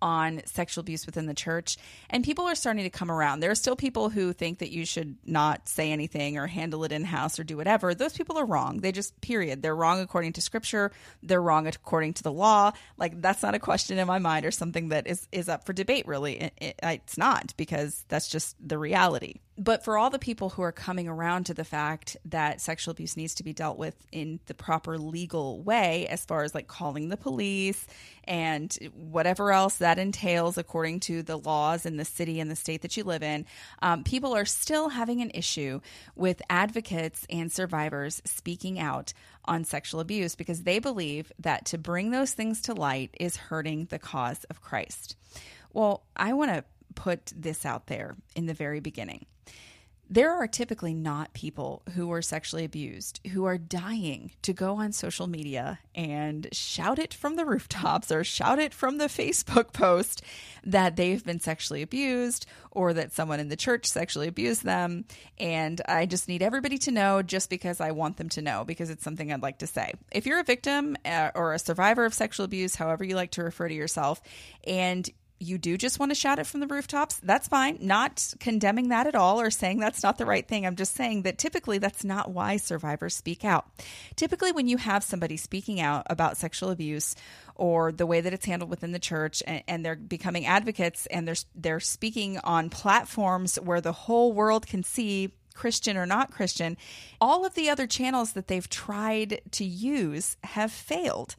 on 0.00 0.42
sexual 0.44 0.80
abuse 0.80 1.06
within 1.06 1.26
the 1.26 1.34
church. 1.34 1.76
And 2.10 2.24
people 2.24 2.46
are 2.46 2.54
starting 2.54 2.84
to 2.84 2.90
come 2.90 3.10
around. 3.10 3.40
There 3.40 3.50
are 3.50 3.56
still 3.56 3.76
people 3.76 4.10
who 4.10 4.32
think 4.32 4.58
that 4.58 4.70
you 4.70 4.84
should 4.84 5.16
not 5.24 5.68
say 5.68 5.90
anything 5.90 6.38
or 6.38 6.46
handle 6.46 6.84
it 6.84 6.92
in 6.92 7.04
house 7.04 7.38
or 7.38 7.44
do 7.44 7.56
whatever. 7.56 7.94
Those 7.94 8.12
people 8.12 8.38
are 8.38 8.46
wrong. 8.46 8.80
They 8.80 8.92
just, 8.92 9.20
period. 9.20 9.62
They're 9.62 9.76
wrong 9.76 10.00
according 10.00 10.34
to 10.34 10.40
scripture. 10.40 10.92
They're 11.22 11.42
wrong 11.42 11.66
according 11.66 12.14
to 12.14 12.22
the 12.22 12.32
law. 12.32 12.72
Like, 12.96 13.20
that's 13.20 13.42
not 13.42 13.54
a 13.54 13.58
question 13.58 13.98
in 13.98 14.06
my 14.06 14.18
mind 14.18 14.46
or 14.46 14.50
something 14.50 14.90
that 14.90 15.06
is, 15.06 15.26
is 15.32 15.48
up 15.48 15.64
for 15.64 15.72
debate, 15.72 16.06
really. 16.06 16.40
It, 16.40 16.52
it, 16.58 16.80
it's 16.82 17.18
not 17.18 17.54
because 17.56 18.04
that's 18.08 18.28
just 18.28 18.56
the 18.60 18.78
reality 18.78 19.40
but 19.58 19.84
for 19.84 19.96
all 19.96 20.10
the 20.10 20.18
people 20.18 20.50
who 20.50 20.62
are 20.62 20.72
coming 20.72 21.08
around 21.08 21.44
to 21.46 21.54
the 21.54 21.64
fact 21.64 22.16
that 22.26 22.60
sexual 22.60 22.92
abuse 22.92 23.16
needs 23.16 23.34
to 23.36 23.42
be 23.42 23.54
dealt 23.54 23.78
with 23.78 23.94
in 24.12 24.38
the 24.46 24.54
proper 24.54 24.98
legal 24.98 25.62
way, 25.62 26.06
as 26.08 26.24
far 26.24 26.42
as 26.42 26.54
like 26.54 26.66
calling 26.66 27.08
the 27.08 27.16
police 27.16 27.86
and 28.24 28.76
whatever 28.92 29.52
else 29.52 29.78
that 29.78 29.98
entails 29.98 30.58
according 30.58 31.00
to 31.00 31.22
the 31.22 31.38
laws 31.38 31.86
in 31.86 31.96
the 31.96 32.04
city 32.04 32.38
and 32.38 32.50
the 32.50 32.56
state 32.56 32.82
that 32.82 32.96
you 32.96 33.04
live 33.04 33.22
in, 33.22 33.46
um, 33.80 34.04
people 34.04 34.34
are 34.36 34.44
still 34.44 34.90
having 34.90 35.22
an 35.22 35.30
issue 35.32 35.80
with 36.14 36.42
advocates 36.50 37.26
and 37.30 37.50
survivors 37.50 38.20
speaking 38.26 38.78
out 38.78 39.14
on 39.46 39.64
sexual 39.64 40.00
abuse 40.00 40.34
because 40.34 40.64
they 40.64 40.78
believe 40.78 41.32
that 41.38 41.64
to 41.64 41.78
bring 41.78 42.10
those 42.10 42.32
things 42.32 42.60
to 42.60 42.74
light 42.74 43.14
is 43.18 43.36
hurting 43.36 43.86
the 43.86 43.98
cause 43.98 44.44
of 44.44 44.60
Christ. 44.60 45.16
Well, 45.72 46.04
I 46.16 46.32
want 46.32 46.52
to 46.52 46.64
put 46.96 47.32
this 47.36 47.64
out 47.64 47.86
there 47.86 48.16
in 48.34 48.46
the 48.46 48.54
very 48.54 48.80
beginning 48.80 49.26
there 50.08 50.32
are 50.32 50.46
typically 50.46 50.94
not 50.94 51.32
people 51.32 51.82
who 51.94 52.12
are 52.12 52.22
sexually 52.22 52.64
abused 52.64 53.20
who 53.32 53.44
are 53.44 53.58
dying 53.58 54.30
to 54.42 54.52
go 54.52 54.76
on 54.76 54.92
social 54.92 55.26
media 55.26 55.80
and 55.94 56.46
shout 56.52 56.98
it 56.98 57.12
from 57.12 57.34
the 57.34 57.44
rooftops 57.44 58.12
or 58.12 58.22
shout 58.22 58.58
it 58.58 58.72
from 58.72 58.98
the 58.98 59.04
Facebook 59.06 59.72
post 59.72 60.22
that 60.64 60.94
they've 60.96 61.24
been 61.24 61.40
sexually 61.40 61.82
abused 61.82 62.46
or 62.70 62.92
that 62.92 63.12
someone 63.12 63.40
in 63.40 63.48
the 63.48 63.56
church 63.56 63.86
sexually 63.86 64.28
abused 64.28 64.64
them. 64.64 65.04
And 65.38 65.80
I 65.88 66.06
just 66.06 66.28
need 66.28 66.42
everybody 66.42 66.78
to 66.78 66.90
know 66.90 67.22
just 67.22 67.50
because 67.50 67.80
I 67.80 67.90
want 67.90 68.16
them 68.16 68.28
to 68.30 68.42
know 68.42 68.64
because 68.64 68.90
it's 68.90 69.02
something 69.02 69.32
I'd 69.32 69.42
like 69.42 69.58
to 69.58 69.66
say. 69.66 69.92
If 70.12 70.26
you're 70.26 70.40
a 70.40 70.44
victim 70.44 70.96
uh, 71.04 71.30
or 71.34 71.52
a 71.52 71.58
survivor 71.58 72.04
of 72.04 72.14
sexual 72.14 72.44
abuse, 72.44 72.74
however 72.76 73.02
you 73.02 73.16
like 73.16 73.32
to 73.32 73.42
refer 73.42 73.68
to 73.68 73.74
yourself, 73.74 74.20
and 74.64 75.08
you 75.38 75.58
do 75.58 75.76
just 75.76 75.98
want 75.98 76.10
to 76.10 76.14
shout 76.14 76.38
it 76.38 76.46
from 76.46 76.60
the 76.60 76.66
rooftops, 76.66 77.20
that's 77.22 77.48
fine. 77.48 77.78
Not 77.80 78.34
condemning 78.40 78.88
that 78.88 79.06
at 79.06 79.14
all 79.14 79.40
or 79.40 79.50
saying 79.50 79.78
that's 79.78 80.02
not 80.02 80.18
the 80.18 80.26
right 80.26 80.46
thing. 80.46 80.66
I'm 80.66 80.76
just 80.76 80.94
saying 80.94 81.22
that 81.22 81.38
typically 81.38 81.78
that's 81.78 82.04
not 82.04 82.30
why 82.30 82.56
survivors 82.56 83.14
speak 83.14 83.44
out. 83.44 83.66
Typically, 84.16 84.52
when 84.52 84.68
you 84.68 84.76
have 84.78 85.04
somebody 85.04 85.36
speaking 85.36 85.80
out 85.80 86.06
about 86.08 86.36
sexual 86.36 86.70
abuse 86.70 87.14
or 87.54 87.92
the 87.92 88.06
way 88.06 88.20
that 88.20 88.32
it's 88.32 88.46
handled 88.46 88.70
within 88.70 88.92
the 88.92 88.98
church 88.98 89.42
and, 89.46 89.62
and 89.68 89.84
they're 89.84 89.96
becoming 89.96 90.46
advocates 90.46 91.06
and 91.06 91.26
they're 91.26 91.36
they're 91.54 91.80
speaking 91.80 92.38
on 92.44 92.70
platforms 92.70 93.56
where 93.56 93.80
the 93.80 93.92
whole 93.92 94.32
world 94.32 94.66
can 94.66 94.82
see 94.82 95.32
Christian 95.54 95.96
or 95.96 96.06
not 96.06 96.30
Christian, 96.30 96.76
all 97.20 97.44
of 97.44 97.54
the 97.54 97.70
other 97.70 97.86
channels 97.86 98.32
that 98.32 98.46
they've 98.46 98.68
tried 98.68 99.40
to 99.52 99.64
use 99.64 100.36
have 100.44 100.70
failed 100.70 101.34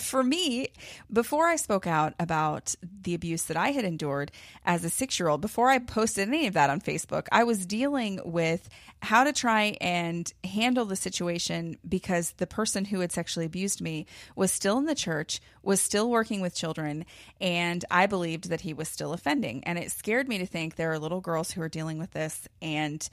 for 0.00 0.22
me, 0.22 0.68
before 1.12 1.46
I 1.46 1.56
spoke 1.56 1.86
out 1.86 2.14
about 2.18 2.74
the 3.02 3.14
abuse 3.14 3.44
that 3.44 3.56
I 3.56 3.72
had 3.72 3.84
endured 3.84 4.32
as 4.64 4.84
a 4.84 4.90
six 4.90 5.18
year 5.18 5.28
old, 5.28 5.40
before 5.40 5.68
I 5.68 5.78
posted 5.78 6.28
any 6.28 6.46
of 6.46 6.54
that 6.54 6.70
on 6.70 6.80
Facebook, 6.80 7.26
I 7.30 7.44
was 7.44 7.66
dealing 7.66 8.20
with 8.24 8.68
how 9.02 9.24
to 9.24 9.32
try 9.32 9.76
and 9.80 10.32
handle 10.44 10.84
the 10.84 10.96
situation 10.96 11.76
because 11.88 12.32
the 12.32 12.46
person 12.46 12.84
who 12.84 13.00
had 13.00 13.12
sexually 13.12 13.46
abused 13.46 13.80
me 13.80 14.06
was 14.36 14.52
still 14.52 14.78
in 14.78 14.86
the 14.86 14.94
church, 14.94 15.40
was 15.62 15.80
still 15.80 16.10
working 16.10 16.40
with 16.40 16.54
children, 16.54 17.04
and 17.40 17.84
I 17.90 18.06
believed 18.06 18.48
that 18.48 18.62
he 18.62 18.72
was 18.72 18.88
still 18.88 19.12
offending. 19.12 19.64
And 19.64 19.78
it 19.78 19.90
scared 19.90 20.28
me 20.28 20.38
to 20.38 20.46
think 20.46 20.76
there 20.76 20.92
are 20.92 20.98
little 20.98 21.20
girls 21.20 21.50
who 21.50 21.62
are 21.62 21.68
dealing 21.68 21.98
with 21.98 22.12
this 22.12 22.48
and 22.60 23.08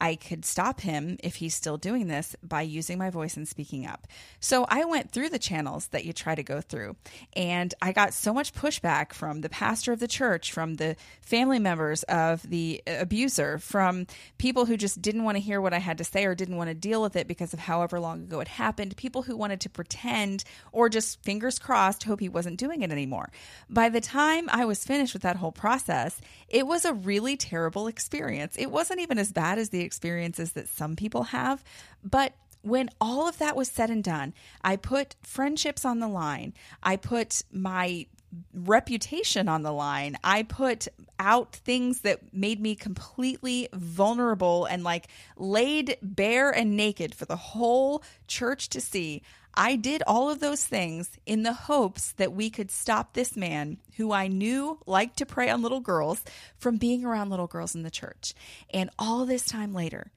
I 0.00 0.16
could 0.16 0.44
stop 0.44 0.80
him 0.80 1.18
if 1.22 1.36
he's 1.36 1.54
still 1.54 1.76
doing 1.76 2.08
this 2.08 2.36
by 2.42 2.62
using 2.62 2.98
my 2.98 3.10
voice 3.10 3.36
and 3.36 3.48
speaking 3.48 3.86
up. 3.86 4.06
So 4.40 4.66
I 4.68 4.84
went 4.84 5.10
through 5.10 5.30
the 5.30 5.38
channels 5.38 5.88
that 5.88 6.04
you 6.04 6.12
try 6.12 6.34
to 6.34 6.42
go 6.42 6.60
through, 6.60 6.96
and 7.34 7.74
I 7.80 7.92
got 7.92 8.14
so 8.14 8.32
much 8.32 8.54
pushback 8.54 9.12
from 9.12 9.40
the 9.40 9.48
pastor 9.48 9.92
of 9.92 10.00
the 10.00 10.08
church, 10.08 10.52
from 10.52 10.74
the 10.74 10.96
family 11.20 11.58
members 11.58 12.02
of 12.04 12.42
the 12.48 12.82
abuser, 12.86 13.58
from 13.58 14.06
people 14.38 14.66
who 14.66 14.76
just 14.76 15.02
didn't 15.02 15.24
want 15.24 15.36
to 15.36 15.42
hear 15.42 15.60
what 15.60 15.74
I 15.74 15.78
had 15.78 15.98
to 15.98 16.04
say 16.04 16.24
or 16.24 16.34
didn't 16.34 16.56
want 16.56 16.68
to 16.68 16.74
deal 16.74 17.02
with 17.02 17.16
it 17.16 17.28
because 17.28 17.52
of 17.52 17.60
however 17.60 17.98
long 17.98 18.22
ago 18.22 18.40
it 18.40 18.48
happened, 18.48 18.96
people 18.96 19.22
who 19.22 19.36
wanted 19.36 19.60
to 19.62 19.70
pretend 19.70 20.44
or 20.72 20.88
just 20.88 21.22
fingers 21.22 21.58
crossed 21.58 22.04
hope 22.04 22.20
he 22.20 22.28
wasn't 22.28 22.58
doing 22.58 22.82
it 22.82 22.90
anymore. 22.90 23.30
By 23.68 23.88
the 23.88 24.00
time 24.00 24.48
I 24.50 24.64
was 24.64 24.84
finished 24.84 25.14
with 25.14 25.22
that 25.22 25.36
whole 25.36 25.52
process, 25.52 26.20
it 26.48 26.66
was 26.66 26.84
a 26.84 26.94
really 26.94 27.36
terrible 27.36 27.86
experience. 27.86 28.56
It 28.58 28.70
wasn't 28.70 29.00
even 29.00 29.18
as 29.18 29.32
bad 29.32 29.58
as 29.58 29.71
the 29.72 29.80
experiences 29.80 30.52
that 30.52 30.68
some 30.68 30.94
people 30.94 31.24
have. 31.24 31.64
But 32.04 32.34
when 32.62 32.90
all 33.00 33.28
of 33.28 33.38
that 33.38 33.56
was 33.56 33.68
said 33.68 33.90
and 33.90 34.04
done, 34.04 34.32
I 34.62 34.76
put 34.76 35.16
friendships 35.22 35.84
on 35.84 35.98
the 35.98 36.08
line. 36.08 36.54
I 36.82 36.96
put 36.96 37.42
my 37.50 38.06
reputation 38.54 39.48
on 39.48 39.62
the 39.62 39.72
line. 39.72 40.16
I 40.24 40.42
put 40.44 40.88
out 41.18 41.54
things 41.54 42.00
that 42.00 42.32
made 42.32 42.60
me 42.60 42.74
completely 42.74 43.68
vulnerable 43.74 44.64
and 44.64 44.82
like 44.82 45.08
laid 45.36 45.98
bare 46.02 46.50
and 46.50 46.76
naked 46.76 47.14
for 47.14 47.26
the 47.26 47.36
whole 47.36 48.02
church 48.26 48.68
to 48.70 48.80
see. 48.80 49.22
I 49.54 49.76
did 49.76 50.02
all 50.06 50.30
of 50.30 50.40
those 50.40 50.64
things 50.64 51.18
in 51.26 51.42
the 51.42 51.52
hopes 51.52 52.12
that 52.12 52.32
we 52.32 52.48
could 52.48 52.70
stop 52.70 53.12
this 53.12 53.36
man 53.36 53.78
who 53.96 54.12
I 54.12 54.28
knew 54.28 54.78
liked 54.86 55.18
to 55.18 55.26
prey 55.26 55.50
on 55.50 55.62
little 55.62 55.80
girls 55.80 56.24
from 56.56 56.78
being 56.78 57.04
around 57.04 57.30
little 57.30 57.46
girls 57.46 57.74
in 57.74 57.82
the 57.82 57.90
church. 57.90 58.34
And 58.72 58.90
all 58.98 59.26
this 59.26 59.44
time 59.44 59.74
later, 59.74 60.10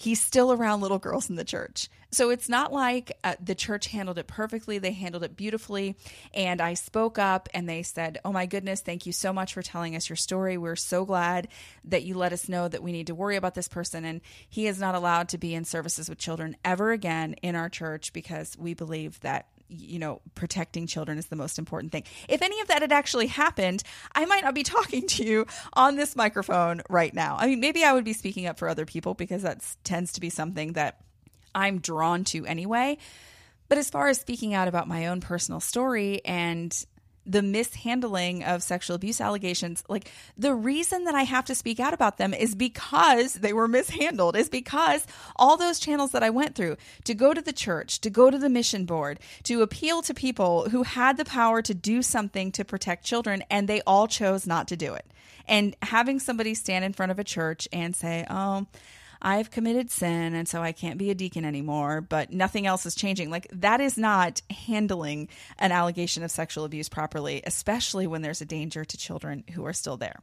he's 0.00 0.20
still 0.20 0.50
around 0.50 0.80
little 0.80 0.98
girls 0.98 1.28
in 1.28 1.36
the 1.36 1.44
church. 1.44 1.88
So 2.10 2.30
it's 2.30 2.48
not 2.48 2.72
like 2.72 3.12
uh, 3.22 3.34
the 3.38 3.54
church 3.54 3.88
handled 3.88 4.18
it 4.18 4.26
perfectly. 4.26 4.78
They 4.78 4.92
handled 4.92 5.22
it 5.22 5.36
beautifully. 5.36 5.96
And 6.32 6.60
I 6.60 6.74
spoke 6.74 7.18
up 7.18 7.48
and 7.52 7.68
they 7.68 7.82
said, 7.82 8.18
Oh 8.24 8.32
my 8.32 8.46
goodness, 8.46 8.80
thank 8.80 9.04
you 9.04 9.12
so 9.12 9.32
much 9.32 9.54
for 9.54 9.62
telling 9.62 9.94
us 9.94 10.08
your 10.08 10.16
story. 10.16 10.56
We're 10.56 10.74
so 10.74 11.04
glad 11.04 11.48
that 11.84 12.02
you 12.02 12.14
let 12.14 12.32
us 12.32 12.48
know 12.48 12.66
that 12.66 12.82
we 12.82 12.92
need 12.92 13.08
to 13.08 13.14
worry 13.14 13.36
about 13.36 13.54
this 13.54 13.68
person. 13.68 14.04
And 14.04 14.22
he 14.48 14.66
is 14.66 14.80
not 14.80 14.94
allowed 14.94 15.28
to 15.28 15.38
be 15.38 15.54
in 15.54 15.64
services 15.64 16.08
with 16.08 16.18
children 16.18 16.56
ever 16.64 16.92
again 16.92 17.34
in 17.42 17.54
our 17.54 17.68
church 17.68 18.12
because 18.12 18.56
we 18.58 18.74
believe 18.74 19.20
that 19.20 19.46
you 19.70 19.98
know, 19.98 20.20
protecting 20.34 20.86
children 20.86 21.16
is 21.18 21.26
the 21.26 21.36
most 21.36 21.58
important 21.58 21.92
thing. 21.92 22.04
If 22.28 22.42
any 22.42 22.60
of 22.60 22.68
that 22.68 22.82
had 22.82 22.92
actually 22.92 23.28
happened, 23.28 23.82
I 24.14 24.24
might 24.26 24.44
not 24.44 24.54
be 24.54 24.62
talking 24.64 25.06
to 25.08 25.24
you 25.24 25.46
on 25.72 25.96
this 25.96 26.16
microphone 26.16 26.82
right 26.88 27.14
now. 27.14 27.36
I 27.38 27.46
mean, 27.46 27.60
maybe 27.60 27.84
I 27.84 27.92
would 27.92 28.04
be 28.04 28.12
speaking 28.12 28.46
up 28.46 28.58
for 28.58 28.68
other 28.68 28.84
people 28.84 29.14
because 29.14 29.42
that 29.42 29.64
tends 29.84 30.12
to 30.12 30.20
be 30.20 30.30
something 30.30 30.74
that 30.74 31.00
I'm 31.54 31.78
drawn 31.78 32.24
to 32.24 32.46
anyway. 32.46 32.98
But 33.68 33.78
as 33.78 33.88
far 33.88 34.08
as 34.08 34.20
speaking 34.20 34.52
out 34.52 34.66
about 34.66 34.88
my 34.88 35.06
own 35.06 35.20
personal 35.20 35.60
story 35.60 36.20
and 36.24 36.74
the 37.26 37.42
mishandling 37.42 38.42
of 38.44 38.62
sexual 38.62 38.96
abuse 38.96 39.20
allegations 39.20 39.84
like 39.88 40.10
the 40.36 40.54
reason 40.54 41.04
that 41.04 41.14
i 41.14 41.22
have 41.22 41.44
to 41.44 41.54
speak 41.54 41.78
out 41.78 41.94
about 41.94 42.16
them 42.16 42.32
is 42.32 42.54
because 42.54 43.34
they 43.34 43.52
were 43.52 43.68
mishandled 43.68 44.36
is 44.36 44.48
because 44.48 45.06
all 45.36 45.56
those 45.56 45.78
channels 45.78 46.12
that 46.12 46.22
i 46.22 46.30
went 46.30 46.54
through 46.54 46.76
to 47.04 47.14
go 47.14 47.34
to 47.34 47.42
the 47.42 47.52
church 47.52 48.00
to 48.00 48.10
go 48.10 48.30
to 48.30 48.38
the 48.38 48.48
mission 48.48 48.84
board 48.84 49.18
to 49.42 49.62
appeal 49.62 50.02
to 50.02 50.14
people 50.14 50.68
who 50.70 50.82
had 50.82 51.16
the 51.16 51.24
power 51.24 51.62
to 51.62 51.74
do 51.74 52.02
something 52.02 52.52
to 52.52 52.64
protect 52.64 53.04
children 53.04 53.42
and 53.50 53.68
they 53.68 53.80
all 53.86 54.06
chose 54.06 54.46
not 54.46 54.68
to 54.68 54.76
do 54.76 54.94
it. 54.94 55.06
And 55.46 55.74
having 55.82 56.20
somebody 56.20 56.54
stand 56.54 56.84
in 56.84 56.92
front 56.92 57.12
of 57.12 57.18
a 57.18 57.24
church 57.24 57.68
and 57.72 57.94
say 57.96 58.26
oh 58.30 58.66
I've 59.22 59.50
committed 59.50 59.90
sin 59.90 60.34
and 60.34 60.48
so 60.48 60.62
I 60.62 60.72
can't 60.72 60.98
be 60.98 61.10
a 61.10 61.14
deacon 61.14 61.44
anymore, 61.44 62.00
but 62.00 62.32
nothing 62.32 62.66
else 62.66 62.86
is 62.86 62.94
changing. 62.94 63.30
Like 63.30 63.48
that 63.52 63.80
is 63.80 63.98
not 63.98 64.42
handling 64.50 65.28
an 65.58 65.72
allegation 65.72 66.22
of 66.22 66.30
sexual 66.30 66.64
abuse 66.64 66.88
properly, 66.88 67.42
especially 67.44 68.06
when 68.06 68.22
there's 68.22 68.40
a 68.40 68.46
danger 68.46 68.84
to 68.84 68.96
children 68.96 69.44
who 69.52 69.66
are 69.66 69.72
still 69.72 69.96
there. 69.96 70.20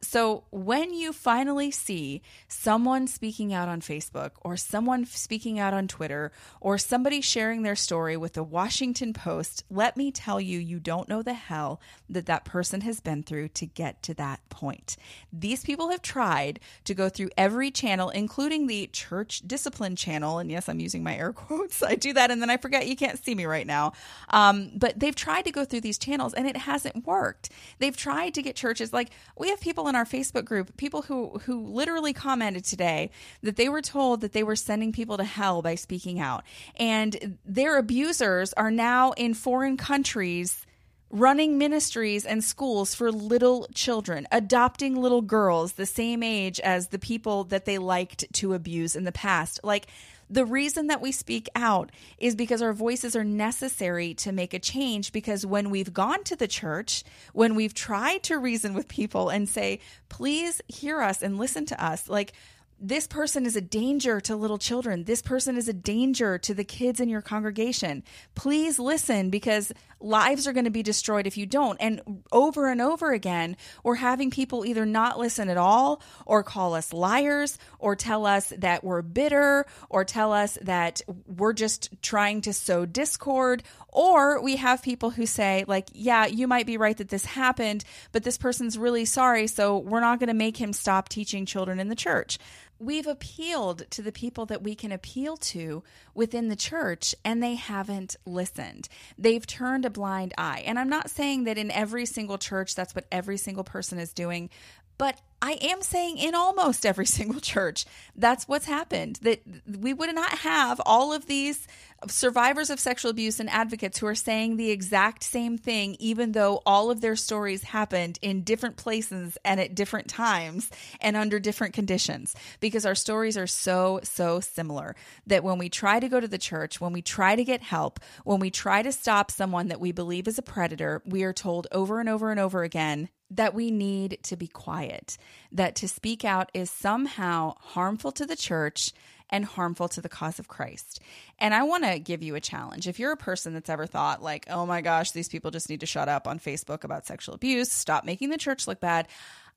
So, 0.00 0.44
when 0.50 0.94
you 0.94 1.12
finally 1.12 1.70
see 1.72 2.22
someone 2.46 3.08
speaking 3.08 3.52
out 3.52 3.68
on 3.68 3.80
Facebook 3.80 4.30
or 4.42 4.56
someone 4.56 5.04
speaking 5.04 5.58
out 5.58 5.74
on 5.74 5.88
Twitter 5.88 6.30
or 6.60 6.78
somebody 6.78 7.20
sharing 7.20 7.62
their 7.62 7.74
story 7.74 8.16
with 8.16 8.34
the 8.34 8.44
Washington 8.44 9.12
Post, 9.12 9.64
let 9.68 9.96
me 9.96 10.12
tell 10.12 10.40
you, 10.40 10.60
you 10.60 10.78
don't 10.78 11.08
know 11.08 11.22
the 11.22 11.34
hell 11.34 11.80
that 12.08 12.26
that 12.26 12.44
person 12.44 12.82
has 12.82 13.00
been 13.00 13.24
through 13.24 13.48
to 13.48 13.66
get 13.66 14.02
to 14.04 14.14
that 14.14 14.40
point. 14.50 14.96
These 15.32 15.64
people 15.64 15.90
have 15.90 16.02
tried 16.02 16.60
to 16.84 16.94
go 16.94 17.08
through 17.08 17.30
every 17.36 17.72
channel, 17.72 18.10
including 18.10 18.68
the 18.68 18.86
church 18.92 19.42
discipline 19.46 19.96
channel. 19.96 20.38
And 20.38 20.48
yes, 20.50 20.68
I'm 20.68 20.80
using 20.80 21.02
my 21.02 21.16
air 21.16 21.32
quotes. 21.34 21.82
I 21.82 21.96
do 21.96 22.12
that 22.12 22.30
and 22.30 22.40
then 22.40 22.50
I 22.50 22.56
forget 22.56 22.86
you 22.86 22.96
can't 22.96 23.22
see 23.22 23.34
me 23.34 23.46
right 23.46 23.66
now. 23.66 23.94
Um, 24.30 24.70
but 24.76 24.98
they've 25.00 25.14
tried 25.14 25.42
to 25.46 25.50
go 25.50 25.64
through 25.64 25.80
these 25.80 25.98
channels 25.98 26.34
and 26.34 26.46
it 26.46 26.56
hasn't 26.56 27.04
worked. 27.04 27.50
They've 27.80 27.96
tried 27.96 28.34
to 28.34 28.42
get 28.42 28.54
churches 28.54 28.92
like 28.92 29.10
we 29.36 29.48
have 29.50 29.60
people 29.60 29.87
in 29.88 29.94
our 29.94 30.04
Facebook 30.04 30.44
group, 30.44 30.76
people 30.76 31.02
who 31.02 31.38
who 31.44 31.66
literally 31.66 32.12
commented 32.12 32.64
today 32.64 33.10
that 33.42 33.56
they 33.56 33.68
were 33.68 33.82
told 33.82 34.20
that 34.20 34.32
they 34.32 34.42
were 34.42 34.56
sending 34.56 34.92
people 34.92 35.16
to 35.16 35.24
hell 35.24 35.62
by 35.62 35.74
speaking 35.74 36.20
out. 36.20 36.44
And 36.76 37.38
their 37.44 37.78
abusers 37.78 38.52
are 38.54 38.70
now 38.70 39.12
in 39.12 39.34
foreign 39.34 39.76
countries 39.76 40.64
running 41.10 41.56
ministries 41.56 42.26
and 42.26 42.44
schools 42.44 42.94
for 42.94 43.10
little 43.10 43.66
children, 43.74 44.26
adopting 44.30 44.94
little 44.94 45.22
girls 45.22 45.72
the 45.72 45.86
same 45.86 46.22
age 46.22 46.60
as 46.60 46.88
the 46.88 46.98
people 46.98 47.44
that 47.44 47.64
they 47.64 47.78
liked 47.78 48.30
to 48.34 48.52
abuse 48.52 48.94
in 48.94 49.04
the 49.04 49.12
past. 49.12 49.60
Like 49.64 49.86
the 50.30 50.44
reason 50.44 50.88
that 50.88 51.00
we 51.00 51.12
speak 51.12 51.48
out 51.54 51.90
is 52.18 52.36
because 52.36 52.62
our 52.62 52.72
voices 52.72 53.16
are 53.16 53.24
necessary 53.24 54.14
to 54.14 54.32
make 54.32 54.54
a 54.54 54.58
change. 54.58 55.12
Because 55.12 55.46
when 55.46 55.70
we've 55.70 55.92
gone 55.92 56.24
to 56.24 56.36
the 56.36 56.48
church, 56.48 57.04
when 57.32 57.54
we've 57.54 57.74
tried 57.74 58.22
to 58.24 58.38
reason 58.38 58.74
with 58.74 58.88
people 58.88 59.28
and 59.28 59.48
say, 59.48 59.80
please 60.08 60.60
hear 60.68 61.00
us 61.00 61.22
and 61.22 61.38
listen 61.38 61.66
to 61.66 61.84
us, 61.84 62.08
like 62.08 62.32
this 62.80 63.06
person 63.06 63.44
is 63.44 63.56
a 63.56 63.60
danger 63.60 64.20
to 64.20 64.36
little 64.36 64.58
children. 64.58 65.04
This 65.04 65.22
person 65.22 65.56
is 65.56 65.68
a 65.68 65.72
danger 65.72 66.38
to 66.38 66.54
the 66.54 66.64
kids 66.64 67.00
in 67.00 67.08
your 67.08 67.22
congregation. 67.22 68.04
Please 68.34 68.78
listen 68.78 69.30
because 69.30 69.72
lives 70.00 70.46
are 70.46 70.52
going 70.52 70.64
to 70.64 70.70
be 70.70 70.82
destroyed 70.82 71.26
if 71.26 71.36
you 71.36 71.46
don't. 71.46 71.76
And 71.80 72.22
over 72.32 72.68
and 72.68 72.80
over 72.80 73.12
again, 73.12 73.56
we're 73.82 73.96
having 73.96 74.30
people 74.30 74.64
either 74.64 74.86
not 74.86 75.18
listen 75.18 75.48
at 75.48 75.56
all 75.56 76.02
or 76.26 76.42
call 76.42 76.74
us 76.74 76.92
liars 76.92 77.58
or 77.78 77.96
tell 77.96 78.26
us 78.26 78.52
that 78.58 78.84
we're 78.84 79.02
bitter 79.02 79.66
or 79.88 80.04
tell 80.04 80.32
us 80.32 80.58
that 80.62 81.00
we're 81.26 81.52
just 81.52 81.90
trying 82.02 82.40
to 82.42 82.52
sow 82.52 82.86
discord. 82.86 83.62
Or 83.90 84.40
we 84.40 84.56
have 84.56 84.82
people 84.82 85.10
who 85.10 85.26
say, 85.26 85.64
like, 85.66 85.88
yeah, 85.92 86.26
you 86.26 86.46
might 86.46 86.66
be 86.66 86.76
right 86.76 86.96
that 86.96 87.08
this 87.08 87.24
happened, 87.24 87.84
but 88.12 88.22
this 88.22 88.38
person's 88.38 88.78
really 88.78 89.04
sorry. 89.04 89.46
So 89.46 89.78
we're 89.78 90.00
not 90.00 90.20
going 90.20 90.28
to 90.28 90.34
make 90.34 90.56
him 90.56 90.72
stop 90.72 91.08
teaching 91.08 91.46
children 91.46 91.80
in 91.80 91.88
the 91.88 91.96
church 91.96 92.38
we've 92.78 93.06
appealed 93.06 93.90
to 93.90 94.02
the 94.02 94.12
people 94.12 94.46
that 94.46 94.62
we 94.62 94.74
can 94.74 94.92
appeal 94.92 95.36
to 95.36 95.82
within 96.14 96.48
the 96.48 96.56
church 96.56 97.14
and 97.24 97.42
they 97.42 97.54
haven't 97.54 98.16
listened. 98.24 98.88
They've 99.16 99.46
turned 99.46 99.84
a 99.84 99.90
blind 99.90 100.34
eye. 100.38 100.62
And 100.66 100.78
I'm 100.78 100.88
not 100.88 101.10
saying 101.10 101.44
that 101.44 101.58
in 101.58 101.70
every 101.70 102.06
single 102.06 102.38
church 102.38 102.74
that's 102.74 102.94
what 102.94 103.06
every 103.10 103.36
single 103.36 103.64
person 103.64 103.98
is 103.98 104.12
doing, 104.12 104.50
but 104.98 105.20
I 105.40 105.52
am 105.52 105.82
saying 105.82 106.18
in 106.18 106.34
almost 106.34 106.84
every 106.84 107.06
single 107.18 107.40
church, 107.40 107.84
that's 108.16 108.48
what's 108.48 108.66
happened. 108.66 109.20
That 109.22 109.40
we 109.66 109.94
would 109.94 110.14
not 110.14 110.38
have 110.38 110.80
all 110.84 111.12
of 111.12 111.26
these 111.26 111.66
survivors 112.08 112.70
of 112.70 112.78
sexual 112.78 113.10
abuse 113.10 113.40
and 113.40 113.50
advocates 113.50 113.98
who 113.98 114.06
are 114.06 114.14
saying 114.14 114.56
the 114.56 114.70
exact 114.70 115.24
same 115.24 115.58
thing, 115.58 115.96
even 115.98 116.32
though 116.32 116.60
all 116.64 116.90
of 116.90 117.00
their 117.00 117.16
stories 117.16 117.64
happened 117.64 118.18
in 118.22 118.42
different 118.42 118.76
places 118.76 119.36
and 119.44 119.60
at 119.60 119.74
different 119.74 120.08
times 120.08 120.70
and 121.00 121.16
under 121.16 121.40
different 121.40 121.74
conditions. 121.74 122.34
Because 122.60 122.86
our 122.86 122.94
stories 122.94 123.36
are 123.36 123.48
so, 123.48 124.00
so 124.04 124.40
similar 124.40 124.94
that 125.26 125.42
when 125.44 125.58
we 125.58 125.68
try 125.68 125.98
to 125.98 126.08
go 126.08 126.20
to 126.20 126.28
the 126.28 126.38
church, 126.38 126.80
when 126.80 126.92
we 126.92 127.02
try 127.02 127.34
to 127.34 127.44
get 127.44 127.62
help, 127.62 128.00
when 128.24 128.38
we 128.38 128.50
try 128.50 128.82
to 128.82 128.92
stop 128.92 129.30
someone 129.30 129.68
that 129.68 129.80
we 129.80 129.92
believe 129.92 130.28
is 130.28 130.38
a 130.38 130.42
predator, 130.42 131.02
we 131.04 131.24
are 131.24 131.32
told 131.32 131.66
over 131.72 132.00
and 132.00 132.08
over 132.08 132.30
and 132.30 132.40
over 132.40 132.62
again 132.62 133.08
that 133.30 133.54
we 133.54 133.70
need 133.70 134.18
to 134.24 134.36
be 134.36 134.46
quiet, 134.46 135.18
that 135.52 135.74
to 135.76 135.88
speak 135.88 136.24
out 136.24 136.50
is 136.54 136.70
somehow 136.70 137.54
harmful 137.60 138.12
to 138.12 138.26
the 138.26 138.36
church 138.36 138.92
and 139.30 139.44
harmful 139.44 139.88
to 139.88 140.00
the 140.00 140.08
cause 140.08 140.38
of 140.38 140.48
Christ. 140.48 141.00
And 141.38 141.52
I 141.52 141.62
want 141.64 141.84
to 141.84 141.98
give 141.98 142.22
you 142.22 142.34
a 142.34 142.40
challenge. 142.40 142.88
If 142.88 142.98
you're 142.98 143.12
a 143.12 143.16
person 143.16 143.52
that's 143.52 143.68
ever 143.68 143.86
thought, 143.86 144.22
like, 144.22 144.46
oh 144.48 144.64
my 144.64 144.80
gosh, 144.80 145.10
these 145.10 145.28
people 145.28 145.50
just 145.50 145.68
need 145.68 145.80
to 145.80 145.86
shut 145.86 146.08
up 146.08 146.26
on 146.26 146.38
Facebook 146.38 146.84
about 146.84 147.06
sexual 147.06 147.34
abuse, 147.34 147.70
stop 147.70 148.04
making 148.04 148.30
the 148.30 148.38
church 148.38 148.66
look 148.66 148.80
bad, 148.80 149.08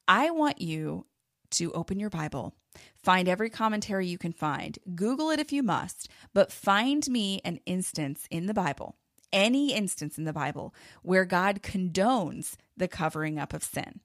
I 0.08 0.32
want 0.32 0.62
you 0.62 1.06
to 1.52 1.72
open 1.74 2.00
your 2.00 2.10
Bible, 2.10 2.54
find 3.04 3.28
every 3.28 3.50
commentary 3.50 4.08
you 4.08 4.18
can 4.18 4.34
find, 4.34 4.78
Google 4.96 5.30
it 5.30 5.40
if 5.40 5.52
you 5.52 5.64
must, 5.64 6.10
but 6.34 6.52
find 6.52 7.08
me 7.10 7.42
an 7.44 7.60
instance 7.66 8.26
in 8.30 8.46
the 8.46 8.54
Bible, 8.54 8.96
any 9.34 9.74
instance 9.74 10.18
in 10.18 10.24
the 10.24 10.34
Bible 10.34 10.74
where 11.02 11.26
God 11.26 11.62
condones 11.62 12.56
the 12.78 12.88
covering 12.88 13.40
up 13.40 13.54
of 13.54 13.64
sin. 13.64 14.00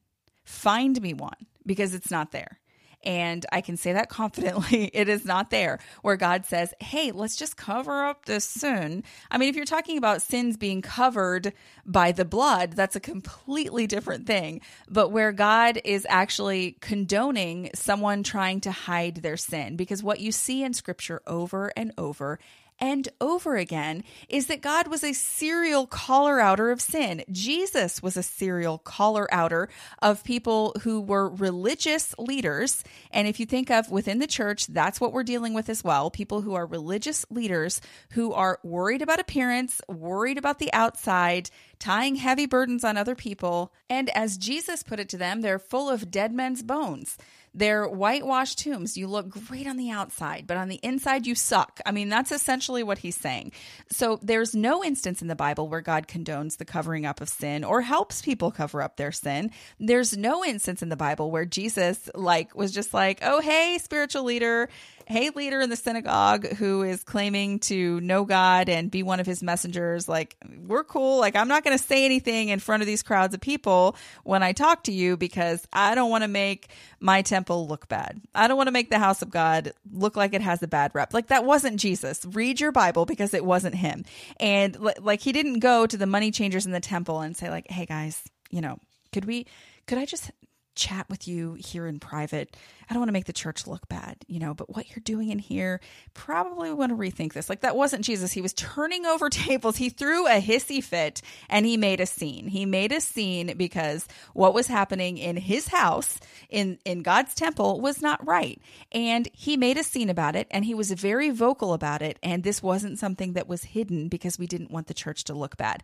Find 0.44 1.00
me 1.00 1.14
one 1.14 1.46
because 1.64 1.94
it's 1.94 2.10
not 2.10 2.32
there. 2.32 2.60
And 3.06 3.46
I 3.52 3.60
can 3.60 3.76
say 3.76 3.92
that 3.92 4.08
confidently. 4.10 4.90
It 4.92 5.08
is 5.08 5.24
not 5.24 5.50
there 5.50 5.78
where 6.02 6.16
God 6.16 6.44
says, 6.44 6.74
hey, 6.80 7.12
let's 7.12 7.36
just 7.36 7.56
cover 7.56 8.04
up 8.04 8.26
this 8.26 8.44
sin. 8.44 9.04
I 9.30 9.38
mean, 9.38 9.48
if 9.48 9.56
you're 9.56 9.64
talking 9.64 9.96
about 9.96 10.22
sins 10.22 10.56
being 10.56 10.82
covered 10.82 11.52
by 11.86 12.12
the 12.12 12.24
blood, 12.24 12.72
that's 12.72 12.96
a 12.96 13.00
completely 13.00 13.86
different 13.86 14.26
thing. 14.26 14.60
But 14.88 15.10
where 15.10 15.32
God 15.32 15.80
is 15.84 16.06
actually 16.08 16.72
condoning 16.80 17.70
someone 17.74 18.22
trying 18.22 18.60
to 18.62 18.72
hide 18.72 19.16
their 19.16 19.36
sin, 19.36 19.76
because 19.76 20.02
what 20.02 20.20
you 20.20 20.32
see 20.32 20.64
in 20.64 20.74
scripture 20.74 21.22
over 21.26 21.72
and 21.76 21.92
over 21.96 22.38
and 22.78 23.08
over 23.20 23.56
again 23.56 24.04
is 24.28 24.46
that 24.48 24.60
God 24.60 24.88
was 24.88 25.02
a 25.02 25.12
serial 25.12 25.86
caller 25.86 26.40
outer 26.40 26.70
of 26.70 26.80
sin. 26.80 27.24
Jesus 27.30 28.02
was 28.02 28.16
a 28.16 28.22
serial 28.22 28.78
caller 28.78 29.26
outer 29.32 29.68
of 30.02 30.24
people 30.24 30.74
who 30.82 31.00
were 31.00 31.28
religious 31.28 32.14
leaders. 32.18 32.84
And 33.10 33.26
if 33.26 33.40
you 33.40 33.46
think 33.46 33.70
of 33.70 33.90
within 33.90 34.18
the 34.18 34.26
church, 34.26 34.66
that's 34.66 35.00
what 35.00 35.12
we're 35.12 35.22
dealing 35.22 35.54
with 35.54 35.68
as 35.68 35.82
well 35.82 36.10
people 36.10 36.42
who 36.42 36.54
are 36.54 36.66
religious 36.66 37.24
leaders 37.30 37.80
who 38.12 38.32
are 38.32 38.58
worried 38.62 39.02
about 39.02 39.20
appearance, 39.20 39.80
worried 39.88 40.38
about 40.38 40.58
the 40.58 40.72
outside, 40.72 41.50
tying 41.78 42.16
heavy 42.16 42.46
burdens 42.46 42.84
on 42.84 42.96
other 42.96 43.14
people. 43.14 43.72
And 43.88 44.10
as 44.10 44.36
Jesus 44.36 44.82
put 44.82 45.00
it 45.00 45.08
to 45.10 45.16
them, 45.16 45.40
they're 45.40 45.58
full 45.58 45.88
of 45.88 46.10
dead 46.10 46.32
men's 46.32 46.62
bones. 46.62 47.16
They're 47.56 47.88
whitewashed 47.88 48.58
tombs. 48.58 48.98
You 48.98 49.08
look 49.08 49.30
great 49.30 49.66
on 49.66 49.78
the 49.78 49.90
outside, 49.90 50.46
but 50.46 50.58
on 50.58 50.68
the 50.68 50.78
inside, 50.82 51.26
you 51.26 51.34
suck. 51.34 51.80
I 51.86 51.90
mean, 51.90 52.10
that's 52.10 52.30
essentially 52.30 52.82
what 52.82 52.98
he's 52.98 53.16
saying. 53.16 53.52
So 53.90 54.18
there's 54.22 54.54
no 54.54 54.84
instance 54.84 55.22
in 55.22 55.28
the 55.28 55.34
Bible 55.34 55.66
where 55.66 55.80
God 55.80 56.06
condones 56.06 56.58
the 56.58 56.66
covering 56.66 57.06
up 57.06 57.22
of 57.22 57.30
sin 57.30 57.64
or 57.64 57.80
helps 57.80 58.20
people 58.20 58.50
cover 58.50 58.82
up 58.82 58.98
their 58.98 59.10
sin. 59.10 59.50
There's 59.80 60.16
no 60.16 60.44
instance 60.44 60.82
in 60.82 60.90
the 60.90 60.96
Bible 60.96 61.30
where 61.30 61.46
Jesus, 61.46 62.10
like, 62.14 62.54
was 62.54 62.72
just 62.72 62.92
like, 62.92 63.20
oh, 63.22 63.40
hey, 63.40 63.78
spiritual 63.82 64.24
leader, 64.24 64.68
hey, 65.08 65.30
leader 65.30 65.60
in 65.60 65.70
the 65.70 65.76
synagogue 65.76 66.46
who 66.54 66.82
is 66.82 67.04
claiming 67.04 67.60
to 67.60 68.00
know 68.00 68.24
God 68.24 68.68
and 68.68 68.90
be 68.90 69.04
one 69.04 69.20
of 69.20 69.26
his 69.26 69.40
messengers, 69.40 70.08
like, 70.08 70.36
we're 70.66 70.82
cool. 70.82 71.20
Like, 71.20 71.36
I'm 71.36 71.46
not 71.46 71.62
going 71.62 71.78
to 71.78 71.82
say 71.82 72.04
anything 72.04 72.48
in 72.48 72.58
front 72.58 72.82
of 72.82 72.88
these 72.88 73.04
crowds 73.04 73.32
of 73.32 73.40
people 73.40 73.94
when 74.24 74.42
I 74.42 74.50
talk 74.50 74.82
to 74.84 74.92
you 74.92 75.16
because 75.16 75.64
I 75.72 75.94
don't 75.94 76.10
want 76.10 76.24
to 76.24 76.28
make 76.28 76.70
my 76.98 77.22
temple 77.22 77.68
look 77.68 77.86
bad. 77.86 78.20
I 78.34 78.48
don't 78.48 78.56
want 78.56 78.66
to 78.66 78.72
make 78.72 78.90
the 78.90 78.98
house 78.98 79.22
of 79.22 79.30
God 79.30 79.72
look 79.92 80.16
like 80.16 80.34
it 80.34 80.42
has 80.42 80.60
a 80.64 80.68
bad 80.68 80.90
rep. 80.92 81.14
Like, 81.14 81.28
that 81.28 81.44
wasn't 81.44 81.78
Jesus. 81.78 82.24
Read 82.24 82.60
your 82.60 82.72
Bible 82.72 83.06
because 83.06 83.32
it 83.32 83.44
wasn't 83.44 83.76
him. 83.76 84.04
And 84.40 84.76
like, 85.00 85.20
he 85.20 85.30
didn't 85.30 85.60
go 85.60 85.86
to 85.86 85.96
the 85.96 86.06
money 86.06 86.32
changers 86.32 86.66
in 86.66 86.72
the 86.72 86.80
temple 86.80 87.20
and 87.20 87.36
say, 87.36 87.48
like, 87.48 87.70
hey, 87.70 87.86
guys, 87.86 88.24
you 88.50 88.60
know, 88.60 88.80
could 89.12 89.24
we, 89.24 89.46
could 89.86 89.98
I 89.98 90.04
just 90.04 90.32
chat 90.76 91.08
with 91.08 91.26
you 91.26 91.54
here 91.54 91.86
in 91.86 91.98
private. 91.98 92.56
I 92.88 92.94
don't 92.94 93.00
want 93.00 93.08
to 93.08 93.14
make 93.14 93.24
the 93.24 93.32
church 93.32 93.66
look 93.66 93.88
bad, 93.88 94.16
you 94.28 94.38
know, 94.38 94.54
but 94.54 94.72
what 94.74 94.88
you're 94.90 95.02
doing 95.02 95.30
in 95.30 95.40
here, 95.40 95.80
probably 96.14 96.72
want 96.72 96.90
to 96.90 96.96
rethink 96.96 97.32
this. 97.32 97.48
Like 97.48 97.62
that 97.62 97.74
wasn't 97.74 98.04
Jesus. 98.04 98.30
He 98.30 98.42
was 98.42 98.52
turning 98.52 99.06
over 99.06 99.28
tables. 99.30 99.76
He 99.76 99.88
threw 99.88 100.26
a 100.26 100.40
hissy 100.40 100.82
fit 100.82 101.22
and 101.48 101.66
he 101.66 101.76
made 101.76 102.00
a 102.00 102.06
scene. 102.06 102.46
He 102.46 102.64
made 102.64 102.92
a 102.92 103.00
scene 103.00 103.56
because 103.56 104.06
what 104.34 104.54
was 104.54 104.68
happening 104.68 105.18
in 105.18 105.36
his 105.36 105.68
house 105.68 106.20
in 106.48 106.78
in 106.84 107.02
God's 107.02 107.34
temple 107.34 107.80
was 107.80 108.00
not 108.00 108.24
right. 108.24 108.60
And 108.92 109.28
he 109.32 109.56
made 109.56 109.78
a 109.78 109.82
scene 109.82 110.10
about 110.10 110.36
it 110.36 110.46
and 110.50 110.64
he 110.64 110.74
was 110.74 110.92
very 110.92 111.30
vocal 111.30 111.72
about 111.72 112.02
it 112.02 112.18
and 112.22 112.44
this 112.44 112.62
wasn't 112.62 112.98
something 112.98 113.32
that 113.32 113.48
was 113.48 113.64
hidden 113.64 114.08
because 114.08 114.38
we 114.38 114.46
didn't 114.46 114.70
want 114.70 114.86
the 114.86 114.94
church 114.94 115.24
to 115.24 115.34
look 115.34 115.56
bad 115.56 115.82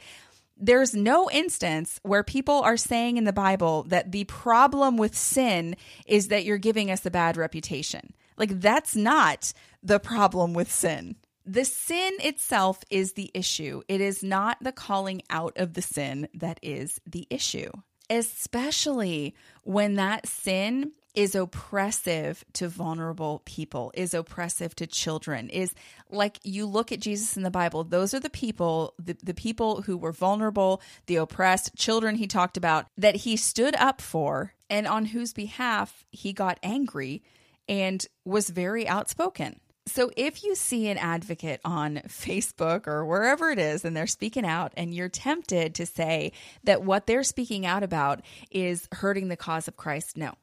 there's 0.57 0.95
no 0.95 1.31
instance 1.31 1.99
where 2.03 2.23
people 2.23 2.61
are 2.63 2.77
saying 2.77 3.17
in 3.17 3.25
the 3.25 3.33
Bible 3.33 3.85
that 3.89 4.13
the 4.13 4.25
problem 4.25 4.97
with 4.97 5.17
sin 5.17 5.77
is 6.07 6.29
that 6.29 6.45
you're 6.45 6.59
giving 6.59 6.91
us 6.91 7.05
a 7.07 7.11
bad 7.11 7.37
reputation. 7.37 8.13
Like, 8.37 8.61
that's 8.61 8.97
not 8.97 9.53
the 9.83 9.99
problem 9.99 10.55
with 10.55 10.71
sin. 10.71 11.17
The 11.45 11.65
sin 11.65 12.13
itself 12.21 12.85
is 12.91 13.15
the 13.15 13.31
issue. 13.35 13.83
It 13.89 14.01
is 14.01 14.23
not 14.23 14.59
the 14.61 14.73
calling 14.73 15.23
out 15.29 15.57
of 15.57 15.75
the 15.75 15.83
sin 15.83 16.29
that 16.35 16.61
is 16.63 17.01
the 17.05 17.27
issue, 17.31 17.71
especially 18.09 19.35
when 19.65 19.95
that 19.97 20.29
sin 20.29 20.93
is 21.15 21.35
oppressive 21.35 22.45
to 22.55 22.69
vulnerable 22.69 23.43
people, 23.45 23.93
is 23.95 24.15
oppressive 24.15 24.75
to 24.77 24.87
children, 24.87 25.49
is 25.51 25.75
like 26.11 26.39
you 26.43 26.67
look 26.67 26.93
at 26.93 27.01
Jesus 27.01 27.37
in 27.37 27.43
the 27.43 27.51
Bible, 27.51 27.85
those 27.85 28.15
are 28.15 28.21
the 28.21 28.31
people, 28.31 28.95
the, 28.99 29.17
the 29.23 29.35
people 29.35 29.83
who 29.83 29.97
were 29.97 30.13
vulnerable, 30.13 30.81
the 31.07 31.17
oppressed, 31.17 31.75
children 31.77 32.17
he 32.17 32.27
talked 32.27 32.57
about, 32.57 32.87
that 32.97 33.17
he 33.17 33.37
stood 33.37 33.75
up 33.77 34.01
for 34.01 34.55
and 34.71 34.87
on 34.87 35.07
whose 35.07 35.33
behalf 35.33 36.05
he 36.11 36.33
got 36.33 36.59
angry 36.63 37.23
and 37.69 38.07
was 38.25 38.49
very 38.49 38.89
outspoken. 38.89 39.61
So 39.87 40.11
if 40.17 40.45
you 40.45 40.55
see 40.55 40.89
an 40.89 40.99
advocate 40.99 41.61
on 41.65 41.97
Facebook 42.09 42.87
or 42.87 43.05
wherever 43.05 43.51
it 43.51 43.59
is 43.59 43.85
and 43.85 43.97
they're 43.97 44.07
speaking 44.07 44.47
out 44.47 44.73
and 44.77 44.95
you're 44.95 45.09
tempted 45.09 45.75
to 45.77 45.87
say 45.87 46.33
that 46.65 46.83
what 46.83 47.07
they're 47.07 47.25
speaking 47.25 47.67
out 47.67 47.83
about 47.83 48.23
is 48.51 48.89
hurting 48.93 49.29
the 49.29 49.37
cause 49.37 49.69
of 49.69 49.77
Christ, 49.77 50.17
no. 50.17 50.35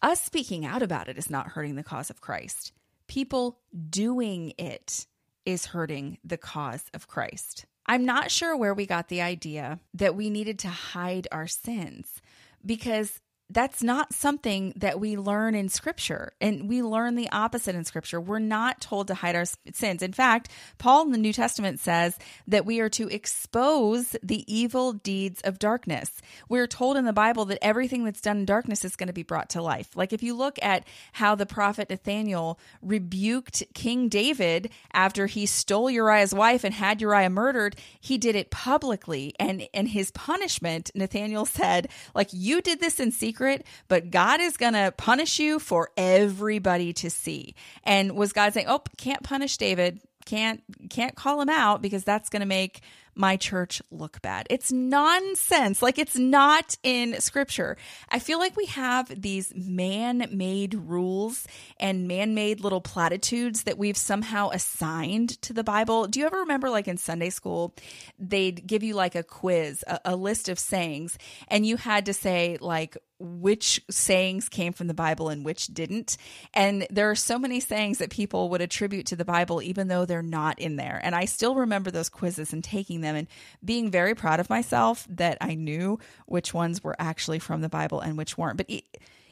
Us 0.00 0.20
speaking 0.20 0.64
out 0.64 0.82
about 0.82 1.08
it 1.08 1.18
is 1.18 1.28
not 1.28 1.48
hurting 1.48 1.74
the 1.74 1.82
cause 1.82 2.08
of 2.08 2.20
Christ. 2.20 2.72
People 3.08 3.58
doing 3.90 4.52
it 4.56 5.06
is 5.44 5.66
hurting 5.66 6.18
the 6.22 6.36
cause 6.36 6.84
of 6.94 7.08
Christ. 7.08 7.66
I'm 7.86 8.04
not 8.04 8.30
sure 8.30 8.56
where 8.56 8.74
we 8.74 8.86
got 8.86 9.08
the 9.08 9.22
idea 9.22 9.80
that 9.94 10.14
we 10.14 10.30
needed 10.30 10.58
to 10.60 10.68
hide 10.68 11.26
our 11.32 11.48
sins 11.48 12.22
because 12.64 13.20
that's 13.50 13.82
not 13.82 14.12
something 14.12 14.74
that 14.76 15.00
we 15.00 15.16
learn 15.16 15.54
in 15.54 15.70
scripture. 15.70 16.32
And 16.40 16.68
we 16.68 16.82
learn 16.82 17.14
the 17.14 17.30
opposite 17.30 17.74
in 17.74 17.84
scripture. 17.84 18.20
We're 18.20 18.38
not 18.38 18.80
told 18.80 19.06
to 19.06 19.14
hide 19.14 19.36
our 19.36 19.46
sins. 19.72 20.02
In 20.02 20.12
fact, 20.12 20.50
Paul 20.76 21.06
in 21.06 21.12
the 21.12 21.18
New 21.18 21.32
Testament 21.32 21.80
says 21.80 22.18
that 22.46 22.66
we 22.66 22.80
are 22.80 22.90
to 22.90 23.08
expose 23.08 24.14
the 24.22 24.44
evil 24.52 24.92
deeds 24.92 25.40
of 25.42 25.58
darkness. 25.58 26.20
We're 26.48 26.66
told 26.66 26.98
in 26.98 27.06
the 27.06 27.12
Bible 27.14 27.46
that 27.46 27.64
everything 27.64 28.04
that's 28.04 28.20
done 28.20 28.38
in 28.38 28.44
darkness 28.44 28.84
is 28.84 28.96
going 28.96 29.06
to 29.06 29.14
be 29.14 29.22
brought 29.22 29.48
to 29.50 29.62
life. 29.62 29.96
Like 29.96 30.12
if 30.12 30.22
you 30.22 30.34
look 30.34 30.58
at 30.60 30.86
how 31.12 31.34
the 31.34 31.46
prophet 31.46 31.88
Nathaniel 31.88 32.58
rebuked 32.82 33.62
King 33.72 34.10
David 34.10 34.70
after 34.92 35.26
he 35.26 35.46
stole 35.46 35.88
Uriah's 35.90 36.34
wife 36.34 36.64
and 36.64 36.74
had 36.74 37.00
Uriah 37.00 37.30
murdered, 37.30 37.76
he 37.98 38.18
did 38.18 38.36
it 38.36 38.50
publicly. 38.50 39.34
And, 39.40 39.66
and 39.72 39.88
his 39.88 40.10
punishment, 40.10 40.90
Nathaniel 40.94 41.46
said, 41.46 41.88
like, 42.14 42.28
you 42.32 42.60
did 42.60 42.80
this 42.80 43.00
in 43.00 43.10
secret 43.10 43.37
secret, 43.38 43.64
but 43.86 44.10
God 44.10 44.40
is 44.40 44.56
going 44.56 44.72
to 44.72 44.92
punish 44.96 45.38
you 45.38 45.58
for 45.58 45.90
everybody 45.96 46.92
to 46.94 47.10
see. 47.10 47.54
And 47.84 48.16
was 48.16 48.32
God 48.32 48.52
saying, 48.52 48.66
"Oh, 48.68 48.82
can't 48.96 49.22
punish 49.22 49.56
David, 49.56 50.00
can't 50.26 50.62
can't 50.90 51.14
call 51.14 51.40
him 51.40 51.48
out 51.48 51.80
because 51.80 52.04
that's 52.04 52.28
going 52.28 52.40
to 52.40 52.46
make 52.46 52.80
my 53.18 53.36
church 53.36 53.82
look 53.90 54.22
bad. 54.22 54.46
It's 54.48 54.70
nonsense. 54.70 55.82
Like 55.82 55.98
it's 55.98 56.16
not 56.16 56.76
in 56.82 57.20
scripture. 57.20 57.76
I 58.08 58.20
feel 58.20 58.38
like 58.38 58.56
we 58.56 58.66
have 58.66 59.20
these 59.20 59.52
man 59.54 60.28
made 60.30 60.74
rules 60.74 61.46
and 61.80 62.06
man 62.06 62.34
made 62.34 62.60
little 62.60 62.80
platitudes 62.80 63.64
that 63.64 63.76
we've 63.76 63.96
somehow 63.96 64.50
assigned 64.50 65.40
to 65.42 65.52
the 65.52 65.64
Bible. 65.64 66.06
Do 66.06 66.20
you 66.20 66.26
ever 66.26 66.38
remember, 66.38 66.70
like 66.70 66.88
in 66.88 66.96
Sunday 66.96 67.30
school, 67.30 67.74
they'd 68.18 68.66
give 68.66 68.82
you 68.82 68.94
like 68.94 69.16
a 69.16 69.22
quiz, 69.24 69.84
a, 69.86 70.00
a 70.04 70.16
list 70.16 70.48
of 70.48 70.58
sayings, 70.58 71.18
and 71.48 71.66
you 71.66 71.76
had 71.76 72.06
to 72.06 72.14
say, 72.14 72.56
like, 72.60 72.96
which 73.20 73.82
sayings 73.90 74.48
came 74.48 74.72
from 74.72 74.86
the 74.86 74.94
Bible 74.94 75.28
and 75.28 75.44
which 75.44 75.66
didn't. 75.66 76.16
And 76.54 76.86
there 76.88 77.10
are 77.10 77.16
so 77.16 77.36
many 77.36 77.58
sayings 77.58 77.98
that 77.98 78.10
people 78.10 78.50
would 78.50 78.60
attribute 78.60 79.06
to 79.06 79.16
the 79.16 79.24
Bible, 79.24 79.60
even 79.60 79.88
though 79.88 80.04
they're 80.04 80.22
not 80.22 80.60
in 80.60 80.76
there. 80.76 81.00
And 81.02 81.16
I 81.16 81.24
still 81.24 81.56
remember 81.56 81.90
those 81.90 82.08
quizzes 82.08 82.52
and 82.52 82.62
taking 82.62 83.00
them 83.00 83.07
them 83.08 83.16
and 83.16 83.28
being 83.64 83.90
very 83.90 84.14
proud 84.14 84.40
of 84.40 84.50
myself 84.50 85.06
that 85.10 85.38
I 85.40 85.54
knew 85.54 85.98
which 86.26 86.54
ones 86.54 86.82
were 86.82 86.96
actually 86.98 87.38
from 87.38 87.60
the 87.60 87.68
Bible 87.68 88.00
and 88.00 88.16
which 88.16 88.38
weren't. 88.38 88.56
But 88.56 88.70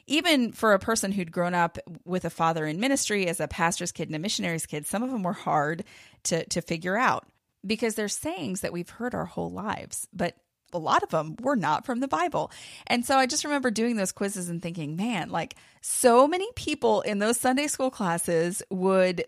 even 0.06 0.52
for 0.52 0.72
a 0.72 0.78
person 0.78 1.12
who'd 1.12 1.32
grown 1.32 1.54
up 1.54 1.78
with 2.04 2.24
a 2.24 2.30
father 2.30 2.66
in 2.66 2.80
ministry 2.80 3.26
as 3.26 3.40
a 3.40 3.48
pastor's 3.48 3.92
kid 3.92 4.08
and 4.08 4.16
a 4.16 4.20
missionary's 4.20 4.66
kid, 4.66 4.86
some 4.86 5.02
of 5.02 5.10
them 5.10 5.22
were 5.22 5.32
hard 5.32 5.84
to 6.24 6.44
to 6.46 6.60
figure 6.60 6.96
out 6.96 7.26
because 7.66 7.94
they're 7.94 8.08
sayings 8.08 8.60
that 8.60 8.72
we've 8.72 8.90
heard 8.90 9.14
our 9.14 9.24
whole 9.24 9.50
lives, 9.50 10.06
but 10.12 10.36
a 10.72 10.78
lot 10.78 11.02
of 11.02 11.10
them 11.10 11.36
were 11.40 11.56
not 11.56 11.86
from 11.86 12.00
the 12.00 12.08
Bible. 12.08 12.50
And 12.86 13.04
so 13.04 13.16
I 13.16 13.26
just 13.26 13.44
remember 13.44 13.70
doing 13.70 13.96
those 13.96 14.12
quizzes 14.12 14.48
and 14.48 14.60
thinking, 14.60 14.96
man, 14.96 15.30
like 15.30 15.56
so 15.80 16.26
many 16.26 16.46
people 16.54 17.02
in 17.02 17.18
those 17.18 17.38
Sunday 17.38 17.66
school 17.66 17.90
classes 17.90 18.62
would 18.70 19.24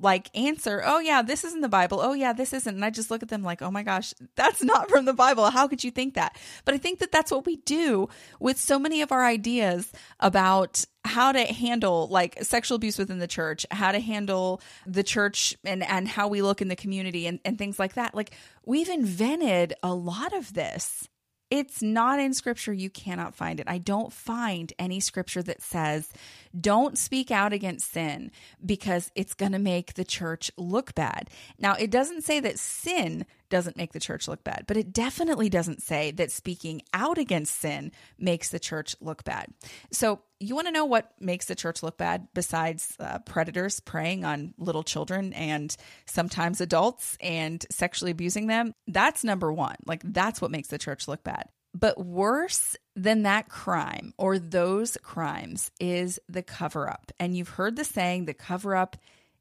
like 0.00 0.30
answer, 0.36 0.82
oh, 0.84 0.98
yeah, 0.98 1.22
this 1.22 1.44
isn't 1.44 1.60
the 1.60 1.68
Bible. 1.68 2.00
Oh, 2.00 2.12
yeah, 2.12 2.32
this 2.32 2.52
isn't. 2.52 2.74
And 2.74 2.84
I 2.84 2.90
just 2.90 3.10
look 3.10 3.22
at 3.22 3.28
them 3.28 3.42
like, 3.42 3.62
oh 3.62 3.70
my 3.70 3.82
gosh, 3.82 4.14
that's 4.36 4.62
not 4.64 4.88
from 4.88 5.04
the 5.04 5.12
Bible. 5.12 5.50
How 5.50 5.68
could 5.68 5.84
you 5.84 5.90
think 5.90 6.14
that? 6.14 6.36
But 6.64 6.74
I 6.74 6.78
think 6.78 6.98
that 6.98 7.12
that's 7.12 7.30
what 7.30 7.46
we 7.46 7.56
do 7.56 8.08
with 8.40 8.58
so 8.58 8.78
many 8.78 9.02
of 9.02 9.12
our 9.12 9.24
ideas 9.24 9.92
about 10.20 10.84
how 11.04 11.32
to 11.32 11.44
handle 11.44 12.08
like 12.08 12.42
sexual 12.42 12.76
abuse 12.76 12.98
within 12.98 13.18
the 13.18 13.26
church, 13.26 13.66
how 13.70 13.92
to 13.92 14.00
handle 14.00 14.60
the 14.86 15.02
church 15.02 15.54
and, 15.64 15.82
and 15.82 16.08
how 16.08 16.28
we 16.28 16.42
look 16.42 16.62
in 16.62 16.68
the 16.68 16.76
community 16.76 17.26
and, 17.26 17.40
and 17.44 17.58
things 17.58 17.78
like 17.78 17.94
that. 17.94 18.14
Like 18.14 18.32
we've 18.64 18.88
invented 18.88 19.74
a 19.82 19.94
lot 19.94 20.32
of 20.32 20.54
this 20.54 21.08
it's 21.50 21.82
not 21.82 22.18
in 22.18 22.34
scripture. 22.34 22.72
You 22.72 22.90
cannot 22.90 23.34
find 23.34 23.60
it. 23.60 23.68
I 23.68 23.78
don't 23.78 24.12
find 24.12 24.72
any 24.76 24.98
scripture 24.98 25.42
that 25.44 25.62
says, 25.62 26.10
don't 26.58 26.98
speak 26.98 27.30
out 27.30 27.52
against 27.52 27.92
sin 27.92 28.30
because 28.64 29.10
it's 29.14 29.34
going 29.34 29.52
to 29.52 29.58
make 29.58 29.94
the 29.94 30.04
church 30.04 30.50
look 30.56 30.94
bad. 30.94 31.30
Now, 31.58 31.74
it 31.74 31.90
doesn't 31.90 32.22
say 32.22 32.40
that 32.40 32.58
sin 32.58 33.26
doesn't 33.50 33.76
make 33.76 33.92
the 33.92 34.00
church 34.00 34.26
look 34.26 34.42
bad, 34.44 34.64
but 34.66 34.76
it 34.76 34.92
definitely 34.92 35.48
doesn't 35.48 35.82
say 35.82 36.10
that 36.12 36.30
speaking 36.30 36.82
out 36.92 37.18
against 37.18 37.54
sin 37.60 37.92
makes 38.18 38.48
the 38.48 38.58
church 38.58 38.96
look 39.00 39.24
bad. 39.24 39.46
So, 39.92 40.20
you 40.40 40.54
want 40.54 40.66
to 40.66 40.72
know 40.72 40.84
what 40.84 41.12
makes 41.20 41.46
the 41.46 41.54
church 41.54 41.82
look 41.82 41.96
bad 41.96 42.28
besides 42.34 42.94
uh, 43.00 43.20
predators 43.20 43.80
preying 43.80 44.24
on 44.24 44.52
little 44.58 44.82
children 44.82 45.32
and 45.32 45.74
sometimes 46.06 46.60
adults 46.60 47.16
and 47.20 47.64
sexually 47.70 48.10
abusing 48.10 48.48
them? 48.48 48.74
That's 48.86 49.24
number 49.24 49.52
one. 49.52 49.76
Like, 49.86 50.02
that's 50.04 50.42
what 50.42 50.50
makes 50.50 50.68
the 50.68 50.78
church 50.78 51.08
look 51.08 51.24
bad. 51.24 51.48
But 51.74 51.98
worse 51.98 52.76
than 52.94 53.24
that 53.24 53.48
crime 53.48 54.14
or 54.16 54.38
those 54.38 54.96
crimes 55.02 55.72
is 55.80 56.20
the 56.28 56.42
cover 56.42 56.88
up. 56.88 57.10
And 57.18 57.36
you've 57.36 57.48
heard 57.48 57.76
the 57.76 57.84
saying 57.84 58.24
the 58.24 58.34
cover 58.34 58.76
up 58.76 58.96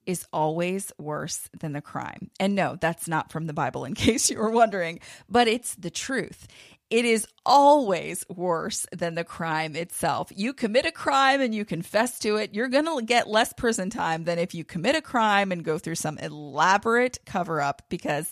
is 0.06 0.26
always 0.34 0.92
worse 0.98 1.50
than 1.58 1.74
the 1.74 1.82
crime. 1.82 2.30
And 2.40 2.56
no, 2.56 2.76
that's 2.80 3.08
not 3.08 3.32
from 3.32 3.48
the 3.48 3.54
Bible, 3.54 3.86
in 3.86 3.94
case 3.96 4.30
you 4.30 4.40
were 4.40 4.50
wondering, 4.50 5.00
but 5.30 5.48
it's 5.48 5.76
the 5.76 5.92
truth. 5.92 6.48
It 6.90 7.06
is 7.06 7.26
always 7.46 8.24
worse 8.30 8.86
than 8.92 9.16
the 9.16 9.24
crime 9.24 9.76
itself. 9.76 10.32
You 10.36 10.54
commit 10.54 10.86
a 10.86 10.92
crime 10.92 11.42
and 11.42 11.54
you 11.56 11.66
confess 11.66 12.20
to 12.20 12.36
it, 12.36 12.54
you're 12.54 12.68
going 12.68 12.86
to 12.86 13.04
get 13.04 13.28
less 13.28 13.52
prison 13.54 13.90
time 13.90 14.26
than 14.26 14.38
if 14.38 14.54
you 14.54 14.64
commit 14.64 14.96
a 14.96 15.02
crime 15.02 15.52
and 15.52 15.64
go 15.64 15.80
through 15.80 15.96
some 15.96 16.18
elaborate 16.20 17.20
cover 17.26 17.62
up 17.62 17.84
because 17.90 18.32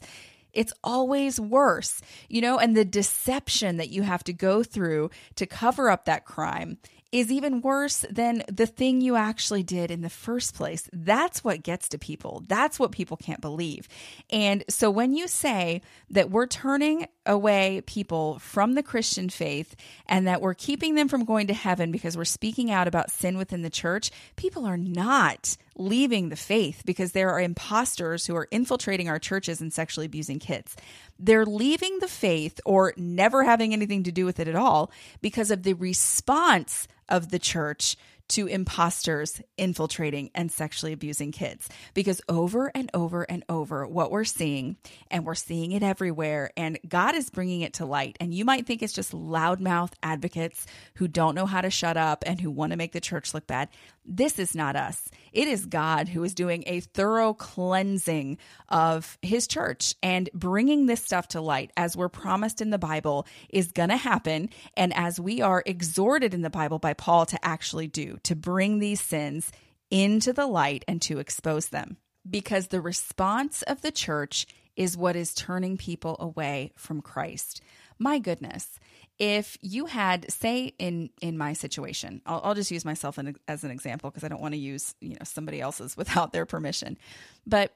it's 0.54 0.74
always 0.84 1.40
worse, 1.40 2.02
you 2.30 2.42
know, 2.42 2.58
and 2.58 2.76
the 2.76 2.86
deception 2.86 3.78
that 3.78 3.90
you 3.90 4.04
have 4.04 4.24
to 4.26 4.34
go 4.34 4.64
through 4.64 5.10
to 5.36 5.46
cover 5.46 5.90
up 5.90 6.06
that 6.06 6.26
crime 6.26 6.78
is 7.12 7.32
even 7.32 7.62
worse 7.62 8.06
than 8.10 8.44
the 8.48 8.66
thing 8.66 9.02
you 9.02 9.16
actually 9.16 9.64
did 9.64 9.92
in 9.92 10.02
the 10.02 10.10
first 10.10 10.56
place. 10.56 10.90
That's 10.94 11.44
what 11.44 11.64
gets 11.64 11.90
to 11.90 11.98
people. 11.98 12.44
That's 12.48 12.80
what 12.80 12.92
people 12.92 13.18
can't 13.18 13.42
believe. 13.42 13.90
And 14.30 14.64
so 14.70 14.90
when 14.90 15.14
you 15.14 15.28
say 15.28 15.82
that 16.10 16.32
we're 16.32 16.48
turning 16.48 17.08
away 17.26 17.82
people 17.86 18.40
from 18.40 18.74
the 18.74 18.84
Christian 18.84 19.30
faith 19.30 19.76
and 20.08 20.26
that 20.26 20.42
we're 20.42 20.54
keeping 20.54 20.96
them 20.96 21.10
from 21.10 21.26
going 21.26 21.48
to 21.48 21.54
heaven 21.54 21.92
because 21.92 22.16
we're 22.16 22.26
speaking 22.26 22.72
out 22.72 22.88
about 22.88 23.12
sin 23.12 23.38
within 23.38 23.62
the 23.62 23.70
church, 23.70 24.10
people 24.38 24.66
are 24.66 24.78
not 24.78 25.58
leaving 25.76 26.30
the 26.30 26.36
faith 26.36 26.84
because 26.86 27.12
there 27.12 27.30
are 27.30 27.42
imposters 27.42 28.26
who 28.26 28.36
are 28.36 28.48
infiltrating 28.52 29.10
our 29.10 29.20
churches 29.20 29.62
and 29.62 29.74
sexually 29.74 30.06
abusing 30.06 30.40
kids. 30.40 30.76
They're 31.20 31.46
leaving 31.46 32.00
the 32.00 32.08
faith 32.08 32.60
or 32.66 32.94
never 32.98 33.44
having 33.44 33.74
anything 33.74 34.04
to 34.04 34.12
do 34.12 34.26
with 34.26 34.40
it 34.40 34.48
at 34.48 34.56
all 34.56 34.92
because 35.22 35.52
of 35.52 35.64
the 35.64 35.74
response 35.74 36.88
of 37.12 37.30
the 37.30 37.38
church 37.38 37.98
to 38.32 38.48
imposters 38.48 39.42
infiltrating 39.58 40.32
and 40.34 40.50
sexually 40.50 40.94
abusing 40.94 41.34
kids. 41.34 41.68
Because 41.94 42.22
over 42.30 42.72
and 42.74 42.90
over 42.94 43.24
and 43.24 43.44
over, 43.50 43.86
what 43.86 44.10
we're 44.10 44.24
seeing, 44.24 44.78
and 45.10 45.26
we're 45.26 45.36
seeing 45.36 45.74
it 45.74 45.84
everywhere, 45.84 46.52
and 46.56 46.80
God 46.88 47.14
is 47.14 47.30
bringing 47.30 47.60
it 47.60 47.74
to 47.74 47.86
light. 47.86 48.16
And 48.22 48.34
you 48.34 48.46
might 48.46 48.66
think 48.66 48.82
it's 48.82 48.94
just 48.94 49.12
loudmouth 49.12 49.92
advocates 50.02 50.66
who 50.96 51.10
don't 51.10 51.36
know 51.36 51.46
how 51.46 51.60
to 51.60 51.70
shut 51.70 51.98
up 51.98 52.24
and 52.26 52.40
who 52.40 52.50
want 52.50 52.72
to 52.72 52.78
make 52.78 52.94
the 52.94 53.02
church 53.02 53.34
look 53.34 53.48
bad. 53.48 53.68
This 54.04 54.40
is 54.40 54.56
not 54.56 54.76
us. 54.76 55.10
It 55.32 55.48
is 55.48 55.66
God 55.66 56.10
who 56.10 56.24
is 56.24 56.34
doing 56.34 56.64
a 56.66 56.80
thorough 56.80 57.34
cleansing 57.34 58.40
of 58.68 59.18
his 59.22 59.48
church 59.48 59.96
and 60.02 60.30
bringing 60.34 60.86
this 60.86 61.04
stuff 61.04 61.30
to 61.30 61.42
light 61.42 61.72
as 61.78 61.96
we're 61.96 62.10
promised 62.10 62.62
in 62.62 62.72
the 62.72 62.80
Bible 62.80 63.28
is 63.50 63.72
going 63.72 63.90
to 63.90 63.98
happen. 63.98 64.50
And 64.76 64.94
as 64.96 65.20
we 65.20 65.42
are 65.42 65.64
exhorted 65.66 66.34
in 66.34 66.42
the 66.42 66.50
Bible 66.50 66.80
by 66.80 66.94
Paul 66.94 67.26
to 67.28 67.46
actually 67.46 67.88
do, 67.88 68.18
to 68.24 68.36
bring 68.36 68.80
these 68.80 69.02
sins 69.02 69.52
into 69.92 70.34
the 70.34 70.48
light 70.48 70.84
and 70.88 71.02
to 71.04 71.20
expose 71.20 71.68
them. 71.68 71.98
Because 72.28 72.68
the 72.68 72.82
response 72.82 73.62
of 73.64 73.82
the 73.82 73.92
church 73.92 74.46
is 74.76 74.98
what 74.98 75.16
is 75.16 75.34
turning 75.34 75.78
people 75.78 76.16
away 76.20 76.72
from 76.76 77.02
Christ. 77.02 77.62
My 78.00 78.20
goodness. 78.20 78.80
If 79.22 79.56
you 79.62 79.86
had, 79.86 80.32
say, 80.32 80.74
in 80.80 81.12
in 81.22 81.38
my 81.38 81.54
situation, 81.54 82.24
I'll, 82.26 82.42
I'll 82.44 82.56
just 82.56 82.72
use 82.72 82.84
myself 82.84 83.20
in, 83.20 83.36
as 83.48 83.64
an 83.64 83.70
example 83.70 84.10
because 84.10 84.24
I 84.24 84.30
don't 84.30 84.42
want 84.42 84.56
to 84.56 84.60
use 84.60 84.96
you 85.00 85.12
know 85.12 85.24
somebody 85.24 85.62
else's 85.62 85.96
without 86.02 86.34
their 86.34 86.48
permission. 86.48 86.98
But 87.46 87.72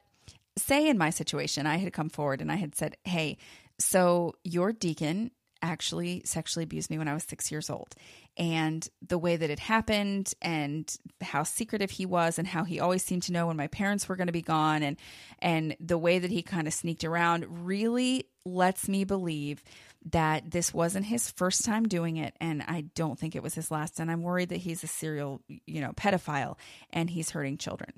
say 0.57 0.87
in 0.87 0.97
my 0.97 1.11
situation, 1.11 1.67
I 1.67 1.77
had 1.77 1.93
come 1.93 2.09
forward 2.09 2.41
and 2.41 2.51
I 2.51 2.55
had 2.55 2.73
said, 2.73 2.97
"Hey, 3.03 3.37
so 3.77 4.33
your 4.43 4.73
deacon 4.73 5.29
actually 5.65 6.21
sexually 6.25 6.63
abused 6.63 6.89
me 6.89 6.97
when 6.97 7.07
I 7.07 7.13
was 7.13 7.23
six 7.23 7.51
years 7.51 7.69
old. 7.69 7.95
And 8.37 8.87
the 9.05 9.17
way 9.17 9.35
that 9.35 9.49
it 9.49 9.59
happened, 9.59 10.33
and 10.41 10.93
how 11.21 11.43
secretive 11.43 11.91
he 11.91 12.05
was, 12.05 12.37
and 12.37 12.47
how 12.47 12.63
he 12.63 12.79
always 12.79 13.03
seemed 13.03 13.23
to 13.23 13.31
know 13.31 13.47
when 13.47 13.57
my 13.57 13.67
parents 13.67 14.07
were 14.07 14.15
going 14.15 14.27
to 14.27 14.33
be 14.33 14.41
gone, 14.41 14.83
and 14.83 14.97
and 15.39 15.75
the 15.79 15.97
way 15.97 16.19
that 16.19 16.31
he 16.31 16.41
kind 16.41 16.67
of 16.67 16.73
sneaked 16.73 17.03
around 17.03 17.65
really 17.65 18.27
lets 18.45 18.87
me 18.87 19.03
believe 19.03 19.63
that 20.11 20.51
this 20.51 20.73
wasn't 20.73 21.05
his 21.05 21.31
first 21.31 21.65
time 21.65 21.87
doing 21.87 22.17
it 22.17 22.35
and 22.39 22.61
I 22.61 22.81
don't 22.93 23.17
think 23.17 23.35
it 23.35 23.41
was 23.41 23.55
his 23.55 23.71
last 23.71 23.99
and 23.99 24.11
I'm 24.11 24.21
worried 24.21 24.49
that 24.49 24.57
he's 24.57 24.83
a 24.83 24.87
serial, 24.87 25.41
you 25.47 25.81
know, 25.81 25.93
pedophile 25.93 26.57
and 26.93 27.09
he's 27.09 27.31
hurting 27.31 27.57
children. 27.57 27.91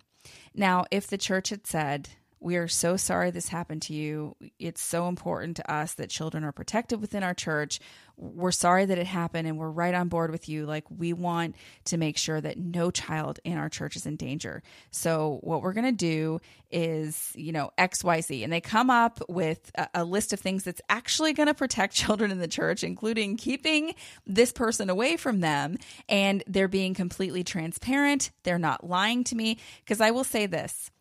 Now, 0.55 0.85
if 0.89 1.07
the 1.07 1.17
church 1.17 1.49
had 1.49 1.67
said, 1.67 2.09
we 2.39 2.55
are 2.57 2.67
so 2.67 2.97
sorry 2.97 3.31
this 3.31 3.49
happened 3.49 3.81
to 3.83 3.93
you. 3.93 4.35
It's 4.59 4.81
so 4.81 5.07
important 5.07 5.57
to 5.57 5.71
us 5.71 5.95
that 5.95 6.09
children 6.09 6.43
are 6.43 6.51
protected 6.51 7.01
within 7.01 7.23
our 7.23 7.33
church. 7.33 7.79
We're 8.15 8.51
sorry 8.51 8.85
that 8.85 8.97
it 8.97 9.07
happened 9.07 9.47
and 9.47 9.57
we're 9.57 9.69
right 9.69 9.93
on 9.93 10.07
board 10.07 10.31
with 10.31 10.47
you. 10.47 10.65
Like, 10.65 10.85
we 10.89 11.13
want 11.13 11.55
to 11.85 11.97
make 11.97 12.17
sure 12.17 12.39
that 12.39 12.57
no 12.57 12.91
child 12.91 13.39
in 13.43 13.57
our 13.57 13.69
church 13.69 13.95
is 13.95 14.05
in 14.05 14.15
danger. 14.15 14.61
So, 14.91 15.39
what 15.41 15.61
we're 15.61 15.73
going 15.73 15.85
to 15.85 15.91
do 15.91 16.39
is, 16.71 17.31
you 17.35 17.51
know, 17.51 17.71
XYZ. 17.77 18.43
And 18.43 18.53
they 18.53 18.61
come 18.61 18.89
up 18.89 19.21
with 19.29 19.71
a, 19.75 19.87
a 19.95 20.03
list 20.03 20.33
of 20.33 20.39
things 20.39 20.63
that's 20.63 20.81
actually 20.89 21.33
going 21.33 21.47
to 21.47 21.53
protect 21.53 21.93
children 21.95 22.31
in 22.31 22.39
the 22.39 22.47
church, 22.47 22.83
including 22.83 23.37
keeping 23.37 23.93
this 24.25 24.51
person 24.51 24.89
away 24.89 25.17
from 25.17 25.39
them. 25.39 25.77
And 26.07 26.43
they're 26.47 26.67
being 26.67 26.93
completely 26.93 27.43
transparent. 27.43 28.31
They're 28.43 28.59
not 28.59 28.87
lying 28.87 29.23
to 29.25 29.35
me. 29.35 29.57
Because 29.83 30.01
I 30.01 30.11
will 30.11 30.23
say 30.23 30.45
this 30.45 30.91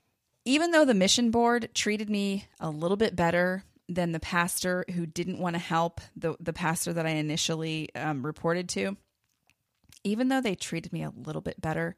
even 0.46 0.70
though 0.70 0.84
the 0.84 0.94
mission 0.94 1.30
board 1.30 1.68
treated 1.74 2.08
me 2.08 2.46
a 2.60 2.70
little 2.70 2.96
bit 2.96 3.14
better 3.14 3.64
than 3.88 4.12
the 4.12 4.20
pastor 4.20 4.84
who 4.94 5.04
didn't 5.04 5.38
want 5.38 5.54
to 5.54 5.60
help 5.60 6.00
the 6.16 6.34
the 6.40 6.52
pastor 6.52 6.92
that 6.92 7.04
I 7.04 7.10
initially 7.10 7.94
um, 7.94 8.24
reported 8.24 8.68
to, 8.70 8.96
even 10.04 10.28
though 10.28 10.40
they 10.40 10.54
treated 10.54 10.92
me 10.92 11.02
a 11.02 11.12
little 11.14 11.42
bit 11.42 11.60
better, 11.60 11.96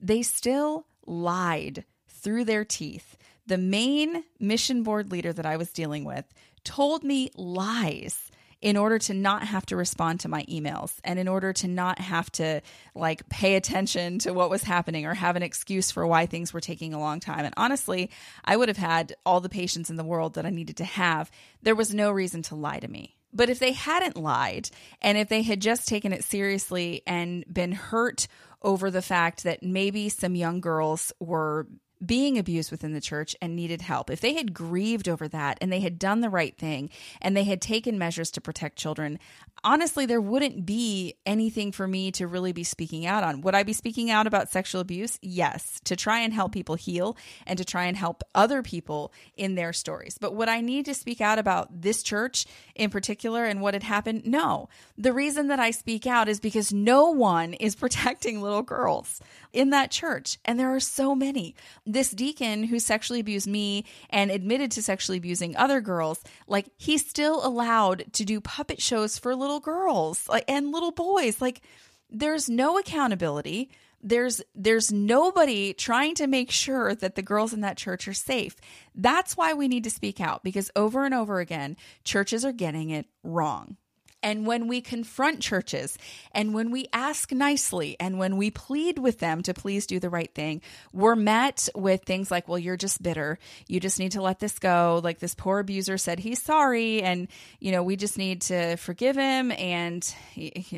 they 0.00 0.22
still 0.22 0.86
lied 1.06 1.84
through 2.08 2.44
their 2.44 2.64
teeth. 2.64 3.16
The 3.46 3.58
main 3.58 4.24
mission 4.38 4.82
board 4.82 5.10
leader 5.10 5.32
that 5.32 5.46
I 5.46 5.56
was 5.56 5.72
dealing 5.72 6.04
with 6.04 6.24
told 6.64 7.02
me 7.02 7.30
lies 7.34 8.29
in 8.60 8.76
order 8.76 8.98
to 8.98 9.14
not 9.14 9.44
have 9.44 9.64
to 9.66 9.76
respond 9.76 10.20
to 10.20 10.28
my 10.28 10.44
emails 10.44 10.94
and 11.02 11.18
in 11.18 11.28
order 11.28 11.52
to 11.52 11.66
not 11.66 11.98
have 11.98 12.30
to 12.32 12.60
like 12.94 13.28
pay 13.28 13.56
attention 13.56 14.18
to 14.18 14.32
what 14.32 14.50
was 14.50 14.62
happening 14.62 15.06
or 15.06 15.14
have 15.14 15.36
an 15.36 15.42
excuse 15.42 15.90
for 15.90 16.06
why 16.06 16.26
things 16.26 16.52
were 16.52 16.60
taking 16.60 16.92
a 16.92 17.00
long 17.00 17.20
time. 17.20 17.44
And 17.44 17.54
honestly, 17.56 18.10
I 18.44 18.56
would 18.56 18.68
have 18.68 18.76
had 18.76 19.14
all 19.24 19.40
the 19.40 19.48
patience 19.48 19.88
in 19.88 19.96
the 19.96 20.04
world 20.04 20.34
that 20.34 20.46
I 20.46 20.50
needed 20.50 20.76
to 20.78 20.84
have. 20.84 21.30
There 21.62 21.74
was 21.74 21.94
no 21.94 22.10
reason 22.10 22.42
to 22.42 22.54
lie 22.54 22.80
to 22.80 22.88
me. 22.88 23.16
But 23.32 23.48
if 23.48 23.58
they 23.60 23.72
hadn't 23.72 24.16
lied 24.16 24.70
and 25.00 25.16
if 25.16 25.28
they 25.28 25.42
had 25.42 25.60
just 25.60 25.88
taken 25.88 26.12
it 26.12 26.24
seriously 26.24 27.02
and 27.06 27.44
been 27.50 27.72
hurt 27.72 28.26
over 28.62 28.90
the 28.90 29.02
fact 29.02 29.44
that 29.44 29.62
maybe 29.62 30.08
some 30.08 30.34
young 30.34 30.60
girls 30.60 31.12
were 31.20 31.66
being 32.04 32.38
abused 32.38 32.70
within 32.70 32.92
the 32.92 33.00
church 33.00 33.36
and 33.42 33.54
needed 33.54 33.82
help, 33.82 34.10
if 34.10 34.20
they 34.20 34.34
had 34.34 34.54
grieved 34.54 35.08
over 35.08 35.28
that 35.28 35.58
and 35.60 35.72
they 35.72 35.80
had 35.80 35.98
done 35.98 36.20
the 36.20 36.30
right 36.30 36.56
thing 36.56 36.90
and 37.20 37.36
they 37.36 37.44
had 37.44 37.60
taken 37.60 37.98
measures 37.98 38.30
to 38.32 38.40
protect 38.40 38.76
children, 38.76 39.18
honestly, 39.62 40.06
there 40.06 40.20
wouldn't 40.20 40.64
be 40.64 41.14
anything 41.26 41.72
for 41.72 41.86
me 41.86 42.10
to 42.12 42.26
really 42.26 42.52
be 42.52 42.64
speaking 42.64 43.06
out 43.06 43.22
on. 43.22 43.42
Would 43.42 43.54
I 43.54 43.62
be 43.62 43.72
speaking 43.72 44.10
out 44.10 44.26
about 44.26 44.50
sexual 44.50 44.80
abuse? 44.80 45.18
Yes, 45.20 45.80
to 45.84 45.96
try 45.96 46.20
and 46.20 46.32
help 46.32 46.52
people 46.52 46.74
heal 46.74 47.16
and 47.46 47.58
to 47.58 47.64
try 47.64 47.84
and 47.84 47.96
help 47.96 48.22
other 48.34 48.62
people 48.62 49.12
in 49.36 49.54
their 49.54 49.72
stories. 49.72 50.16
But 50.18 50.34
would 50.34 50.48
I 50.48 50.60
need 50.60 50.86
to 50.86 50.94
speak 50.94 51.20
out 51.20 51.38
about 51.38 51.82
this 51.82 52.02
church 52.02 52.46
in 52.74 52.90
particular 52.90 53.44
and 53.44 53.60
what 53.60 53.74
had 53.74 53.82
happened? 53.82 54.26
No. 54.26 54.68
The 54.96 55.12
reason 55.12 55.48
that 55.48 55.60
I 55.60 55.70
speak 55.70 56.06
out 56.06 56.28
is 56.28 56.40
because 56.40 56.72
no 56.72 57.10
one 57.10 57.54
is 57.54 57.74
protecting 57.80 58.40
little 58.40 58.62
girls 58.62 59.20
in 59.52 59.70
that 59.70 59.90
church. 59.90 60.38
And 60.44 60.58
there 60.58 60.74
are 60.74 60.80
so 60.80 61.14
many. 61.14 61.54
This 61.92 62.10
deacon 62.10 62.64
who 62.64 62.78
sexually 62.78 63.20
abused 63.20 63.48
me 63.48 63.84
and 64.10 64.30
admitted 64.30 64.70
to 64.72 64.82
sexually 64.82 65.18
abusing 65.18 65.56
other 65.56 65.80
girls, 65.80 66.22
like 66.46 66.70
he's 66.76 67.08
still 67.08 67.44
allowed 67.44 68.12
to 68.12 68.24
do 68.24 68.40
puppet 68.40 68.80
shows 68.80 69.18
for 69.18 69.34
little 69.34 69.60
girls 69.60 70.28
and 70.46 70.70
little 70.70 70.92
boys. 70.92 71.40
Like 71.40 71.62
there's 72.08 72.48
no 72.48 72.78
accountability. 72.78 73.70
There's 74.02 74.40
there's 74.54 74.92
nobody 74.92 75.74
trying 75.74 76.14
to 76.16 76.26
make 76.26 76.50
sure 76.50 76.94
that 76.94 77.16
the 77.16 77.22
girls 77.22 77.52
in 77.52 77.60
that 77.62 77.76
church 77.76 78.06
are 78.06 78.14
safe. 78.14 78.54
That's 78.94 79.36
why 79.36 79.52
we 79.52 79.68
need 79.68 79.84
to 79.84 79.90
speak 79.90 80.20
out 80.20 80.42
because 80.42 80.70
over 80.76 81.04
and 81.04 81.12
over 81.12 81.40
again 81.40 81.76
churches 82.04 82.44
are 82.44 82.52
getting 82.52 82.90
it 82.90 83.06
wrong 83.22 83.76
and 84.22 84.46
when 84.46 84.68
we 84.68 84.80
confront 84.80 85.40
churches 85.40 85.96
and 86.32 86.54
when 86.54 86.70
we 86.70 86.88
ask 86.92 87.32
nicely 87.32 87.96
and 87.98 88.18
when 88.18 88.36
we 88.36 88.50
plead 88.50 88.98
with 88.98 89.18
them 89.18 89.42
to 89.42 89.54
please 89.54 89.86
do 89.86 89.98
the 89.98 90.10
right 90.10 90.32
thing, 90.34 90.62
we're 90.92 91.16
met 91.16 91.68
with 91.74 92.04
things 92.04 92.30
like, 92.30 92.48
well, 92.48 92.58
you're 92.58 92.76
just 92.76 93.02
bitter. 93.02 93.38
You 93.66 93.80
just 93.80 93.98
need 93.98 94.12
to 94.12 94.22
let 94.22 94.38
this 94.38 94.58
go. 94.58 95.00
Like 95.02 95.18
this 95.18 95.34
poor 95.34 95.58
abuser 95.58 95.98
said 95.98 96.18
he's 96.18 96.42
sorry. 96.42 97.02
And, 97.02 97.28
you 97.58 97.72
know, 97.72 97.82
we 97.82 97.96
just 97.96 98.18
need 98.18 98.42
to 98.42 98.76
forgive 98.76 99.16
him 99.16 99.52
and 99.52 100.04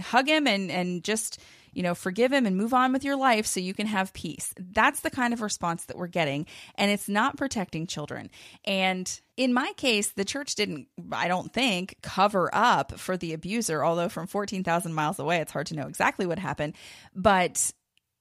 hug 0.02 0.28
him 0.28 0.46
and, 0.46 0.70
and 0.70 1.02
just, 1.04 1.40
you 1.72 1.82
know, 1.82 1.94
forgive 1.94 2.32
him 2.32 2.46
and 2.46 2.56
move 2.56 2.74
on 2.74 2.92
with 2.92 3.04
your 3.04 3.16
life 3.16 3.46
so 3.46 3.60
you 3.60 3.74
can 3.74 3.86
have 3.86 4.12
peace. 4.12 4.52
That's 4.58 5.00
the 5.00 5.10
kind 5.10 5.32
of 5.32 5.40
response 5.40 5.84
that 5.86 5.96
we're 5.96 6.06
getting. 6.06 6.46
And 6.76 6.90
it's 6.90 7.08
not 7.08 7.36
protecting 7.36 7.86
children. 7.86 8.30
And 8.64 9.20
in 9.36 9.54
my 9.54 9.72
case, 9.76 10.10
the 10.10 10.24
church 10.24 10.54
didn't, 10.54 10.88
I 11.10 11.28
don't 11.28 11.52
think, 11.52 11.96
cover 12.02 12.50
up 12.52 12.98
for 12.98 13.16
the 13.16 13.32
abuser, 13.32 13.84
although 13.84 14.08
from 14.08 14.26
14,000 14.26 14.92
miles 14.92 15.18
away, 15.18 15.38
it's 15.38 15.52
hard 15.52 15.68
to 15.68 15.76
know 15.76 15.86
exactly 15.86 16.26
what 16.26 16.38
happened. 16.38 16.74
But 17.14 17.72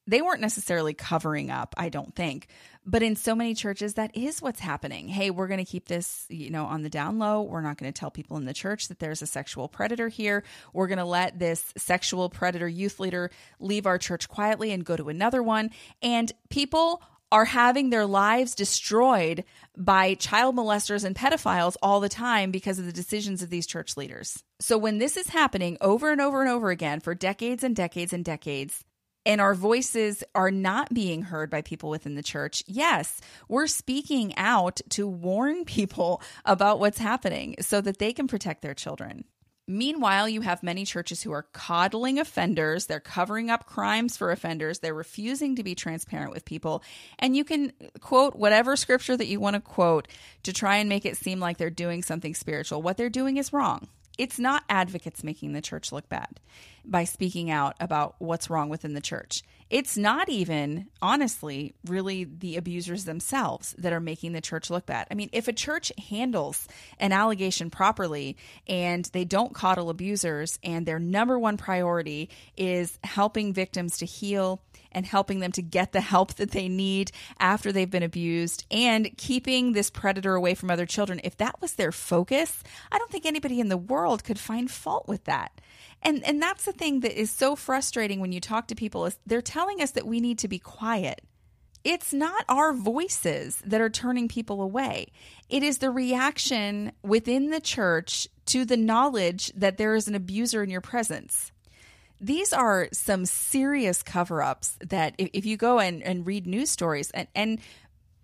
they 0.07 0.21
weren't 0.21 0.41
necessarily 0.41 0.93
covering 0.93 1.51
up, 1.51 1.75
I 1.77 1.89
don't 1.89 2.15
think. 2.15 2.47
But 2.85 3.03
in 3.03 3.15
so 3.15 3.35
many 3.35 3.53
churches, 3.53 3.93
that 3.93 4.15
is 4.17 4.41
what's 4.41 4.59
happening. 4.59 5.07
Hey, 5.07 5.29
we're 5.29 5.47
going 5.47 5.63
to 5.63 5.71
keep 5.71 5.87
this, 5.87 6.25
you 6.29 6.49
know, 6.49 6.65
on 6.65 6.81
the 6.81 6.89
down 6.89 7.19
low. 7.19 7.43
We're 7.43 7.61
not 7.61 7.77
going 7.77 7.91
to 7.91 7.99
tell 7.99 8.09
people 8.09 8.37
in 8.37 8.45
the 8.45 8.53
church 8.53 8.87
that 8.87 8.97
there's 8.97 9.21
a 9.21 9.27
sexual 9.27 9.67
predator 9.67 10.09
here. 10.09 10.43
We're 10.73 10.87
going 10.87 10.97
to 10.97 11.05
let 11.05 11.37
this 11.37 11.73
sexual 11.77 12.29
predator 12.29 12.67
youth 12.67 12.99
leader 12.99 13.29
leave 13.59 13.85
our 13.85 13.99
church 13.99 14.27
quietly 14.27 14.71
and 14.71 14.83
go 14.83 14.95
to 14.95 15.09
another 15.09 15.43
one. 15.43 15.69
And 16.01 16.31
people 16.49 17.03
are 17.31 17.45
having 17.45 17.89
their 17.89 18.05
lives 18.05 18.55
destroyed 18.55 19.45
by 19.77 20.15
child 20.15 20.55
molesters 20.55 21.05
and 21.05 21.15
pedophiles 21.15 21.77
all 21.81 21.99
the 22.01 22.09
time 22.09 22.51
because 22.51 22.77
of 22.77 22.85
the 22.85 22.91
decisions 22.91 23.41
of 23.41 23.49
these 23.49 23.65
church 23.65 23.95
leaders. 23.95 24.43
So 24.59 24.77
when 24.77 24.97
this 24.97 25.15
is 25.15 25.29
happening 25.29 25.77
over 25.79 26.11
and 26.11 26.19
over 26.19 26.41
and 26.41 26.49
over 26.49 26.71
again 26.71 26.99
for 26.99 27.15
decades 27.15 27.63
and 27.63 27.75
decades 27.75 28.11
and 28.11 28.25
decades, 28.25 28.83
and 29.25 29.39
our 29.39 29.53
voices 29.53 30.23
are 30.33 30.51
not 30.51 30.93
being 30.93 31.23
heard 31.23 31.49
by 31.49 31.61
people 31.61 31.89
within 31.89 32.15
the 32.15 32.23
church, 32.23 32.63
yes, 32.67 33.21
we're 33.47 33.67
speaking 33.67 34.35
out 34.37 34.81
to 34.89 35.07
warn 35.07 35.65
people 35.65 36.21
about 36.45 36.79
what's 36.79 36.97
happening 36.97 37.55
so 37.59 37.81
that 37.81 37.99
they 37.99 38.13
can 38.13 38.27
protect 38.27 38.61
their 38.61 38.73
children. 38.73 39.25
Meanwhile, 39.67 40.27
you 40.27 40.41
have 40.41 40.63
many 40.63 40.85
churches 40.85 41.21
who 41.21 41.31
are 41.31 41.45
coddling 41.53 42.19
offenders. 42.19 42.87
They're 42.87 42.99
covering 42.99 43.49
up 43.49 43.67
crimes 43.67 44.17
for 44.17 44.31
offenders. 44.31 44.79
They're 44.79 44.93
refusing 44.93 45.55
to 45.55 45.63
be 45.63 45.75
transparent 45.75 46.33
with 46.33 46.43
people. 46.43 46.83
And 47.19 47.37
you 47.37 47.45
can 47.45 47.71
quote 48.01 48.35
whatever 48.35 48.75
scripture 48.75 49.15
that 49.15 49.27
you 49.27 49.39
want 49.39 49.53
to 49.53 49.61
quote 49.61 50.07
to 50.43 50.51
try 50.51 50.77
and 50.77 50.89
make 50.89 51.05
it 51.05 51.15
seem 51.15 51.39
like 51.39 51.57
they're 51.57 51.69
doing 51.69 52.01
something 52.01 52.33
spiritual. 52.33 52.81
What 52.81 52.97
they're 52.97 53.09
doing 53.09 53.37
is 53.37 53.53
wrong. 53.53 53.87
It's 54.17 54.39
not 54.39 54.63
advocates 54.67 55.23
making 55.23 55.53
the 55.53 55.61
church 55.61 55.91
look 55.91 56.09
bad 56.09 56.39
by 56.85 57.03
speaking 57.03 57.49
out 57.49 57.75
about 57.79 58.15
what's 58.19 58.49
wrong 58.49 58.69
within 58.69 58.93
the 58.93 59.01
church. 59.01 59.43
It's 59.69 59.97
not 59.97 60.27
even, 60.27 60.87
honestly, 61.01 61.75
really 61.85 62.25
the 62.25 62.57
abusers 62.57 63.05
themselves 63.05 63.73
that 63.77 63.93
are 63.93 64.01
making 64.01 64.33
the 64.33 64.41
church 64.41 64.69
look 64.69 64.85
bad. 64.85 65.07
I 65.09 65.13
mean, 65.13 65.29
if 65.31 65.47
a 65.47 65.53
church 65.53 65.93
handles 66.09 66.67
an 66.99 67.13
allegation 67.13 67.69
properly 67.69 68.35
and 68.67 69.05
they 69.13 69.23
don't 69.23 69.53
coddle 69.53 69.89
abusers, 69.89 70.59
and 70.61 70.85
their 70.85 70.99
number 70.99 71.39
one 71.39 71.55
priority 71.55 72.29
is 72.57 72.99
helping 73.03 73.53
victims 73.53 73.99
to 73.99 74.05
heal 74.05 74.61
and 74.91 75.05
helping 75.05 75.39
them 75.39 75.51
to 75.53 75.61
get 75.61 75.91
the 75.91 76.01
help 76.01 76.35
that 76.35 76.51
they 76.51 76.67
need 76.67 77.11
after 77.39 77.71
they've 77.71 77.89
been 77.89 78.03
abused 78.03 78.65
and 78.71 79.15
keeping 79.17 79.71
this 79.71 79.89
predator 79.89 80.35
away 80.35 80.55
from 80.55 80.71
other 80.71 80.85
children, 80.85 81.21
if 81.23 81.37
that 81.37 81.61
was 81.61 81.73
their 81.73 81.91
focus, 81.91 82.63
I 82.91 82.97
don't 82.97 83.11
think 83.11 83.25
anybody 83.25 83.59
in 83.59 83.69
the 83.69 83.77
world 83.77 84.23
could 84.23 84.39
find 84.39 84.69
fault 84.69 85.07
with 85.07 85.23
that. 85.25 85.51
And 86.03 86.23
and 86.25 86.41
that's 86.41 86.65
the 86.65 86.71
thing 86.71 87.01
that 87.01 87.19
is 87.19 87.29
so 87.29 87.55
frustrating 87.55 88.19
when 88.19 88.31
you 88.31 88.39
talk 88.39 88.67
to 88.67 88.75
people 88.75 89.05
is 89.05 89.19
they're 89.25 89.41
telling 89.41 89.81
us 89.81 89.91
that 89.91 90.07
we 90.07 90.19
need 90.19 90.39
to 90.39 90.47
be 90.47 90.59
quiet. 90.59 91.21
it's 91.83 92.13
not 92.13 92.45
our 92.47 92.73
voices 92.73 93.61
that 93.65 93.81
are 93.81 93.89
turning 93.89 94.27
people 94.27 94.61
away. 94.61 95.07
It 95.49 95.63
is 95.63 95.79
the 95.79 95.89
reaction 95.91 96.91
within 97.03 97.49
the 97.49 97.59
church 97.59 98.27
to 98.47 98.65
the 98.65 98.77
knowledge 98.77 99.51
that 99.55 99.77
there 99.77 99.95
is 99.95 100.07
an 100.07 100.15
abuser 100.15 100.63
in 100.63 100.69
your 100.69 100.81
presence. 100.81 101.50
These 102.21 102.53
are 102.53 102.87
some 102.93 103.25
serious 103.25 104.03
cover 104.03 104.43
ups 104.43 104.77
that, 104.87 105.15
if, 105.17 105.29
if, 105.33 105.45
you 105.45 105.57
go 105.57 105.79
and, 105.79 106.03
and 106.03 106.25
read 106.25 106.45
news 106.45 106.69
stories, 106.69 107.09
and, 107.11 107.27
and 107.33 107.59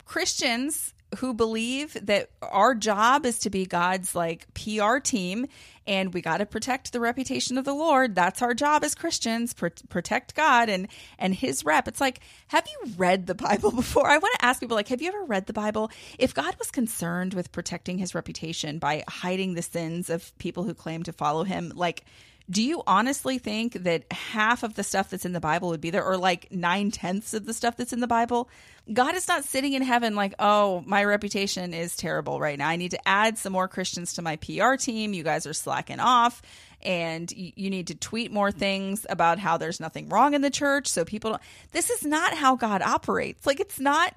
Christians 0.06 0.93
who 1.18 1.34
believe 1.34 1.98
that 2.06 2.30
our 2.41 2.76
job 2.76 3.26
is 3.26 3.39
to 3.39 3.50
be 3.50 3.66
God's 3.66 4.14
like 4.14 4.45
PR 4.54 4.98
team 4.98 5.48
and 5.86 6.14
we 6.14 6.22
got 6.22 6.39
to 6.39 6.45
protect 6.45 6.91
the 6.91 7.00
reputation 7.00 7.58
of 7.58 7.64
the 7.64 7.74
Lord. 7.74 8.14
That's 8.14 8.41
our 8.41 8.54
job 8.54 8.84
as 8.84 8.93
Christians, 8.93 9.54
pr- 9.54 9.68
protect 9.88 10.36
God 10.36 10.68
and 10.68 10.89
and 11.18 11.34
his 11.34 11.64
rep. 11.64 11.88
It's 11.88 12.02
like, 12.02 12.20
have 12.48 12.68
you 12.68 12.91
read 12.98 13.26
the 13.26 13.36
Bible 13.36 13.72
before? 13.76 14.10
I 14.10 14.18
want 14.18 14.36
to 14.39 14.45
ask 14.45 14.60
people 14.60 14.76
like, 14.76 14.89
have 14.89 15.02
you 15.02 15.08
ever 15.08 15.24
read 15.24 15.45
the 15.45 15.54
Bible? 15.54 15.91
If 16.20 16.34
God 16.34 16.56
was 16.60 16.72
concerned 16.72 17.34
with 17.34 17.54
protecting 17.54 17.98
his 17.98 18.14
reputation 18.14 18.78
by 18.78 19.06
hiding 19.08 19.54
the 19.54 19.62
sins 19.62 20.10
of 20.10 20.38
people 20.39 20.64
who 20.64 20.74
claim 20.74 21.04
to 21.04 21.14
follow 21.14 21.45
him, 21.45 21.72
like 21.74 22.04
do 22.50 22.64
you 22.64 22.82
honestly 22.88 23.39
think 23.39 23.74
that 23.84 24.12
half 24.12 24.64
of 24.64 24.76
the 24.76 24.84
stuff 24.84 25.10
that's 25.10 25.26
in 25.26 25.34
the 25.34 25.39
Bible 25.39 25.70
would 25.70 25.82
be 25.82 25.89
there, 25.89 26.06
or 26.06 26.18
like 26.18 26.52
nine 26.52 26.91
tenths 26.91 27.34
of 27.34 27.45
the 27.45 27.54
stuff 27.54 27.76
that's 27.76 27.93
in 27.93 28.00
the 28.00 28.08
Bible? 28.08 28.50
God 28.91 29.16
is 29.16 29.28
not 29.28 29.43
sitting 29.43 29.74
in 29.74 29.82
heaven 29.82 30.16
like, 30.16 30.34
oh, 30.39 30.82
my 30.86 31.04
reputation 31.04 31.74
is 31.74 31.98
terrible 31.98 32.39
right 32.39 32.58
now. 32.58 32.70
I 32.70 32.78
need 32.78 32.91
to 32.91 33.08
add 33.08 33.38
some 33.38 33.52
more 33.52 33.68
Christians 33.68 34.14
to 34.14 34.22
my 34.22 34.38
PR 34.38 34.76
team. 34.76 35.14
You 35.14 35.24
guys 35.24 35.45
are 35.45 35.54
slacking 35.54 36.00
off. 36.00 36.41
And 36.84 37.30
you 37.36 37.72
need 37.72 37.88
to 37.88 37.95
tweet 37.95 38.32
more 38.32 38.52
things 38.52 39.06
about 39.10 39.39
how 39.39 39.58
there's 39.58 39.80
nothing 39.80 40.10
wrong 40.10 40.36
in 40.36 40.41
the 40.41 40.52
church. 40.52 40.88
So 40.88 41.04
people 41.04 41.32
don't. 41.32 41.41
This 41.72 41.89
is 41.89 42.06
not 42.06 42.36
how 42.36 42.56
God 42.56 42.84
operates. 42.84 43.48
Like, 43.48 43.60
it's 43.60 43.80
not. 43.80 44.14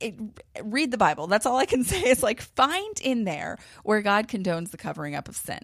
It, 0.00 0.14
read 0.62 0.90
the 0.90 0.98
Bible. 0.98 1.26
That's 1.26 1.46
all 1.46 1.56
I 1.56 1.64
can 1.64 1.82
say. 1.84 2.02
It's 2.02 2.22
like 2.22 2.42
find 2.42 3.00
in 3.00 3.24
there 3.24 3.58
where 3.84 4.02
God 4.02 4.28
condones 4.28 4.70
the 4.70 4.76
covering 4.76 5.14
up 5.14 5.28
of 5.28 5.36
sin. 5.36 5.60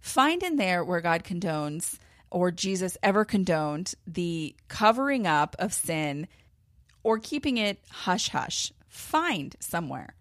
Find 0.00 0.42
in 0.42 0.56
there 0.56 0.84
where 0.84 1.00
God 1.00 1.24
condones 1.24 1.98
or 2.30 2.50
Jesus 2.50 2.96
ever 3.02 3.24
condoned 3.24 3.94
the 4.06 4.54
covering 4.68 5.26
up 5.26 5.56
of 5.58 5.72
sin 5.72 6.28
or 7.02 7.18
keeping 7.18 7.56
it 7.56 7.78
hush 7.90 8.30
hush. 8.30 8.72
Find 8.88 9.54
somewhere. 9.60 10.14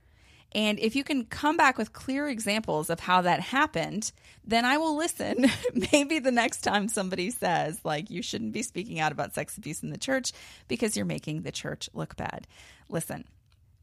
And 0.56 0.80
if 0.80 0.96
you 0.96 1.04
can 1.04 1.26
come 1.26 1.58
back 1.58 1.78
with 1.78 1.92
clear 1.92 2.30
examples 2.30 2.90
of 2.90 3.02
how 3.02 3.22
that 3.24 3.42
happened, 3.42 4.14
then 4.46 4.64
I 4.64 4.78
will 4.78 4.96
listen. 4.96 5.48
Maybe 5.92 6.20
the 6.20 6.32
next 6.32 6.62
time 6.62 6.88
somebody 6.88 7.30
says, 7.30 7.78
like, 7.84 8.10
you 8.10 8.22
shouldn't 8.22 8.54
be 8.54 8.64
speaking 8.64 8.98
out 8.98 9.12
about 9.12 9.34
sex 9.34 9.58
abuse 9.58 9.84
in 9.84 9.90
the 9.90 9.98
church 9.98 10.32
because 10.70 10.96
you're 10.96 11.06
making 11.06 11.42
the 11.42 11.52
church 11.52 11.90
look 11.94 12.16
bad. 12.16 12.48
Listen, 12.88 13.26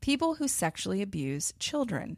people 0.01 0.37
who 0.37 0.49
sexually 0.49 1.03
abuse 1.03 1.53
children 1.59 2.17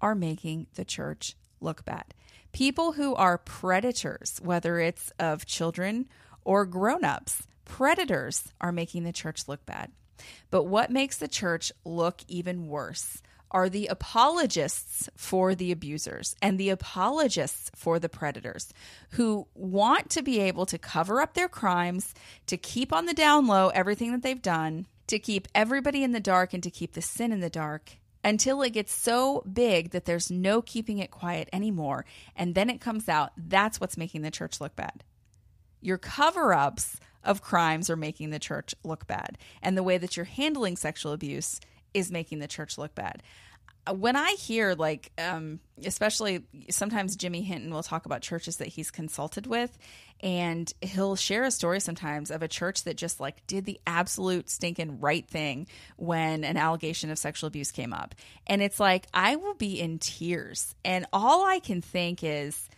are 0.00 0.14
making 0.14 0.68
the 0.74 0.86
church 0.86 1.36
look 1.60 1.84
bad. 1.84 2.14
People 2.52 2.92
who 2.92 3.14
are 3.14 3.38
predators, 3.38 4.38
whether 4.42 4.78
it's 4.78 5.10
of 5.18 5.46
children 5.46 6.08
or 6.44 6.66
grown 6.66 7.04
ups, 7.04 7.46
predators 7.64 8.52
are 8.60 8.72
making 8.72 9.04
the 9.04 9.12
church 9.12 9.48
look 9.48 9.64
bad. 9.64 9.90
But 10.50 10.64
what 10.64 10.90
makes 10.90 11.16
the 11.16 11.28
church 11.28 11.72
look 11.84 12.20
even 12.28 12.68
worse 12.68 13.22
are 13.50 13.68
the 13.68 13.86
apologists 13.86 15.08
for 15.16 15.54
the 15.54 15.72
abusers 15.72 16.34
and 16.40 16.58
the 16.58 16.70
apologists 16.70 17.70
for 17.74 17.98
the 17.98 18.08
predators 18.08 18.72
who 19.12 19.46
want 19.54 20.10
to 20.10 20.22
be 20.22 20.40
able 20.40 20.66
to 20.66 20.78
cover 20.78 21.20
up 21.20 21.34
their 21.34 21.48
crimes, 21.48 22.14
to 22.46 22.56
keep 22.56 22.92
on 22.92 23.06
the 23.06 23.14
down 23.14 23.46
low 23.46 23.68
everything 23.68 24.10
that 24.12 24.22
they've 24.22 24.42
done, 24.42 24.86
to 25.06 25.18
keep 25.18 25.48
everybody 25.54 26.02
in 26.02 26.12
the 26.12 26.20
dark 26.20 26.54
and 26.54 26.62
to 26.62 26.70
keep 26.70 26.94
the 26.94 27.02
sin 27.02 27.32
in 27.32 27.40
the 27.40 27.50
dark 27.50 27.98
until 28.24 28.62
it 28.62 28.70
gets 28.70 28.92
so 28.92 29.42
big 29.52 29.90
that 29.90 30.04
there's 30.04 30.30
no 30.30 30.62
keeping 30.62 30.98
it 30.98 31.10
quiet 31.10 31.48
anymore. 31.52 32.04
And 32.36 32.54
then 32.54 32.70
it 32.70 32.80
comes 32.80 33.08
out. 33.08 33.32
That's 33.36 33.80
what's 33.80 33.96
making 33.96 34.22
the 34.22 34.30
church 34.30 34.60
look 34.60 34.76
bad. 34.76 35.04
Your 35.80 35.98
cover 35.98 36.54
ups 36.54 36.98
of 37.24 37.42
crimes 37.42 37.90
are 37.90 37.96
making 37.96 38.30
the 38.30 38.38
church 38.38 38.74
look 38.84 39.06
bad. 39.06 39.38
And 39.62 39.76
the 39.76 39.82
way 39.82 39.98
that 39.98 40.16
you're 40.16 40.24
handling 40.24 40.76
sexual 40.76 41.12
abuse 41.12 41.60
is 41.94 42.10
making 42.10 42.38
the 42.38 42.48
church 42.48 42.78
look 42.78 42.94
bad 42.94 43.22
when 43.90 44.16
I 44.16 44.30
hear 44.38 44.74
like, 44.74 45.10
um, 45.18 45.58
especially 45.84 46.44
sometimes 46.70 47.16
Jimmy 47.16 47.42
Hinton 47.42 47.72
will 47.72 47.82
talk 47.82 48.06
about 48.06 48.22
churches 48.22 48.58
that 48.58 48.68
he's 48.68 48.90
consulted 48.90 49.46
with, 49.46 49.76
and 50.20 50.72
he'll 50.80 51.16
share 51.16 51.42
a 51.42 51.50
story 51.50 51.80
sometimes 51.80 52.30
of 52.30 52.42
a 52.42 52.48
church 52.48 52.84
that 52.84 52.96
just 52.96 53.18
like 53.18 53.44
did 53.48 53.64
the 53.64 53.80
absolute 53.86 54.48
stinking 54.48 55.00
right 55.00 55.26
thing 55.26 55.66
when 55.96 56.44
an 56.44 56.56
allegation 56.56 57.10
of 57.10 57.18
sexual 57.18 57.48
abuse 57.48 57.72
came 57.72 57.92
up, 57.92 58.14
and 58.46 58.62
it's 58.62 58.78
like 58.78 59.06
I 59.12 59.36
will 59.36 59.54
be 59.54 59.80
in 59.80 59.98
tears, 59.98 60.74
and 60.84 61.06
all 61.12 61.44
I 61.44 61.58
can 61.58 61.82
think 61.82 62.20
is, 62.22 62.68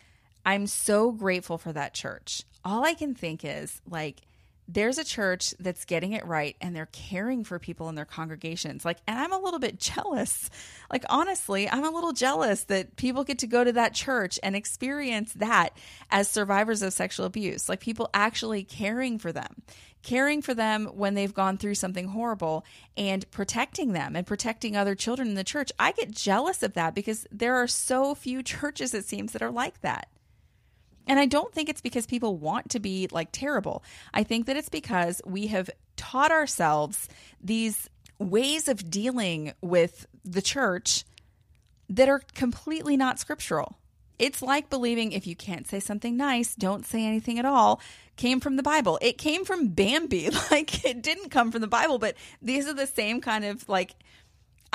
I'm 0.46 0.66
so 0.66 1.12
grateful 1.12 1.58
for 1.58 1.72
that 1.72 1.92
church. 1.92 2.44
All 2.64 2.82
I 2.82 2.94
can 2.94 3.14
think 3.14 3.44
is 3.44 3.82
like 3.88 4.22
there's 4.66 4.98
a 4.98 5.04
church 5.04 5.52
that's 5.60 5.84
getting 5.84 6.12
it 6.12 6.24
right 6.26 6.56
and 6.60 6.74
they're 6.74 6.86
caring 6.86 7.44
for 7.44 7.58
people 7.58 7.88
in 7.88 7.94
their 7.94 8.04
congregations. 8.04 8.84
Like, 8.84 8.98
and 9.06 9.18
I'm 9.18 9.32
a 9.32 9.38
little 9.38 9.60
bit 9.60 9.78
jealous. 9.94 10.50
Like, 10.90 11.04
honestly, 11.10 11.68
I'm 11.68 11.84
a 11.84 11.90
little 11.90 12.12
jealous 12.12 12.64
that 12.64 12.96
people 12.96 13.24
get 13.24 13.38
to 13.40 13.46
go 13.46 13.62
to 13.62 13.72
that 13.72 13.94
church 13.94 14.38
and 14.42 14.56
experience 14.56 15.32
that 15.34 15.70
as 16.10 16.28
survivors 16.28 16.82
of 16.82 16.92
sexual 16.92 17.26
abuse. 17.26 17.68
Like, 17.68 17.80
people 17.80 18.08
actually 18.14 18.64
caring 18.64 19.18
for 19.18 19.32
them, 19.32 19.62
caring 20.02 20.40
for 20.40 20.54
them 20.54 20.86
when 20.86 21.14
they've 21.14 21.34
gone 21.34 21.58
through 21.58 21.74
something 21.74 22.08
horrible 22.08 22.64
and 22.96 23.30
protecting 23.30 23.92
them 23.92 24.16
and 24.16 24.26
protecting 24.26 24.76
other 24.76 24.94
children 24.94 25.28
in 25.28 25.34
the 25.34 25.44
church. 25.44 25.72
I 25.78 25.92
get 25.92 26.10
jealous 26.10 26.62
of 26.62 26.74
that 26.74 26.94
because 26.94 27.26
there 27.30 27.56
are 27.56 27.68
so 27.68 28.14
few 28.14 28.42
churches, 28.42 28.94
it 28.94 29.04
seems, 29.04 29.32
that 29.32 29.42
are 29.42 29.50
like 29.50 29.80
that. 29.82 30.08
And 31.06 31.18
I 31.18 31.26
don't 31.26 31.52
think 31.52 31.68
it's 31.68 31.80
because 31.80 32.06
people 32.06 32.36
want 32.36 32.70
to 32.70 32.80
be 32.80 33.08
like 33.10 33.28
terrible. 33.32 33.84
I 34.12 34.22
think 34.22 34.46
that 34.46 34.56
it's 34.56 34.68
because 34.68 35.20
we 35.24 35.48
have 35.48 35.70
taught 35.96 36.30
ourselves 36.30 37.08
these 37.40 37.88
ways 38.18 38.68
of 38.68 38.90
dealing 38.90 39.52
with 39.60 40.06
the 40.24 40.42
church 40.42 41.04
that 41.88 42.08
are 42.08 42.22
completely 42.34 42.96
not 42.96 43.18
scriptural. 43.18 43.76
It's 44.18 44.42
like 44.42 44.70
believing 44.70 45.12
if 45.12 45.26
you 45.26 45.34
can't 45.34 45.66
say 45.66 45.80
something 45.80 46.16
nice, 46.16 46.54
don't 46.54 46.86
say 46.86 47.04
anything 47.04 47.38
at 47.38 47.44
all, 47.44 47.80
came 48.16 48.38
from 48.40 48.56
the 48.56 48.62
Bible. 48.62 48.98
It 49.02 49.18
came 49.18 49.44
from 49.44 49.68
Bambi. 49.68 50.30
Like 50.50 50.84
it 50.84 51.02
didn't 51.02 51.30
come 51.30 51.50
from 51.50 51.62
the 51.62 51.66
Bible, 51.66 51.98
but 51.98 52.14
these 52.40 52.68
are 52.68 52.74
the 52.74 52.86
same 52.86 53.20
kind 53.20 53.44
of 53.44 53.68
like 53.68 53.96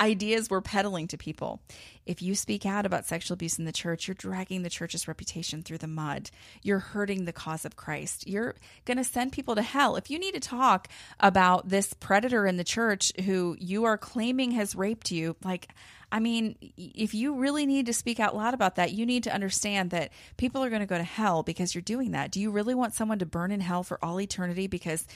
ideas 0.00 0.48
we're 0.48 0.60
peddling 0.60 1.06
to 1.08 1.18
people. 1.18 1.60
If 2.06 2.22
you 2.22 2.34
speak 2.34 2.64
out 2.66 2.86
about 2.86 3.06
sexual 3.06 3.34
abuse 3.34 3.58
in 3.58 3.66
the 3.66 3.72
church, 3.72 4.08
you're 4.08 4.14
dragging 4.14 4.62
the 4.62 4.70
church's 4.70 5.06
reputation 5.06 5.62
through 5.62 5.78
the 5.78 5.86
mud. 5.86 6.30
You're 6.62 6.78
hurting 6.78 7.24
the 7.24 7.32
cause 7.32 7.64
of 7.64 7.76
Christ. 7.76 8.26
You're 8.26 8.56
going 8.86 8.96
to 8.96 9.04
send 9.04 9.32
people 9.32 9.54
to 9.54 9.62
hell. 9.62 9.96
If 9.96 10.10
you 10.10 10.18
need 10.18 10.34
to 10.34 10.40
talk 10.40 10.88
about 11.20 11.68
this 11.68 11.92
predator 11.94 12.46
in 12.46 12.56
the 12.56 12.64
church 12.64 13.12
who 13.24 13.56
you 13.60 13.84
are 13.84 13.98
claiming 13.98 14.52
has 14.52 14.74
raped 14.74 15.12
you, 15.12 15.36
like, 15.44 15.68
I 16.12 16.18
mean, 16.18 16.56
if 16.76 17.14
you 17.14 17.36
really 17.36 17.66
need 17.66 17.86
to 17.86 17.92
speak 17.92 18.18
out 18.18 18.34
loud 18.34 18.54
about 18.54 18.76
that, 18.76 18.92
you 18.92 19.06
need 19.06 19.24
to 19.24 19.32
understand 19.32 19.90
that 19.90 20.10
people 20.36 20.64
are 20.64 20.70
going 20.70 20.80
to 20.80 20.86
go 20.86 20.98
to 20.98 21.04
hell 21.04 21.44
because 21.44 21.74
you're 21.74 21.82
doing 21.82 22.12
that. 22.12 22.32
Do 22.32 22.40
you 22.40 22.50
really 22.50 22.74
want 22.74 22.94
someone 22.94 23.20
to 23.20 23.26
burn 23.26 23.52
in 23.52 23.60
hell 23.60 23.84
for 23.84 24.04
all 24.04 24.20
eternity 24.20 24.66
because 24.66 25.06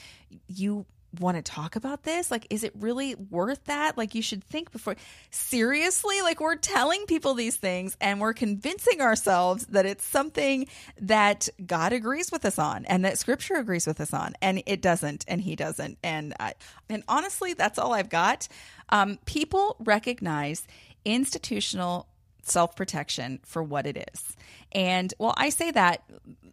you 0.47 0.85
want 1.19 1.37
to 1.37 1.41
talk 1.41 1.75
about 1.75 2.03
this? 2.03 2.31
Like, 2.31 2.47
is 2.49 2.63
it 2.63 2.73
really 2.79 3.15
worth 3.15 3.63
that? 3.65 3.97
Like, 3.97 4.15
you 4.15 4.21
should 4.21 4.43
think 4.43 4.71
before. 4.71 4.95
Seriously? 5.31 6.21
Like, 6.21 6.39
we're 6.39 6.55
telling 6.55 7.05
people 7.05 7.33
these 7.33 7.55
things 7.55 7.97
and 8.01 8.19
we're 8.19 8.33
convincing 8.33 9.01
ourselves 9.01 9.65
that 9.67 9.85
it's 9.85 10.05
something 10.05 10.67
that 11.01 11.49
God 11.65 11.93
agrees 11.93 12.31
with 12.31 12.45
us 12.45 12.59
on 12.59 12.85
and 12.85 13.05
that 13.05 13.17
scripture 13.17 13.55
agrees 13.55 13.87
with 13.87 13.99
us 14.01 14.13
on. 14.13 14.33
And 14.41 14.63
it 14.65 14.81
doesn't, 14.81 15.25
and 15.27 15.41
He 15.41 15.55
doesn't. 15.55 15.97
And, 16.03 16.33
I, 16.39 16.53
and 16.89 17.03
honestly, 17.07 17.53
that's 17.53 17.79
all 17.79 17.93
I've 17.93 18.09
got. 18.09 18.47
Um, 18.89 19.19
people 19.25 19.75
recognize 19.79 20.67
institutional 21.03 22.07
self 22.43 22.75
protection 22.75 23.39
for 23.43 23.63
what 23.63 23.85
it 23.85 24.09
is. 24.13 24.35
And 24.71 25.13
well, 25.19 25.33
I 25.37 25.49
say 25.49 25.71
that 25.71 26.03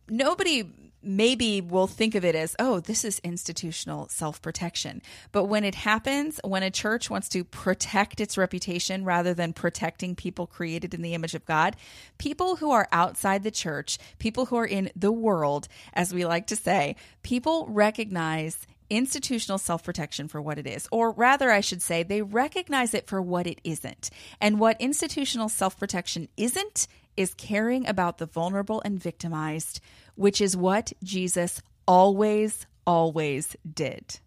nobody 0.08 0.64
maybe 1.02 1.60
we'll 1.60 1.86
think 1.86 2.14
of 2.14 2.24
it 2.24 2.34
as, 2.34 2.54
oh, 2.58 2.80
this 2.80 3.04
is 3.04 3.20
institutional 3.20 4.08
self 4.08 4.40
protection. 4.40 5.02
But 5.32 5.44
when 5.44 5.64
it 5.64 5.74
happens, 5.74 6.40
when 6.44 6.62
a 6.62 6.70
church 6.70 7.10
wants 7.10 7.28
to 7.30 7.44
protect 7.44 8.20
its 8.20 8.38
reputation 8.38 9.04
rather 9.04 9.34
than 9.34 9.52
protecting 9.52 10.14
people 10.14 10.46
created 10.46 10.94
in 10.94 11.02
the 11.02 11.14
image 11.14 11.34
of 11.34 11.46
God, 11.46 11.76
people 12.18 12.56
who 12.56 12.70
are 12.70 12.88
outside 12.92 13.42
the 13.42 13.50
church, 13.50 13.98
people 14.18 14.46
who 14.46 14.56
are 14.56 14.66
in 14.66 14.90
the 14.96 15.12
world, 15.12 15.68
as 15.92 16.14
we 16.14 16.24
like 16.24 16.46
to 16.48 16.56
say, 16.56 16.96
people 17.22 17.66
recognize 17.68 18.66
institutional 18.92 19.58
self 19.58 19.82
protection 19.82 20.28
for 20.28 20.40
what 20.40 20.58
it 20.58 20.66
is, 20.66 20.86
or 20.92 21.10
rather, 21.12 21.50
I 21.50 21.60
should 21.60 21.82
say, 21.82 22.02
they 22.02 22.22
recognize 22.22 22.94
it 22.94 23.06
for 23.06 23.22
what 23.22 23.46
it 23.46 23.60
isn't. 23.64 24.10
And 24.40 24.60
what 24.60 24.80
institutional 24.80 25.48
self 25.48 25.78
protection 25.78 26.28
isn't 26.36 26.86
is 27.16 27.34
caring 27.34 27.86
about 27.86 28.18
the 28.18 28.26
vulnerable 28.26 28.82
and 28.84 29.00
victimized 29.00 29.80
which 30.14 30.40
is 30.40 30.56
what 30.56 30.92
Jesus 31.02 31.62
always, 31.86 32.66
always 32.86 33.56
did. 33.70 34.20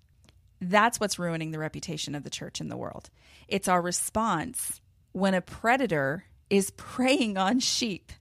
That's 0.61 0.99
what's 0.99 1.19
ruining 1.19 1.51
the 1.51 1.59
reputation 1.59 2.15
of 2.15 2.23
the 2.23 2.29
church 2.29 2.59
in 2.61 2.69
the 2.69 2.77
world. 2.77 3.09
It's 3.47 3.67
our 3.67 3.81
response 3.81 4.81
when 5.11 5.33
a 5.33 5.41
predator 5.41 6.25
is 6.49 6.71
preying 6.77 7.37
on 7.37 7.59
sheep. 7.59 8.11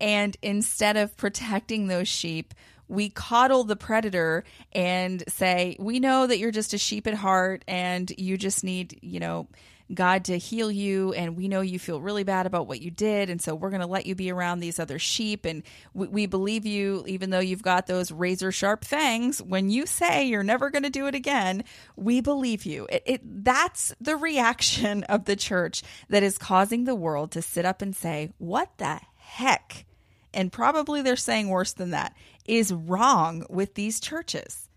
And 0.00 0.36
instead 0.42 0.96
of 0.96 1.16
protecting 1.16 1.88
those 1.88 2.06
sheep, 2.06 2.54
we 2.86 3.10
coddle 3.10 3.64
the 3.64 3.76
predator 3.76 4.44
and 4.72 5.22
say, 5.28 5.76
We 5.78 5.98
know 5.98 6.26
that 6.26 6.38
you're 6.38 6.52
just 6.52 6.72
a 6.72 6.78
sheep 6.78 7.06
at 7.06 7.14
heart 7.14 7.64
and 7.66 8.10
you 8.16 8.38
just 8.38 8.64
need, 8.64 8.98
you 9.02 9.20
know, 9.20 9.48
God 9.92 10.26
to 10.26 10.36
heal 10.38 10.70
you, 10.70 11.12
and 11.14 11.36
we 11.36 11.48
know 11.48 11.62
you 11.62 11.78
feel 11.78 12.00
really 12.00 12.24
bad 12.24 12.46
about 12.46 12.66
what 12.66 12.82
you 12.82 12.90
did, 12.90 13.30
and 13.30 13.40
so 13.40 13.54
we're 13.54 13.70
going 13.70 13.80
to 13.80 13.86
let 13.86 14.06
you 14.06 14.14
be 14.14 14.30
around 14.30 14.60
these 14.60 14.78
other 14.78 14.98
sheep, 14.98 15.44
and 15.44 15.62
we, 15.94 16.08
we 16.08 16.26
believe 16.26 16.66
you, 16.66 17.04
even 17.06 17.30
though 17.30 17.38
you've 17.38 17.62
got 17.62 17.86
those 17.86 18.12
razor 18.12 18.52
sharp 18.52 18.84
fangs. 18.84 19.40
When 19.40 19.70
you 19.70 19.86
say 19.86 20.24
you're 20.24 20.42
never 20.42 20.70
going 20.70 20.82
to 20.82 20.90
do 20.90 21.06
it 21.06 21.14
again, 21.14 21.64
we 21.96 22.20
believe 22.20 22.66
you. 22.66 22.86
It, 22.90 23.02
it 23.06 23.44
that's 23.44 23.94
the 24.00 24.16
reaction 24.16 25.04
of 25.04 25.24
the 25.24 25.36
church 25.36 25.82
that 26.08 26.22
is 26.22 26.36
causing 26.38 26.84
the 26.84 26.94
world 26.94 27.32
to 27.32 27.42
sit 27.42 27.64
up 27.64 27.80
and 27.80 27.96
say, 27.96 28.32
"What 28.38 28.76
the 28.76 29.00
heck?" 29.16 29.86
And 30.34 30.52
probably 30.52 31.00
they're 31.00 31.16
saying 31.16 31.48
worse 31.48 31.72
than 31.72 31.90
that 31.90 32.14
is 32.44 32.72
wrong 32.72 33.46
with 33.48 33.74
these 33.74 34.00
churches. 34.00 34.68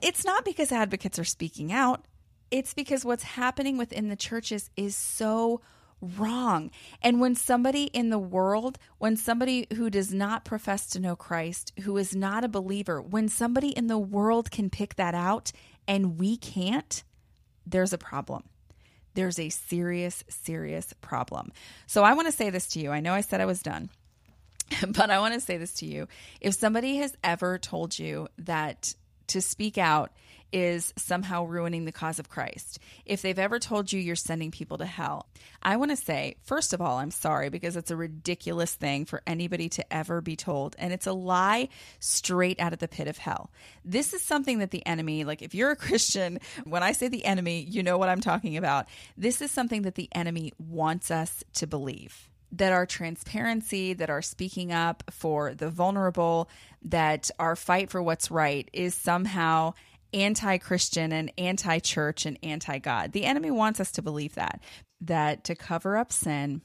It's 0.00 0.24
not 0.24 0.44
because 0.44 0.72
advocates 0.72 1.18
are 1.18 1.24
speaking 1.24 1.72
out. 1.72 2.04
It's 2.50 2.74
because 2.74 3.04
what's 3.04 3.22
happening 3.22 3.78
within 3.78 4.08
the 4.08 4.16
churches 4.16 4.70
is 4.76 4.96
so 4.96 5.60
wrong. 6.00 6.70
And 7.02 7.20
when 7.20 7.34
somebody 7.34 7.84
in 7.84 8.10
the 8.10 8.18
world, 8.18 8.78
when 8.98 9.16
somebody 9.16 9.66
who 9.74 9.90
does 9.90 10.12
not 10.12 10.44
profess 10.44 10.86
to 10.90 11.00
know 11.00 11.16
Christ, 11.16 11.72
who 11.82 11.96
is 11.96 12.14
not 12.14 12.44
a 12.44 12.48
believer, 12.48 13.00
when 13.00 13.28
somebody 13.28 13.68
in 13.68 13.86
the 13.86 13.98
world 13.98 14.50
can 14.50 14.70
pick 14.70 14.96
that 14.96 15.14
out 15.14 15.52
and 15.86 16.18
we 16.18 16.36
can't, 16.36 17.02
there's 17.66 17.92
a 17.92 17.98
problem. 17.98 18.44
There's 19.14 19.38
a 19.38 19.48
serious, 19.48 20.24
serious 20.28 20.92
problem. 21.00 21.52
So 21.86 22.02
I 22.04 22.14
want 22.14 22.28
to 22.28 22.32
say 22.32 22.50
this 22.50 22.68
to 22.68 22.80
you. 22.80 22.90
I 22.90 23.00
know 23.00 23.12
I 23.12 23.20
said 23.20 23.40
I 23.40 23.46
was 23.46 23.62
done, 23.62 23.90
but 24.88 25.10
I 25.10 25.18
want 25.18 25.34
to 25.34 25.40
say 25.40 25.56
this 25.56 25.74
to 25.74 25.86
you. 25.86 26.08
If 26.40 26.54
somebody 26.54 26.96
has 26.98 27.16
ever 27.22 27.58
told 27.58 27.98
you 27.98 28.28
that 28.38 28.94
to 29.28 29.40
speak 29.40 29.78
out 29.78 30.12
is 30.52 30.92
somehow 30.96 31.44
ruining 31.44 31.84
the 31.84 31.92
cause 31.92 32.18
of 32.18 32.28
Christ. 32.28 32.78
If 33.04 33.22
they've 33.22 33.38
ever 33.38 33.58
told 33.58 33.92
you 33.92 34.00
you're 34.00 34.16
sending 34.16 34.50
people 34.50 34.78
to 34.78 34.86
hell, 34.86 35.26
I 35.62 35.76
want 35.76 35.90
to 35.90 35.96
say, 35.96 36.36
first 36.42 36.72
of 36.72 36.80
all, 36.80 36.98
I'm 36.98 37.10
sorry 37.10 37.48
because 37.48 37.76
it's 37.76 37.90
a 37.90 37.96
ridiculous 37.96 38.74
thing 38.74 39.04
for 39.04 39.22
anybody 39.26 39.68
to 39.70 39.92
ever 39.92 40.20
be 40.20 40.36
told. 40.36 40.76
And 40.78 40.92
it's 40.92 41.06
a 41.06 41.12
lie 41.12 41.68
straight 41.98 42.60
out 42.60 42.72
of 42.72 42.78
the 42.78 42.88
pit 42.88 43.08
of 43.08 43.18
hell. 43.18 43.50
This 43.84 44.14
is 44.14 44.22
something 44.22 44.58
that 44.58 44.70
the 44.70 44.86
enemy, 44.86 45.24
like 45.24 45.42
if 45.42 45.54
you're 45.54 45.70
a 45.70 45.76
Christian, 45.90 46.40
when 46.64 46.82
I 46.82 46.92
say 46.92 47.08
the 47.08 47.24
enemy, 47.24 47.62
you 47.68 47.82
know 47.82 47.98
what 47.98 48.08
I'm 48.08 48.20
talking 48.20 48.56
about. 48.56 48.86
This 49.16 49.40
is 49.40 49.50
something 49.50 49.82
that 49.82 49.94
the 49.94 50.08
enemy 50.14 50.52
wants 50.58 51.10
us 51.10 51.44
to 51.54 51.66
believe 51.66 52.28
that 52.52 52.72
our 52.72 52.86
transparency, 52.86 53.92
that 53.94 54.10
our 54.10 54.22
speaking 54.22 54.72
up 54.72 55.04
for 55.10 55.54
the 55.54 55.70
vulnerable, 55.70 56.48
that 56.82 57.30
our 57.38 57.54
fight 57.54 57.90
for 57.90 58.02
what's 58.02 58.30
right 58.30 58.68
is 58.72 58.94
somehow 58.94 59.72
anti 60.12 60.58
Christian 60.58 61.12
and 61.12 61.32
anti 61.38 61.78
church 61.78 62.26
and 62.26 62.38
anti 62.42 62.78
God. 62.78 63.12
The 63.12 63.24
enemy 63.24 63.50
wants 63.50 63.80
us 63.80 63.92
to 63.92 64.02
believe 64.02 64.34
that, 64.34 64.60
that 65.00 65.44
to 65.44 65.54
cover 65.54 65.96
up 65.96 66.12
sin 66.12 66.62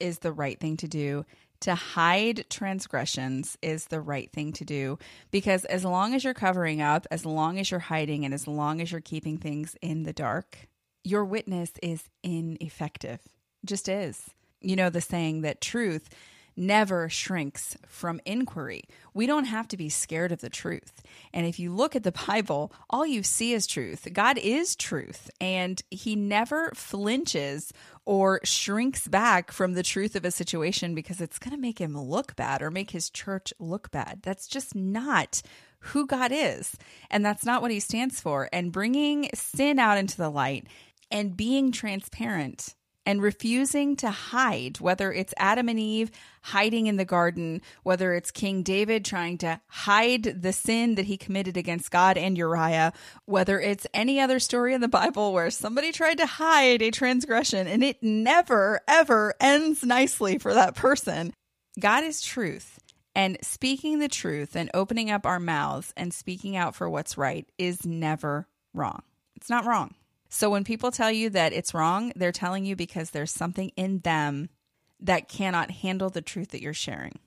is 0.00 0.20
the 0.20 0.32
right 0.32 0.58
thing 0.58 0.76
to 0.78 0.88
do. 0.88 1.24
To 1.60 1.74
hide 1.74 2.44
transgressions 2.50 3.56
is 3.62 3.86
the 3.86 4.00
right 4.00 4.30
thing 4.30 4.52
to 4.52 4.64
do 4.64 4.98
because 5.30 5.64
as 5.64 5.86
long 5.86 6.14
as 6.14 6.22
you're 6.22 6.34
covering 6.34 6.82
up, 6.82 7.06
as 7.10 7.24
long 7.24 7.58
as 7.58 7.70
you're 7.70 7.80
hiding, 7.80 8.26
and 8.26 8.34
as 8.34 8.46
long 8.46 8.82
as 8.82 8.92
you're 8.92 9.00
keeping 9.00 9.38
things 9.38 9.74
in 9.80 10.02
the 10.02 10.12
dark, 10.12 10.68
your 11.02 11.24
witness 11.24 11.72
is 11.82 12.04
ineffective. 12.22 13.20
Just 13.64 13.88
is. 13.88 14.30
You 14.60 14.76
know, 14.76 14.90
the 14.90 15.00
saying 15.00 15.42
that 15.42 15.62
truth 15.62 16.10
never 16.56 17.08
shrinks 17.08 17.76
from 17.86 18.20
inquiry. 18.24 18.84
We 19.12 19.26
don't 19.26 19.44
have 19.44 19.68
to 19.68 19.76
be 19.76 19.88
scared 19.88 20.32
of 20.32 20.40
the 20.40 20.48
truth. 20.50 21.02
And 21.32 21.46
if 21.46 21.58
you 21.58 21.72
look 21.72 21.94
at 21.94 22.02
the 22.02 22.12
Bible, 22.26 22.72
all 22.88 23.06
you 23.06 23.22
see 23.22 23.52
is 23.52 23.66
truth. 23.66 24.08
God 24.12 24.38
is 24.38 24.76
truth, 24.76 25.30
and 25.40 25.82
He 25.90 26.16
never 26.16 26.70
flinches 26.74 27.72
or 28.04 28.40
shrinks 28.44 29.08
back 29.08 29.50
from 29.50 29.74
the 29.74 29.82
truth 29.82 30.16
of 30.16 30.24
a 30.24 30.30
situation 30.30 30.94
because 30.94 31.20
it's 31.20 31.38
going 31.38 31.54
to 31.54 31.60
make 31.60 31.80
Him 31.80 31.98
look 31.98 32.36
bad 32.36 32.62
or 32.62 32.70
make 32.70 32.90
His 32.92 33.10
church 33.10 33.52
look 33.58 33.90
bad. 33.90 34.20
That's 34.22 34.46
just 34.46 34.74
not 34.74 35.42
who 35.80 36.06
God 36.06 36.30
is. 36.32 36.76
And 37.10 37.24
that's 37.24 37.44
not 37.44 37.62
what 37.62 37.70
He 37.70 37.80
stands 37.80 38.20
for. 38.20 38.48
And 38.52 38.72
bringing 38.72 39.28
sin 39.34 39.78
out 39.78 39.98
into 39.98 40.16
the 40.16 40.30
light 40.30 40.66
and 41.10 41.36
being 41.36 41.72
transparent 41.72 42.75
and 43.06 43.22
refusing 43.22 43.94
to 43.96 44.10
hide, 44.10 44.80
whether 44.80 45.12
it's 45.12 45.32
Adam 45.38 45.68
and 45.68 45.78
Eve 45.78 46.10
hiding 46.42 46.88
in 46.88 46.96
the 46.96 47.04
garden, 47.04 47.62
whether 47.84 48.12
it's 48.12 48.32
King 48.32 48.64
David 48.64 49.04
trying 49.04 49.38
to 49.38 49.60
hide 49.68 50.42
the 50.42 50.52
sin 50.52 50.96
that 50.96 51.06
he 51.06 51.16
committed 51.16 51.56
against 51.56 51.90
God 51.92 52.18
and 52.18 52.36
Uriah, 52.36 52.92
whether 53.24 53.60
it's 53.60 53.86
any 53.94 54.20
other 54.20 54.40
story 54.40 54.74
in 54.74 54.80
the 54.80 54.88
Bible 54.88 55.32
where 55.32 55.50
somebody 55.50 55.92
tried 55.92 56.18
to 56.18 56.26
hide 56.26 56.82
a 56.82 56.90
transgression 56.90 57.68
and 57.68 57.84
it 57.84 58.02
never, 58.02 58.80
ever 58.88 59.34
ends 59.40 59.84
nicely 59.84 60.38
for 60.38 60.52
that 60.52 60.74
person. 60.74 61.32
God 61.78 62.04
is 62.04 62.20
truth. 62.20 62.80
And 63.14 63.38
speaking 63.40 63.98
the 63.98 64.08
truth 64.08 64.56
and 64.56 64.68
opening 64.74 65.10
up 65.10 65.24
our 65.24 65.40
mouths 65.40 65.94
and 65.96 66.12
speaking 66.12 66.54
out 66.54 66.74
for 66.74 66.90
what's 66.90 67.16
right 67.16 67.48
is 67.56 67.86
never 67.86 68.46
wrong. 68.74 69.02
It's 69.36 69.48
not 69.48 69.64
wrong. 69.64 69.94
So 70.28 70.50
when 70.50 70.64
people 70.64 70.90
tell 70.90 71.10
you 71.10 71.30
that 71.30 71.52
it's 71.52 71.74
wrong, 71.74 72.12
they're 72.16 72.32
telling 72.32 72.64
you 72.64 72.76
because 72.76 73.10
there's 73.10 73.32
something 73.32 73.70
in 73.76 74.00
them 74.00 74.48
that 75.00 75.28
cannot 75.28 75.70
handle 75.70 76.10
the 76.10 76.22
truth 76.22 76.50
that 76.50 76.62
you're 76.62 76.74
sharing. 76.74 77.18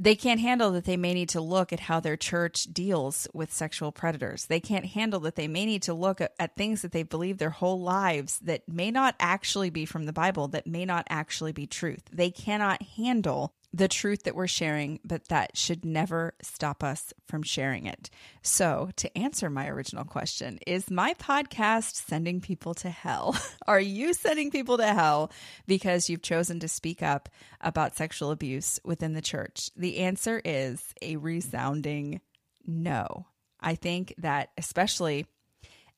They 0.00 0.14
can't 0.14 0.40
handle 0.40 0.70
that 0.72 0.84
they 0.84 0.96
may 0.96 1.12
need 1.12 1.30
to 1.30 1.40
look 1.40 1.72
at 1.72 1.80
how 1.80 1.98
their 1.98 2.16
church 2.16 2.72
deals 2.72 3.26
with 3.34 3.52
sexual 3.52 3.90
predators. 3.90 4.46
They 4.46 4.60
can't 4.60 4.86
handle 4.86 5.18
that 5.20 5.34
they 5.34 5.48
may 5.48 5.66
need 5.66 5.82
to 5.82 5.94
look 5.94 6.20
at, 6.20 6.34
at 6.38 6.54
things 6.54 6.82
that 6.82 6.92
they've 6.92 7.08
believed 7.08 7.40
their 7.40 7.50
whole 7.50 7.80
lives 7.80 8.38
that 8.40 8.68
may 8.68 8.92
not 8.92 9.16
actually 9.18 9.70
be 9.70 9.84
from 9.84 10.04
the 10.04 10.12
Bible, 10.12 10.46
that 10.48 10.68
may 10.68 10.84
not 10.84 11.08
actually 11.10 11.50
be 11.50 11.66
truth. 11.66 12.04
They 12.12 12.30
cannot 12.30 12.80
handle 12.96 13.54
the 13.72 13.88
truth 13.88 14.24
that 14.24 14.34
we're 14.34 14.46
sharing, 14.46 14.98
but 15.04 15.28
that 15.28 15.56
should 15.56 15.84
never 15.84 16.34
stop 16.42 16.82
us 16.82 17.12
from 17.26 17.42
sharing 17.42 17.86
it. 17.86 18.08
So, 18.42 18.90
to 18.96 19.18
answer 19.18 19.50
my 19.50 19.68
original 19.68 20.04
question, 20.04 20.58
is 20.66 20.90
my 20.90 21.14
podcast 21.14 22.06
sending 22.08 22.40
people 22.40 22.74
to 22.74 22.88
hell? 22.88 23.36
Are 23.66 23.80
you 23.80 24.14
sending 24.14 24.50
people 24.50 24.78
to 24.78 24.86
hell 24.86 25.30
because 25.66 26.08
you've 26.08 26.22
chosen 26.22 26.60
to 26.60 26.68
speak 26.68 27.02
up 27.02 27.28
about 27.60 27.96
sexual 27.96 28.30
abuse 28.30 28.80
within 28.84 29.12
the 29.12 29.20
church? 29.20 29.70
The 29.76 29.98
answer 29.98 30.40
is 30.44 30.82
a 31.02 31.16
resounding 31.16 32.20
no. 32.66 33.26
I 33.60 33.74
think 33.74 34.14
that, 34.18 34.50
especially 34.56 35.26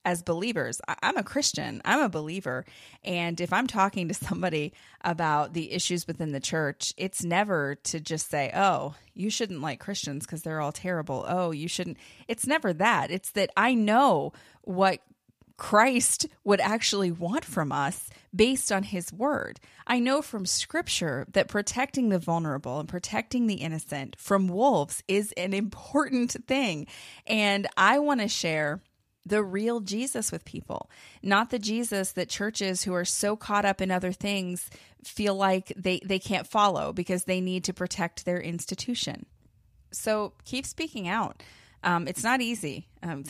as 0.04 0.22
believers. 0.22 0.80
I'm 1.02 1.16
a 1.16 1.22
Christian, 1.22 1.82
I'm 1.84 2.02
a 2.02 2.08
believer. 2.08 2.64
And 3.04 3.40
if 3.40 3.52
I'm 3.52 3.66
talking 3.66 4.08
to 4.08 4.14
somebody 4.14 4.72
about 5.02 5.52
the 5.52 5.72
issues 5.72 6.06
within 6.06 6.32
the 6.32 6.40
church, 6.40 6.94
it's 6.96 7.24
never 7.24 7.76
to 7.84 8.00
just 8.00 8.30
say, 8.30 8.50
oh, 8.54 8.94
you 9.14 9.30
shouldn't 9.30 9.60
like 9.60 9.80
Christians 9.80 10.24
because 10.24 10.42
they're 10.42 10.60
all 10.60 10.72
terrible. 10.72 11.24
Oh, 11.28 11.50
you 11.50 11.68
shouldn't. 11.68 11.98
It's 12.28 12.46
never 12.46 12.72
that. 12.74 13.10
It's 13.10 13.30
that 13.32 13.50
I 13.56 13.74
know 13.74 14.32
what 14.62 15.00
Christ 15.60 16.26
would 16.42 16.60
actually 16.60 17.12
want 17.12 17.44
from 17.44 17.70
us 17.70 18.08
based 18.34 18.72
on 18.72 18.82
his 18.82 19.12
word. 19.12 19.60
I 19.86 19.98
know 19.98 20.22
from 20.22 20.46
scripture 20.46 21.26
that 21.32 21.48
protecting 21.48 22.08
the 22.08 22.18
vulnerable 22.18 22.80
and 22.80 22.88
protecting 22.88 23.46
the 23.46 23.56
innocent 23.56 24.16
from 24.18 24.48
wolves 24.48 25.02
is 25.06 25.32
an 25.32 25.52
important 25.52 26.34
thing. 26.46 26.86
And 27.26 27.66
I 27.76 27.98
want 27.98 28.22
to 28.22 28.28
share 28.28 28.80
the 29.26 29.42
real 29.42 29.80
Jesus 29.80 30.32
with 30.32 30.44
people, 30.44 30.90
not 31.22 31.50
the 31.50 31.58
Jesus 31.58 32.12
that 32.12 32.28
churches 32.28 32.82
who 32.82 32.94
are 32.94 33.04
so 33.04 33.36
caught 33.36 33.64
up 33.64 33.80
in 33.80 33.90
other 33.90 34.12
things 34.12 34.70
feel 35.04 35.34
like 35.34 35.72
they, 35.76 36.00
they 36.04 36.18
can't 36.18 36.46
follow 36.46 36.92
because 36.92 37.24
they 37.24 37.40
need 37.40 37.64
to 37.64 37.74
protect 37.74 38.24
their 38.24 38.40
institution. 38.40 39.26
So 39.92 40.32
keep 40.44 40.66
speaking 40.66 41.08
out. 41.08 41.42
Um, 41.82 42.08
it's 42.08 42.24
not 42.24 42.40
easy. 42.40 42.88
Um, 43.02 43.24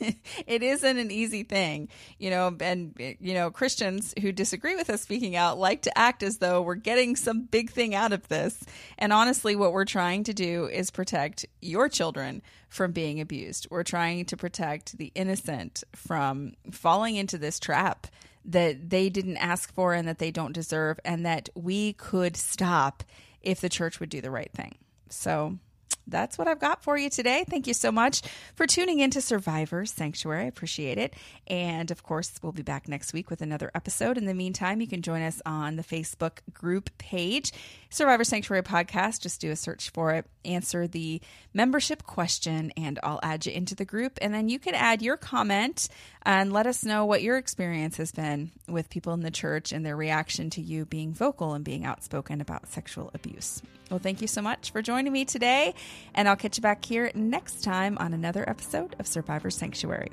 it 0.46 0.62
isn't 0.62 0.98
an 0.98 1.10
easy 1.10 1.42
thing, 1.42 1.88
you 2.18 2.30
know, 2.30 2.56
and, 2.60 2.94
you 2.98 3.34
know, 3.34 3.50
Christians 3.50 4.14
who 4.20 4.32
disagree 4.32 4.76
with 4.76 4.90
us 4.90 5.02
speaking 5.02 5.36
out 5.36 5.58
like 5.58 5.82
to 5.82 5.98
act 5.98 6.22
as 6.22 6.38
though 6.38 6.62
we're 6.62 6.74
getting 6.74 7.16
some 7.16 7.42
big 7.42 7.70
thing 7.70 7.94
out 7.94 8.12
of 8.12 8.28
this. 8.28 8.62
And 8.98 9.12
honestly, 9.12 9.56
what 9.56 9.72
we're 9.72 9.84
trying 9.84 10.24
to 10.24 10.34
do 10.34 10.66
is 10.66 10.90
protect 10.90 11.46
your 11.60 11.88
children 11.88 12.42
from 12.68 12.92
being 12.92 13.20
abused. 13.20 13.68
We're 13.70 13.84
trying 13.84 14.24
to 14.26 14.36
protect 14.36 14.98
the 14.98 15.12
innocent 15.14 15.84
from 15.94 16.54
falling 16.70 17.16
into 17.16 17.38
this 17.38 17.58
trap 17.58 18.06
that 18.44 18.90
they 18.90 19.08
didn't 19.08 19.38
ask 19.38 19.72
for 19.72 19.94
and 19.94 20.06
that 20.06 20.18
they 20.18 20.30
don't 20.30 20.52
deserve, 20.52 21.00
and 21.04 21.24
that 21.24 21.48
we 21.54 21.94
could 21.94 22.36
stop 22.36 23.02
if 23.40 23.60
the 23.60 23.68
church 23.68 24.00
would 24.00 24.10
do 24.10 24.20
the 24.20 24.30
right 24.30 24.52
thing. 24.52 24.76
So, 25.08 25.58
that's 26.06 26.38
what 26.38 26.48
I've 26.48 26.60
got 26.60 26.82
for 26.82 26.96
you 26.96 27.10
today. 27.10 27.44
Thank 27.48 27.66
you 27.66 27.74
so 27.74 27.90
much 27.90 28.22
for 28.54 28.66
tuning 28.66 29.00
in 29.00 29.10
to 29.10 29.20
Survivor 29.20 29.86
Sanctuary. 29.86 30.44
I 30.44 30.46
appreciate 30.46 30.98
it. 30.98 31.14
And 31.46 31.90
of 31.90 32.02
course, 32.02 32.32
we'll 32.42 32.52
be 32.52 32.62
back 32.62 32.88
next 32.88 33.12
week 33.12 33.30
with 33.30 33.40
another 33.40 33.70
episode. 33.74 34.18
In 34.18 34.26
the 34.26 34.34
meantime, 34.34 34.80
you 34.80 34.86
can 34.86 35.02
join 35.02 35.22
us 35.22 35.40
on 35.46 35.76
the 35.76 35.82
Facebook 35.82 36.38
group 36.52 36.90
page, 36.98 37.52
Survivor 37.90 38.24
Sanctuary 38.24 38.62
Podcast. 38.62 39.22
Just 39.22 39.40
do 39.40 39.50
a 39.50 39.56
search 39.56 39.90
for 39.90 40.12
it, 40.12 40.26
answer 40.44 40.86
the 40.86 41.20
membership 41.52 42.04
question, 42.04 42.72
and 42.76 42.98
I'll 43.02 43.20
add 43.22 43.46
you 43.46 43.52
into 43.52 43.74
the 43.74 43.84
group. 43.84 44.18
And 44.20 44.34
then 44.34 44.48
you 44.48 44.58
can 44.58 44.74
add 44.74 45.02
your 45.02 45.16
comment 45.16 45.88
and 46.22 46.52
let 46.52 46.66
us 46.66 46.84
know 46.84 47.04
what 47.04 47.22
your 47.22 47.36
experience 47.36 47.96
has 47.98 48.12
been 48.12 48.50
with 48.68 48.90
people 48.90 49.12
in 49.12 49.20
the 49.20 49.30
church 49.30 49.72
and 49.72 49.84
their 49.84 49.96
reaction 49.96 50.50
to 50.50 50.60
you 50.60 50.84
being 50.84 51.12
vocal 51.12 51.54
and 51.54 51.64
being 51.64 51.84
outspoken 51.84 52.40
about 52.40 52.68
sexual 52.68 53.10
abuse. 53.14 53.62
Well, 53.90 54.00
thank 54.00 54.22
you 54.22 54.26
so 54.26 54.40
much 54.40 54.70
for 54.70 54.80
joining 54.80 55.12
me 55.12 55.26
today, 55.26 55.74
and 56.14 56.28
I'll 56.28 56.36
catch 56.36 56.58
you 56.58 56.62
back 56.62 56.84
here 56.84 57.10
next 57.14 57.62
time 57.62 57.96
on 57.98 58.12
another 58.12 58.48
episode 58.48 58.96
of 58.98 59.06
Survivor 59.06 59.50
Sanctuary. 59.50 60.10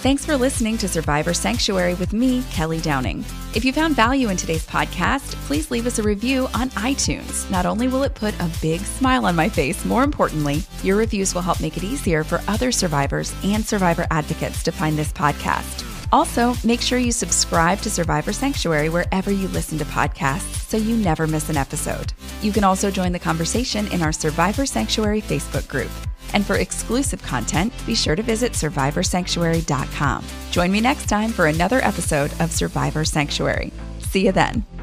Thanks 0.00 0.24
for 0.24 0.36
listening 0.36 0.78
to 0.78 0.86
Survivor 0.86 1.34
Sanctuary 1.34 1.94
with 1.94 2.12
me, 2.12 2.44
Kelly 2.52 2.80
Downing. 2.80 3.24
If 3.56 3.64
you 3.64 3.72
found 3.72 3.96
value 3.96 4.28
in 4.28 4.36
today's 4.36 4.64
podcast, 4.64 5.34
please 5.48 5.72
leave 5.72 5.88
us 5.88 5.98
a 5.98 6.04
review 6.04 6.46
on 6.54 6.70
iTunes. 6.70 7.50
Not 7.50 7.66
only 7.66 7.88
will 7.88 8.04
it 8.04 8.14
put 8.14 8.32
a 8.38 8.48
big 8.62 8.80
smile 8.82 9.26
on 9.26 9.34
my 9.34 9.48
face, 9.48 9.84
more 9.84 10.04
importantly, 10.04 10.62
your 10.84 10.94
reviews 10.94 11.34
will 11.34 11.42
help 11.42 11.60
make 11.60 11.76
it 11.76 11.82
easier 11.82 12.22
for 12.22 12.40
other 12.46 12.70
survivors 12.70 13.34
and 13.42 13.66
survivor 13.66 14.06
advocates 14.12 14.62
to 14.62 14.70
find 14.70 14.96
this 14.96 15.12
podcast. 15.12 15.84
Also, 16.12 16.54
make 16.62 16.80
sure 16.80 17.00
you 17.00 17.10
subscribe 17.10 17.80
to 17.80 17.90
Survivor 17.90 18.32
Sanctuary 18.32 18.90
wherever 18.90 19.32
you 19.32 19.48
listen 19.48 19.78
to 19.78 19.84
podcasts 19.86 20.68
so 20.68 20.76
you 20.76 20.96
never 20.96 21.26
miss 21.26 21.50
an 21.50 21.56
episode. 21.56 22.12
You 22.40 22.52
can 22.52 22.62
also 22.62 22.92
join 22.92 23.10
the 23.10 23.18
conversation 23.18 23.88
in 23.88 24.00
our 24.02 24.12
Survivor 24.12 24.64
Sanctuary 24.64 25.22
Facebook 25.22 25.66
group. 25.66 25.90
And 26.34 26.46
for 26.46 26.56
exclusive 26.56 27.22
content, 27.22 27.72
be 27.86 27.94
sure 27.94 28.16
to 28.16 28.22
visit 28.22 28.52
survivorsanctuary.com. 28.52 30.24
Join 30.50 30.72
me 30.72 30.80
next 30.80 31.08
time 31.08 31.30
for 31.30 31.46
another 31.46 31.80
episode 31.84 32.32
of 32.40 32.52
Survivor 32.52 33.04
Sanctuary. 33.04 33.72
See 34.00 34.26
you 34.26 34.32
then. 34.32 34.77